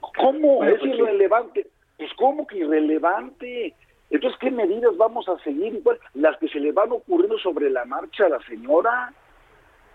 [0.00, 0.56] ¿Cómo?
[0.56, 0.98] Bueno, es pues sí.
[0.98, 1.66] irrelevante.
[1.96, 3.74] Pues ¿cómo que irrelevante?
[4.10, 5.74] Entonces, ¿qué medidas vamos a seguir?
[5.74, 9.12] Igual, las que se le van ocurriendo sobre la marcha a la señora.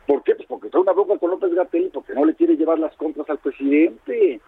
[0.05, 0.35] ¿Por qué?
[0.35, 3.29] Pues porque trae una bronca con López Gatell, porque no le quiere llevar las compras
[3.29, 4.41] al presidente.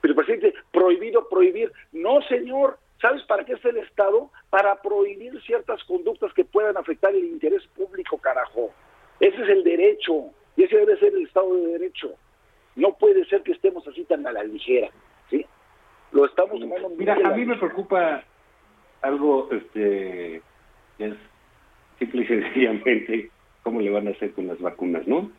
[0.00, 1.72] Pero el presidente, prohibido prohibir.
[1.92, 2.78] No, señor.
[3.00, 4.30] ¿Sabes para qué está el Estado?
[4.50, 8.70] Para prohibir ciertas conductas que puedan afectar el interés público, carajo.
[9.20, 10.26] Ese es el derecho.
[10.56, 12.14] Y ese debe ser el Estado de Derecho.
[12.76, 14.90] No puede ser que estemos así tan a la ligera.
[15.30, 15.44] ¿sí?
[16.12, 18.22] Lo estamos tomando Mira, a mí me preocupa,
[19.02, 20.42] algo este
[20.98, 21.14] es
[21.98, 23.30] simple y sencillamente
[23.62, 25.30] cómo le van a hacer con las vacunas, ¿no?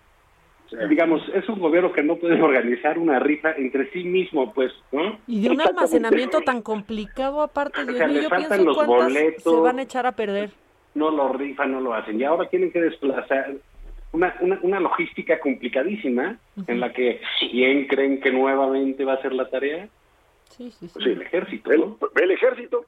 [0.89, 5.19] Digamos, es un gobierno que no puede organizar una rifa entre sí mismo, pues, ¿no?
[5.27, 9.43] Y de un almacenamiento tan complicado aparte, Dios mío, yo pienso los cuántas boletos.
[9.55, 10.49] se van a echar a perder.
[10.95, 12.19] No lo rifan, no lo hacen.
[12.19, 13.53] Y ahora tienen que desplazar
[14.13, 16.37] una, una, una logística complicadísima
[16.67, 19.87] en la que, ¿quién creen que nuevamente va a hacer la tarea?
[20.49, 20.91] Sí, sí, sí.
[20.93, 21.97] Pues el ejército, El, ¿no?
[22.21, 22.85] el ejército.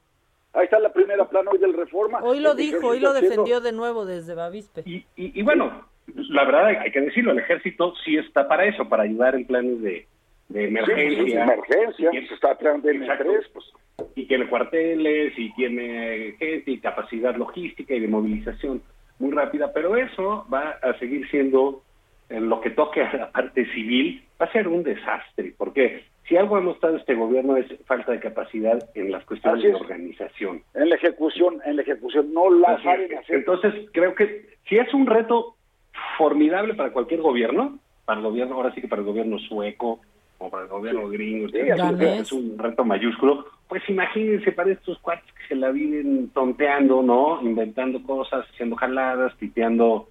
[0.52, 2.20] Ahí está la primera plana hoy del Reforma.
[2.22, 4.82] Hoy lo El dijo, hoy lo haciendo- defendió de nuevo desde Bavispe.
[4.86, 9.04] Y, y bueno, la verdad hay que decirlo, el ejército sí está para eso, para
[9.04, 10.06] ayudar en planes de,
[10.48, 11.24] de emergencia.
[11.24, 13.24] Sí, sí, emergencia, Y- se está Exacto.
[13.24, 13.64] tres, pues.
[14.16, 18.82] Y tiene cuarteles, y tiene gente, y capacidad logística y de movilización
[19.18, 21.82] muy rápida, pero eso va a seguir siendo,
[22.28, 26.36] en lo que toque a la parte civil, va a ser un desastre, porque si
[26.36, 30.62] algo ha mostrado este gobierno es falta de capacidad en las cuestiones de organización.
[30.74, 33.36] En la ejecución, en la ejecución no la saben hacer.
[33.36, 35.54] Entonces, creo que si es un reto
[36.18, 40.00] formidable para cualquier gobierno, para el gobierno, ahora sí que para el gobierno sueco
[40.38, 41.58] o para el gobierno gringo, Sí,
[42.20, 42.32] es.
[42.32, 47.40] un reto mayúsculo, pues imagínense para estos cuates que se la viven tonteando, ¿no?
[47.42, 50.08] Inventando cosas, haciendo jaladas, tipeando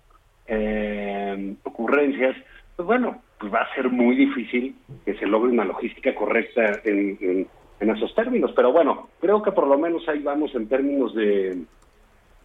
[0.48, 2.36] eh, ocurrencias,
[2.76, 7.18] pues bueno, pues va a ser muy difícil que se logre una logística correcta en,
[7.22, 7.48] en-
[7.80, 8.52] en esos términos.
[8.56, 11.64] Pero bueno, creo que por lo menos ahí vamos en términos de,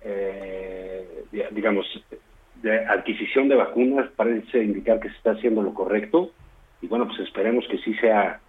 [0.02, 1.86] eh, de- digamos,
[2.62, 6.30] de adquisición de vacunas, parece indicar que se está haciendo lo correcto.
[6.80, 8.40] Y bueno, pues esperemos que sí sea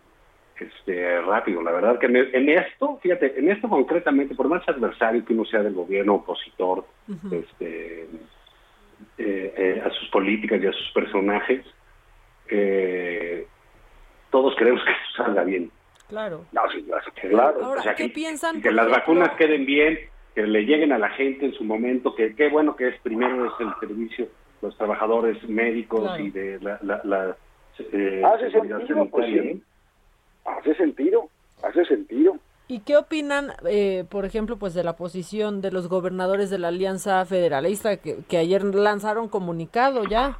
[0.60, 1.61] este rápido.
[1.61, 5.45] La verdad que en, en esto, fíjate, en esto concretamente, por más adversario que uno
[5.45, 6.86] sea del gobierno opositor,
[7.31, 11.65] este, eh, eh, a sus políticas y a sus personajes,
[12.49, 13.48] eh,
[14.31, 15.72] todos queremos que salga bien.
[16.07, 16.45] Claro.
[16.52, 16.84] No, sí,
[17.30, 17.64] claro.
[17.64, 18.61] Ahora, O sea, ¿qué que- piensan?
[18.61, 18.99] que las ejemplo?
[18.99, 19.99] vacunas queden bien,
[20.40, 23.45] que le lleguen a la gente en su momento, que qué bueno que es primero
[23.45, 24.28] es el servicio,
[24.61, 26.24] los trabajadores médicos Claro.
[26.24, 27.38] y de la, la, la,
[27.91, 29.64] eh, Hace seguridad sentido, pues sí.
[30.45, 31.28] Hace sentido,
[31.61, 32.38] hace sentido.
[32.70, 36.70] ¿Y qué opinan, eh, por ejemplo, pues de la posición de los gobernadores de la
[36.70, 40.38] Alianza Federalista que, que ayer lanzaron comunicado ya?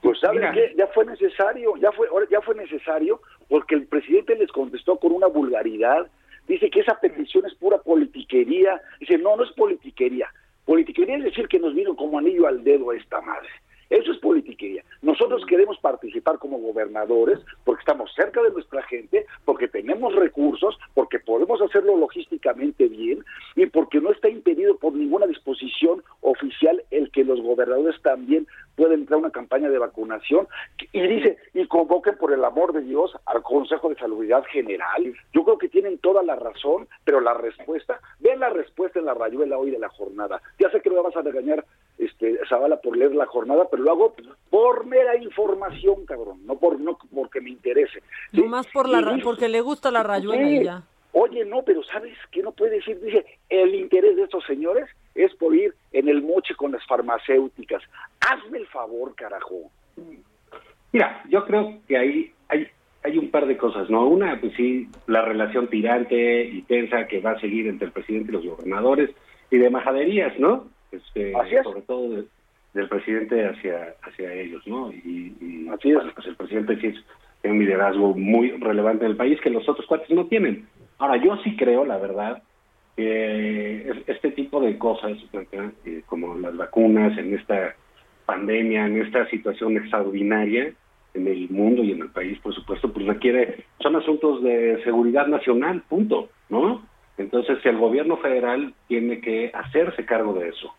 [0.00, 0.72] Pues ¿saben qué?
[0.78, 3.20] Ya fue necesario, ya fue, ahora ya fue necesario
[3.50, 6.06] porque el presidente les contestó con una vulgaridad.
[6.46, 8.80] Dice que esa petición es pura politiquería.
[9.00, 10.28] Dice, no, no es politiquería.
[10.64, 13.48] Politiquería es decir que nos vino como anillo al dedo a esta madre.
[13.92, 14.82] Eso es politiquería.
[15.02, 21.18] Nosotros queremos participar como gobernadores porque estamos cerca de nuestra gente, porque tenemos recursos, porque
[21.18, 23.22] podemos hacerlo logísticamente bien
[23.54, 28.46] y porque no está impedido por ninguna disposición oficial el que los gobernadores también
[28.76, 30.48] pueden entrar a una campaña de vacunación
[30.92, 35.04] y dice y convoquen por el amor de Dios al Consejo de Salubridad General.
[35.34, 39.12] Yo creo que tienen toda la razón, pero la respuesta, ven la respuesta en la
[39.12, 40.40] rayuela hoy de la jornada.
[40.58, 41.62] Ya sé que me vas a regañar
[41.98, 44.14] este Zavala por leer la jornada, pero lo hago
[44.50, 48.00] por mera información, cabrón, no por no porque me interese.
[48.32, 48.40] ¿sí?
[48.40, 50.64] Nomás por la ra- porque le gusta la rayuela Sí.
[50.64, 50.82] ya.
[51.14, 52.98] Oye, no, pero ¿sabes qué no puede decir?
[53.00, 57.82] Dice, el interés de estos señores es por ir en el moche con las farmacéuticas.
[58.20, 59.70] Hazme el favor, carajo.
[60.92, 62.66] Mira, yo creo que ahí hay,
[63.02, 64.06] hay un par de cosas, ¿no?
[64.08, 68.30] Una, pues sí, la relación tirante y tensa que va a seguir entre el presidente
[68.30, 69.10] y los gobernadores
[69.50, 70.66] y de majaderías, ¿no?
[70.92, 71.32] Este.
[71.64, 72.24] Sobre todo de-
[72.74, 74.90] del presidente hacia hacia ellos, ¿no?
[74.92, 75.94] Y, y, Así es.
[75.96, 77.04] bueno, pues el presidente sí es,
[77.42, 80.66] tiene un liderazgo muy relevante en el país que los otros cuates no tienen.
[80.98, 82.42] Ahora, yo sí creo, la verdad,
[82.96, 85.12] que es- este tipo de cosas.
[85.32, 87.74] Eh, como las vacunas en esta
[88.26, 90.72] pandemia, en esta situación extraordinaria
[91.14, 95.26] en el mundo y en el país, por supuesto, pues requiere, son asuntos de seguridad
[95.26, 96.86] nacional, punto, ¿no?
[97.18, 100.74] Entonces, el gobierno federal tiene que hacerse cargo de eso.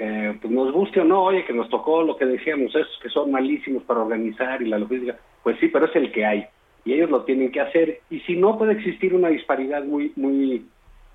[0.00, 3.08] Eh, pues nos guste o no, oye, que nos tocó lo que decíamos, esos que
[3.08, 6.46] son malísimos para organizar y la logística, pues sí, pero es el que hay
[6.88, 8.00] y ellos lo tienen que hacer.
[8.08, 10.64] Y si no, puede existir una disparidad muy, muy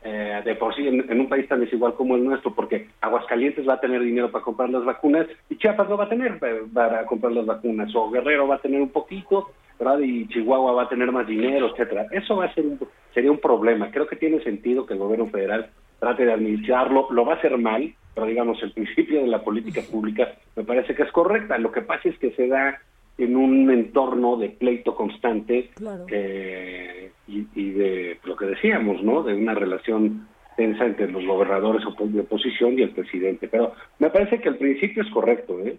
[0.04, 3.68] eh, de por sí en, en un país tan desigual como el nuestro, porque Aguascalientes
[3.68, 6.40] va a tener dinero para comprar las vacunas y Chiapas no va a tener
[6.72, 9.50] para comprar las vacunas, o Guerrero va a tener un poquito,
[9.80, 10.00] ¿verdad?
[10.00, 12.06] Y Chihuahua va a tener más dinero, etcétera.
[12.12, 12.80] Eso va a ser un,
[13.14, 13.90] sería un problema.
[13.90, 17.58] Creo que tiene sentido que el gobierno federal trate de administrarlo, lo va a hacer
[17.58, 21.58] mal, pero digamos, el principio de la política pública me parece que es correcta.
[21.58, 22.80] Lo que pasa es que se da
[23.18, 26.06] en un entorno de pleito constante Claro.
[26.10, 29.24] eh, y, y de lo que decíamos, ¿no?
[29.24, 30.28] De una relación
[30.58, 33.48] tensa entre los gobernadores de oposición y el presidente.
[33.48, 35.78] Pero me parece que el principio es correcto, ¿eh?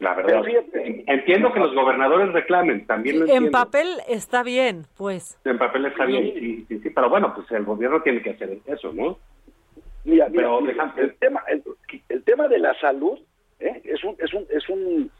[0.00, 0.42] La verdad.
[0.42, 1.04] Fíjate.
[1.06, 3.52] Entiendo que los gobernadores reclamen, también lo En entiendo.
[3.52, 5.38] papel está bien, pues.
[5.44, 8.58] En papel está bien, sí, sí, sí, pero bueno, pues el gobierno tiene que hacer
[8.66, 9.18] eso, ¿no?
[10.04, 11.62] Mira, mira, Pero mira, el tema el,
[12.08, 13.18] el tema de la salud
[13.60, 13.80] ¿eh?
[13.84, 15.10] es un es un es un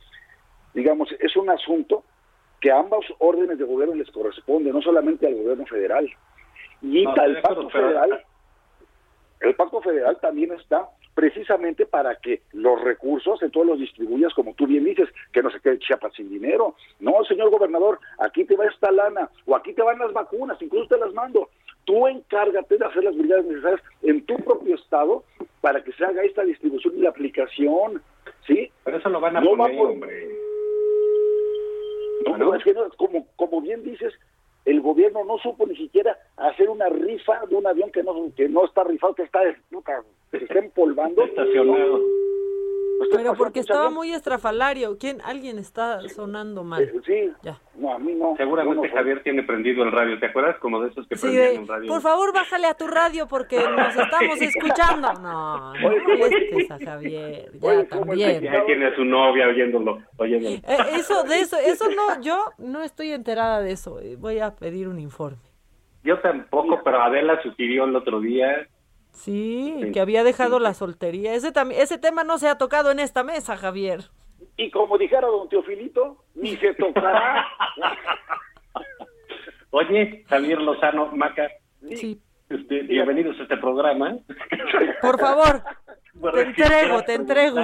[0.74, 2.04] digamos es un asunto
[2.60, 6.08] que a ambos órdenes de gobierno les corresponde, no solamente al gobierno federal.
[6.80, 8.24] Y No, el pacto federal
[9.40, 14.66] el pacto federal también está precisamente para que los recursos todos los distribuyas, como tú
[14.66, 16.76] bien dices, que no se quede Chiapas sin dinero.
[17.00, 20.88] No, señor gobernador, aquí te va esta lana, o aquí te van las vacunas, incluso
[20.88, 21.50] te las mando.
[21.84, 25.24] Tú encárgate de hacer las brigadas necesarias en tu propio estado
[25.60, 28.00] para que se haga esta distribución y la aplicación,
[28.46, 28.70] ¿sí?
[28.84, 30.28] Pero eso lo van a No va poner, por- hombre.
[32.24, 34.12] No, pero es que no, como, como bien dices,
[34.64, 38.48] el gobierno no supo ni siquiera hacer una rifa de un avión que no, que
[38.48, 41.24] no está rifado, que está, que se está empolvando.
[41.24, 42.00] Estacionado.
[43.10, 44.96] Pero porque estaba muy estrafalario.
[44.98, 45.20] ¿Quién?
[45.22, 46.82] Alguien está sonando mal.
[46.82, 47.58] Eh, Sí, Ya.
[47.76, 48.34] no, a mí no.
[48.36, 50.18] Seguramente no- Javier tiene prendido el radio.
[50.20, 50.56] ¿Te acuerdas?
[50.58, 51.88] Como de esos que Sí, prendían de, radio.
[51.88, 55.08] por favor, bájale a tu radio porque nos estamos escuchando.
[55.22, 57.50] No, no molestes a Javier.
[57.60, 58.42] Ya, también.
[58.42, 59.98] Ya tiene a su novia oyéndolo.
[60.16, 60.54] oyéndolo.
[60.56, 60.62] Eh,
[60.94, 63.98] eso, de eso, eso no, yo no estoy enterada de eso.
[64.18, 65.38] Voy a pedir un informe.
[66.04, 68.66] Yo tampoco, pero Adela sugirió el otro día.
[69.12, 69.92] Sí, Sí.
[69.92, 71.34] que había dejado la soltería.
[71.34, 74.04] Ese también, ese tema no se ha tocado en esta mesa, Javier.
[74.56, 77.46] Y como dijera don Teofilito, ni se tocará.
[79.70, 81.48] Oye, Javier Lozano, Maca.
[81.94, 82.20] Sí.
[82.48, 84.16] Este, bienvenidos a este programa.
[85.00, 85.62] Por favor,
[86.14, 87.60] Bueno, te entrego, te entrego.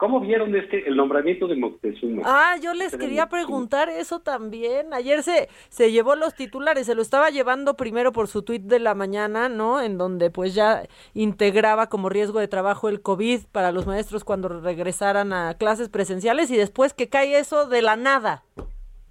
[0.00, 2.22] ¿Cómo vieron este el nombramiento de Moctezuma?
[2.24, 4.94] Ah, yo les quería preguntar eso también.
[4.94, 8.78] Ayer se, se llevó los titulares, se lo estaba llevando primero por su tuit de
[8.78, 9.82] la mañana, ¿no?
[9.82, 14.48] En donde pues ya integraba como riesgo de trabajo el COVID para los maestros cuando
[14.48, 18.42] regresaran a clases presenciales y después que cae eso de la nada.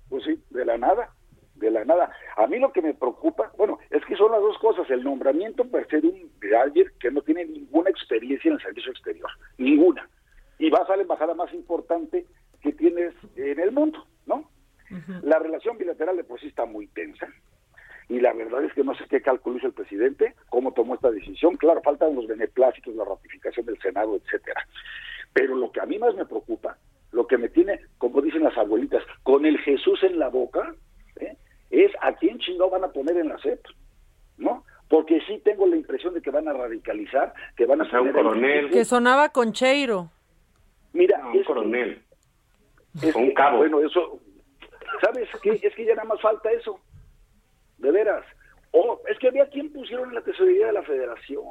[0.10, 1.11] Pues sí, de la nada,
[1.53, 2.11] de la nada.
[2.36, 5.66] A mí lo que me preocupa, bueno, es que son las dos cosas, el nombramiento
[5.66, 9.30] per se de, un, de alguien que no tiene ninguna experiencia en el servicio exterior,
[9.60, 10.10] ninguna.
[10.60, 12.26] Y va a ser la embajada más importante
[12.61, 14.49] que tienes en el mundo, ¿no?
[15.23, 17.27] La relación bilateral de por sí está muy tensa.
[18.10, 21.11] Y la verdad es que no sé qué cálculo hizo el presidente, cómo tomó esta
[21.11, 21.57] decisión.
[21.57, 24.65] Claro, faltan los beneplácitos, la ratificación del Senado, etcétera.
[25.31, 26.77] Pero lo que a mí más me preocupa,
[27.11, 30.73] lo que me tiene, como dicen las abuelitas, con el Jesús en la boca,
[31.18, 31.38] ¿eh?
[31.69, 33.64] es a quién chingado van a poner en la CEP,
[34.38, 34.65] ¿no?
[34.90, 38.11] Porque sí tengo la impresión de que van a radicalizar, que van a sea, un
[38.11, 38.72] coronel.
[38.72, 40.10] Que sonaba con Cheiro.
[40.94, 42.02] Mira, un coronel.
[43.02, 43.57] es un cabo.
[43.60, 44.20] Bueno, eso,
[45.02, 45.60] ¿sabes qué?
[45.61, 46.80] Es que ya nada más falta eso,
[47.78, 48.26] de veras.
[48.72, 51.44] Oh, es que había quien pusieron en la tesorería de la federación.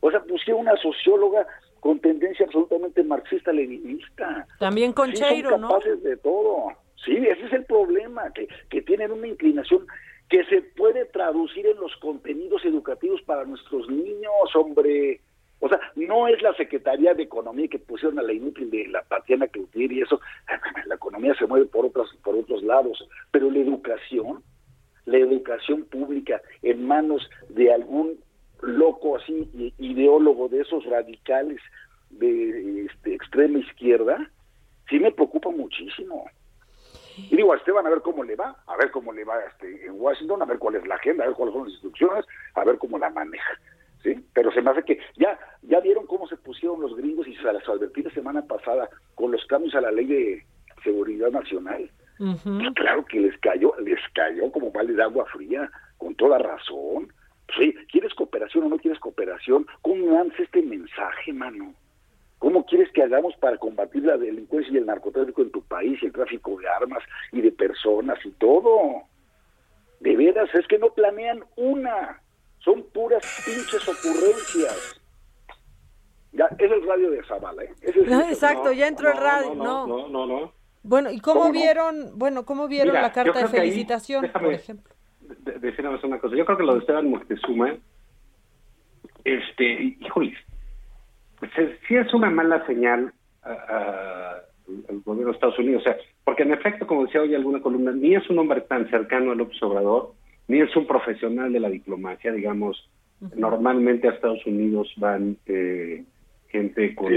[0.00, 1.46] O sea, pusieron una socióloga
[1.80, 4.46] con tendencia absolutamente marxista-leninista.
[4.58, 5.68] También con Sí, Cheiro, son ¿no?
[5.68, 6.68] capaces de todo.
[7.04, 9.86] Sí, ese es el problema, que, que tienen una inclinación
[10.28, 15.20] que se puede traducir en los contenidos educativos para nuestros niños, hombre.
[15.60, 19.02] O sea, no es la Secretaría de Economía que pusieron a la inútil de la
[19.02, 20.20] Tatiana Cloutier y eso.
[20.86, 24.42] La economía se mueve por otros, por otros lados, pero la educación,
[25.04, 28.20] la educación pública en manos de algún
[28.62, 31.60] loco así, ideólogo de esos radicales
[32.10, 34.30] de este, extrema izquierda,
[34.88, 36.26] sí me preocupa muchísimo.
[37.16, 39.86] Y digo a Esteban a ver cómo le va, a ver cómo le va este,
[39.86, 42.24] en Washington, a ver cuál es la agenda, a ver cuáles son las instrucciones,
[42.54, 43.58] a ver cómo la maneja.
[44.02, 44.24] ¿Sí?
[44.34, 47.52] Pero se me hace que ya ya vieron cómo se pusieron los gringos y se
[47.52, 50.44] las advertí la semana pasada con los cambios a la ley de
[50.82, 51.90] seguridad nacional.
[52.18, 52.40] Pues
[52.74, 57.12] claro que les cayó, les cayó como vale de agua fría, con toda razón.
[57.46, 59.66] Pues, oye, ¿quieres cooperación o no quieres cooperación?
[59.82, 61.74] ¿Cómo lanzas este mensaje, mano?
[62.38, 66.06] ¿Cómo quieres que hagamos para combatir la delincuencia y el narcotráfico en tu país, y
[66.06, 67.02] el tráfico de armas
[67.32, 69.02] y de personas y todo?
[70.00, 72.20] De veras, es que no planean una.
[72.66, 75.00] Son puras pinches ocurrencias.
[76.32, 77.70] Ya, es el radio de Zavala, ¿eh?
[77.80, 79.86] Ese es el- Ah, Exacto, ya entró el radio, no.
[79.86, 80.52] No, no, no.
[80.82, 84.52] Bueno, ¿y cómo, vieron, bueno, cómo vieron Mira, la carta de ahí, felicitación, déjame- por
[84.54, 84.94] ejemplo?
[85.90, 86.34] más una cosa.
[86.36, 87.76] Yo creo que lo de Esteban Moctezuma,
[89.24, 90.34] este, híjole,
[91.38, 93.12] pues es- sí es una mala señal
[93.42, 94.40] a- a-
[94.88, 95.82] al gobierno de Estados Unidos.
[95.82, 98.88] O sea, porque en efecto, como decía hoy alguna columna, ni es un hombre tan
[98.90, 100.12] cercano a López Obrador,
[100.48, 102.88] ni es un profesional de la diplomacia, digamos.
[103.34, 106.04] Normalmente a Estados Unidos van eh,
[106.48, 107.08] gente con,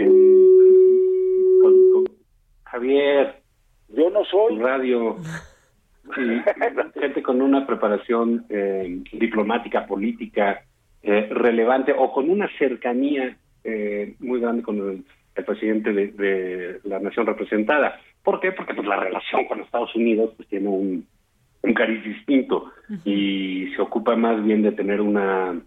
[1.62, 2.06] con-
[2.64, 3.36] Javier.
[3.90, 4.58] Yo no soy.
[4.60, 5.18] Radio.
[6.16, 6.22] Sí,
[7.00, 10.64] gente con una preparación eh, diplomática, política
[11.04, 15.04] eh, relevante o con una cercanía eh, muy grande con el,
[15.36, 18.00] el presidente de, de la nación representada.
[18.24, 18.54] ¿Por qué?
[18.54, 21.06] Porque pues la relación con Estados Unidos pues tiene un,
[21.62, 22.72] un cariz distinto
[23.04, 25.60] y se ocupa más bien de tener una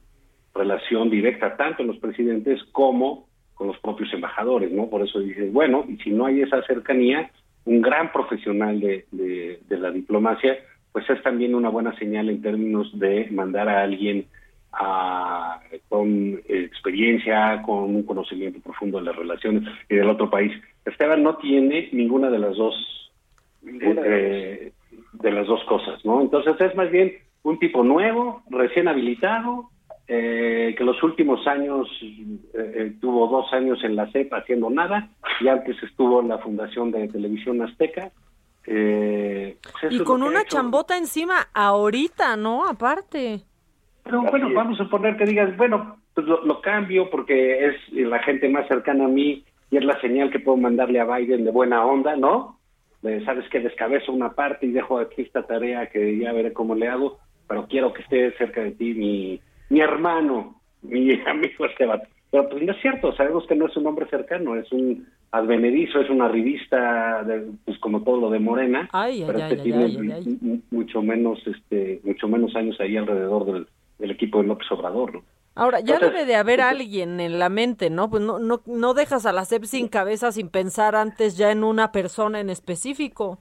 [0.54, 4.88] relación directa tanto con los presidentes como con los propios embajadores, ¿no?
[4.88, 7.30] Por eso dices, bueno, y si no hay esa cercanía,
[7.64, 10.56] un gran profesional de, de, la diplomacia,
[10.90, 14.26] pues es también una buena señal en términos de mandar a alguien
[14.72, 20.52] a, con experiencia, con un conocimiento profundo de las relaciones y del otro país.
[20.84, 23.12] Esteban no tiene ninguna de las dos
[23.64, 24.72] eh, de las dos
[25.64, 26.20] cosas, ¿no?
[26.20, 27.12] Entonces es más bien
[27.42, 29.70] un tipo nuevo, recién habilitado,
[30.08, 31.88] eh, que los últimos años
[32.54, 35.08] eh, tuvo dos años en la CEP haciendo nada
[35.40, 38.10] y antes estuvo en la Fundación de Televisión Azteca.
[38.64, 39.56] Pues
[39.90, 42.64] y con una chambota encima ahorita, ¿no?
[42.64, 43.40] Aparte.
[44.04, 48.48] Pero bueno, vamos a suponer que digas, bueno, pues lo, cambio porque es la gente
[48.48, 51.84] más cercana a mí y es la señal que puedo mandarle a Biden de buena
[51.84, 52.58] onda, ¿no?
[53.24, 56.88] Sabes que descabezo una parte y dejo aquí esta tarea que ya veré cómo le
[56.88, 57.18] hago,
[57.48, 62.00] pero quiero que esté cerca de ti mi, mi hermano, mi amigo Esteban.
[62.30, 66.00] Pero pues no es cierto, sabemos que no es un hombre cercano, es un advenedizo,
[66.00, 68.88] es una revista, de, pues como todo lo de Morena,
[69.26, 73.66] pero este tiene mucho menos, este, mucho menos años ahí alrededor del,
[73.98, 75.22] del equipo de López Obrador, ¿no?
[75.54, 78.08] Ahora, ya debe de haber alguien en la mente, ¿no?
[78.08, 81.62] Pues no, no, no dejas a la SEP sin cabeza sin pensar antes ya en
[81.62, 83.38] una persona en específico.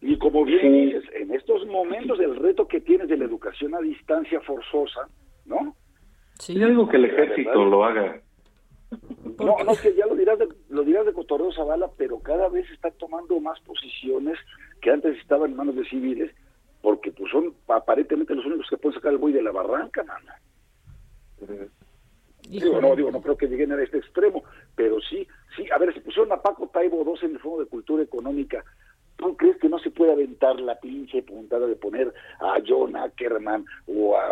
[0.00, 3.80] Y como bien dices, en estos momentos el reto que tienes de la educación a
[3.80, 5.08] distancia forzosa,
[5.46, 5.74] ¿no?
[6.38, 6.54] Sí.
[6.54, 8.20] Yo digo que el ejército lo haga.
[9.38, 12.70] No, no, que ya lo dirás de, lo dirás de Cotorreo Zavala, pero cada vez
[12.70, 14.38] está tomando más posiciones
[14.80, 16.30] que antes estaban en manos de civiles,
[16.80, 20.38] porque pues son aparentemente los únicos que pueden sacar el buey de la barranca, nana.
[22.48, 24.44] Digo, no, digo, no creo que lleguen a este extremo,
[24.74, 25.26] pero sí,
[25.56, 28.62] sí, a ver, si pusieron a Paco Taibo dos en el Fondo de Cultura Económica,
[29.16, 33.64] ¿tú crees que no se puede aventar la pinche puntada de poner a John Ackerman
[33.86, 34.22] o a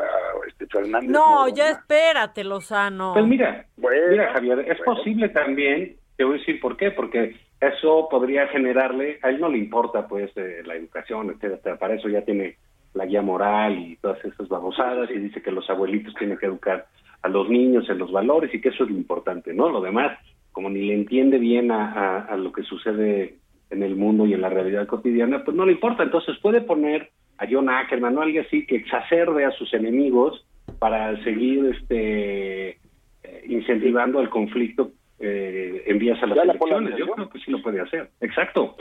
[0.47, 1.11] este Fernández?
[1.11, 3.15] No, ya espérate, Lozano.
[3.15, 8.09] Pues mira, mira Javier, es posible también, te voy a decir por qué, porque eso
[8.11, 12.23] podría generarle, a él no le importa pues eh, la educación, etcétera, para eso ya
[12.23, 12.59] tiene
[12.93, 16.87] la guía moral y todas esas babosadas y dice que los abuelitos tienen que educar
[17.23, 19.71] a los niños en los valores y que eso es lo importante, ¿no?
[19.71, 20.19] Lo demás,
[20.51, 23.37] como ni le entiende bien a, a, lo que sucede
[23.71, 26.03] en el mundo y en la realidad cotidiana, pues no le importa.
[26.03, 30.45] Entonces puede poner a John Ackerman o alguien así que exacerbe a sus enemigos
[30.79, 36.97] para seguir este eh, incentivando el conflicto eh, en vías a las elecciones.
[36.97, 38.11] Yo creo que sí lo puede hacer.
[38.21, 38.77] Exacto.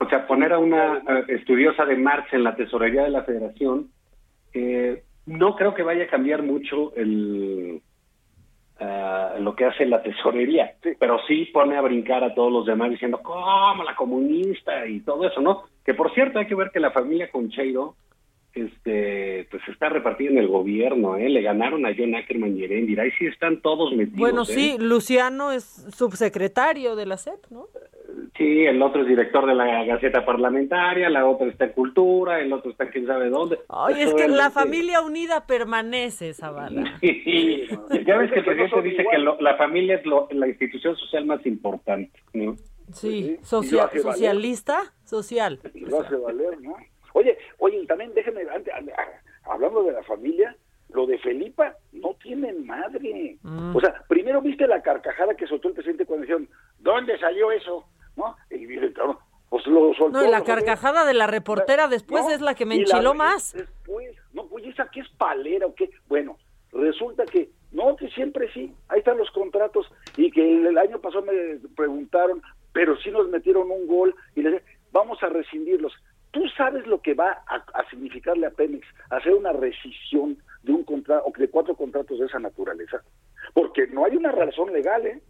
[0.00, 3.90] O sea, poner a una estudiosa de Marx en la tesorería de la federación,
[4.54, 7.82] eh, no creo que vaya a cambiar mucho el
[8.80, 12.90] ah, lo que hace la tesorería, pero sí pone a brincar a todos los demás
[12.90, 14.86] diciendo, ¿cómo la comunista?
[14.86, 15.64] y todo eso, ¿no?
[15.84, 17.94] Que por cierto hay que ver que la familia Concheiro
[18.54, 21.28] este, pues está repartida en el gobierno, ¿eh?
[21.28, 24.18] Le ganaron a John Ackerman y Erendira, ahí sí están todos metidos.
[24.18, 24.82] Bueno, sí, ¿eh?
[24.82, 25.64] Luciano es
[25.94, 27.66] subsecretario de la SEP, ¿no?
[28.38, 32.52] Sí, el otro es director de la Gaceta Parlamentaria, la otra está en Cultura, el
[32.52, 33.58] otro está quién sabe dónde.
[33.68, 36.96] Ay, es que la familia unida permanece, Zavala.
[37.00, 37.66] Sí,
[38.06, 42.12] ya ves que el presidente dice que la familia es la institución social más importante,
[42.32, 42.54] ¿no?
[42.92, 45.58] Sí, social, socialista, social.
[45.74, 46.76] Lo hace valer, ¿no?
[47.14, 48.42] Oye, oye, y también déjenme,
[49.44, 50.56] hablando de la familia,
[50.90, 53.36] lo de Felipa no tiene madre.
[53.42, 53.74] Mm.
[53.74, 56.48] O sea, primero viste la carcajada que soltó el presidente cuando dijeron,
[56.78, 57.84] ¿dónde salió eso?
[58.18, 58.36] ¿No?
[58.50, 58.66] Y
[59.48, 60.18] pues lo soltó.
[60.18, 63.54] No, y la carcajada de la reportera después es la que me enchiló más.
[63.54, 65.90] Después, no, pues esa que es palera o qué.
[66.08, 66.36] Bueno,
[66.72, 71.24] resulta que, no, que siempre sí, ahí están los contratos y que el, año pasado
[71.24, 72.42] me preguntaron,
[72.72, 74.62] pero sí nos metieron un gol y le
[74.92, 75.94] vamos a rescindirlos.
[76.30, 80.84] ¿Tú sabes lo que va a, a, significarle a Pemex hacer una rescisión de un
[80.84, 83.02] contrato o de cuatro contratos de esa naturaleza?
[83.54, 85.22] Porque no hay una razón legal, ¿eh?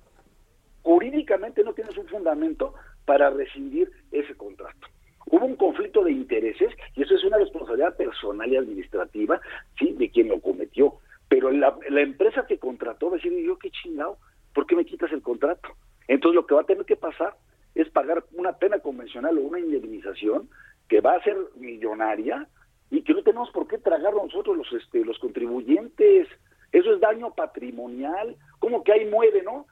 [0.89, 2.73] Jurídicamente no tienes un fundamento
[3.05, 4.89] para rescindir ese contrato.
[5.27, 9.39] Hubo un conflicto de intereses y eso es una responsabilidad personal y administrativa,
[9.79, 10.95] sí, de quien lo cometió.
[11.29, 14.17] Pero la, empresa que contrató va a decir, yo qué chingado,
[14.55, 15.69] ¿por qué me quitas el contrato?
[16.07, 17.35] Entonces lo que va a tener que pasar
[17.75, 20.49] es pagar una pena convencional o una indemnización
[20.89, 22.49] que va a ser millonaria
[22.91, 26.29] y que no tenemos por qué tragar nosotros los, este, los contribuyentes.
[26.73, 28.37] Eso es daño patrimonial.
[28.59, 29.67] como que ahí muere, no?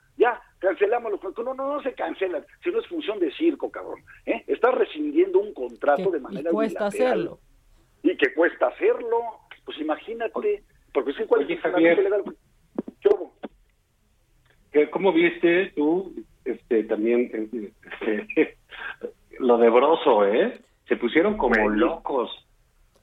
[0.67, 1.57] Cancelamos los contratos.
[1.57, 4.03] No, no, no se cancelan, si no es función de circo, cabrón.
[4.25, 4.43] ¿eh?
[4.49, 7.39] Estás rescindiendo un contrato de manera y cuesta hacerlo.
[8.03, 9.21] Y que cuesta hacerlo.
[9.65, 12.25] Pues imagínate, porque si cuál es legal.
[14.91, 16.13] ¿Cómo viste tú
[16.45, 18.59] este también este,
[19.39, 20.61] lo de Broso, eh?
[20.89, 22.29] Se pusieron como locos.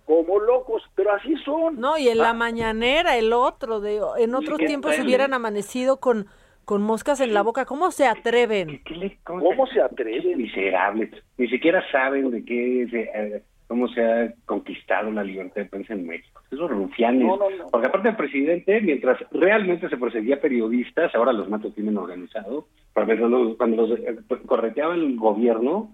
[0.04, 1.80] como locos, pero así son.
[1.80, 5.36] No, y en la Ah, mañanera, el otro, de, en otros tiempos hubieran eh?
[5.36, 6.28] amanecido con,
[6.66, 7.66] con moscas en la boca.
[7.66, 8.82] ¿Cómo se atreven?
[9.24, 10.38] ¿Cómo se atreven?
[10.38, 11.12] Miserables.
[11.38, 15.94] Ni siquiera saben de qué, se- eh, cómo se ha conquistado la libertad de prensa
[15.94, 16.42] en México.
[16.52, 17.26] Esos rufianes.
[17.26, 17.68] No, no, no.
[17.72, 23.16] Porque aparte el presidente, mientras realmente se perseguía periodistas, ahora los matos tienen organizado, cuando
[23.28, 25.92] los, cuando los eh, correteaba el gobierno,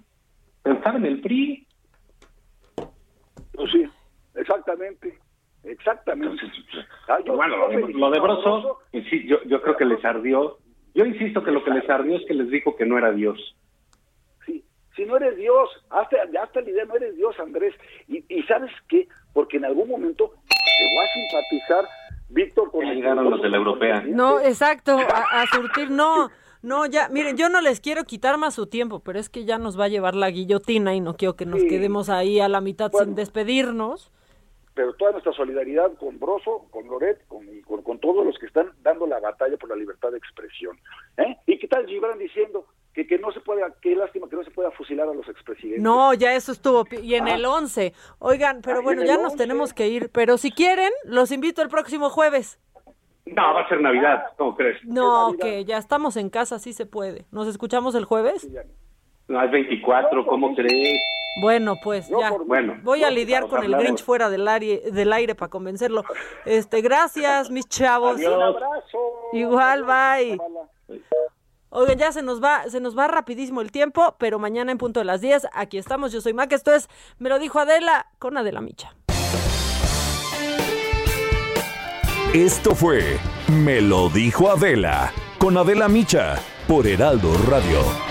[0.64, 1.66] pensaba en el PRI.
[3.54, 3.84] Pues sí,
[4.36, 5.18] exactamente,
[5.64, 6.42] exactamente.
[7.08, 9.76] Ah, yo- Pero bueno, yo lo lo de a Broso, pues sí, yo, yo creo
[9.78, 10.58] que les ardió.
[10.96, 13.38] Yo insisto que lo que les ardió es que les dijo que no era Dios.
[14.46, 14.64] Sí,
[14.96, 17.74] si no eres Dios, hasta, hasta la idea, no eres Dios, Andrés.
[18.08, 19.08] Y, y ¿sabes qué?
[19.34, 21.86] Porque en algún momento llegó a simpatizar
[22.30, 24.04] Víctor con Ya el- llegaron los de la europea.
[24.08, 26.30] No, exacto, a, a surtir, no,
[26.62, 29.58] no, ya, miren, yo no les quiero quitar más su tiempo, pero es que ya
[29.58, 31.68] nos va a llevar la guillotina y no quiero que nos Sí.
[31.68, 34.12] quedemos ahí a la mitad sin despedirnos.
[34.80, 38.46] Pero toda nuestra solidaridad con Broso, con Loret, con, y con, con todos los que
[38.46, 40.80] están dando la batalla por la libertad de expresión.
[41.18, 41.36] ¿eh?
[41.48, 44.52] ¿Y qué tal Gibran diciendo que, que no se puede, qué lástima que no se
[44.52, 45.84] pueda fusilar a los expresidentes?
[45.84, 47.36] No, ya eso estuvo, y en Ah.
[47.36, 47.94] el 11.
[48.20, 49.38] Oigan, pero Ah, bueno, en ya nos 11.
[49.38, 52.58] tenemos que ir, pero si quieren, los invito el próximo jueves.
[53.26, 54.78] No, va a ser Navidad, ¿cómo crees?
[54.86, 57.26] No, que ya estamos en casa, sí se puede.
[57.34, 58.48] ¿Nos escuchamos el jueves?
[59.30, 61.00] No, es 24, ¿cómo crees?
[61.40, 62.32] Bueno, pues ya.
[62.32, 62.78] Bueno.
[62.82, 63.76] Voy a lidiar con el.
[63.76, 66.04] Grinch fuera del aire, del aire para convencerlo.
[66.46, 68.18] Este, gracias, mis chavos.
[68.18, 68.98] Un abrazo.
[69.32, 70.38] Igual, bye.
[71.70, 75.00] Oigan, ya se nos va, se nos va rapidísimo el tiempo, pero mañana en punto
[75.00, 76.12] de las 10, aquí estamos.
[76.12, 76.90] Yo soy Mac, esto es
[77.20, 78.96] Me lo dijo Adela con Adela Micha.
[82.34, 83.20] Esto fue
[83.64, 86.38] Me lo dijo Adela con Adela Micha
[86.68, 88.09] por Heraldo Radio.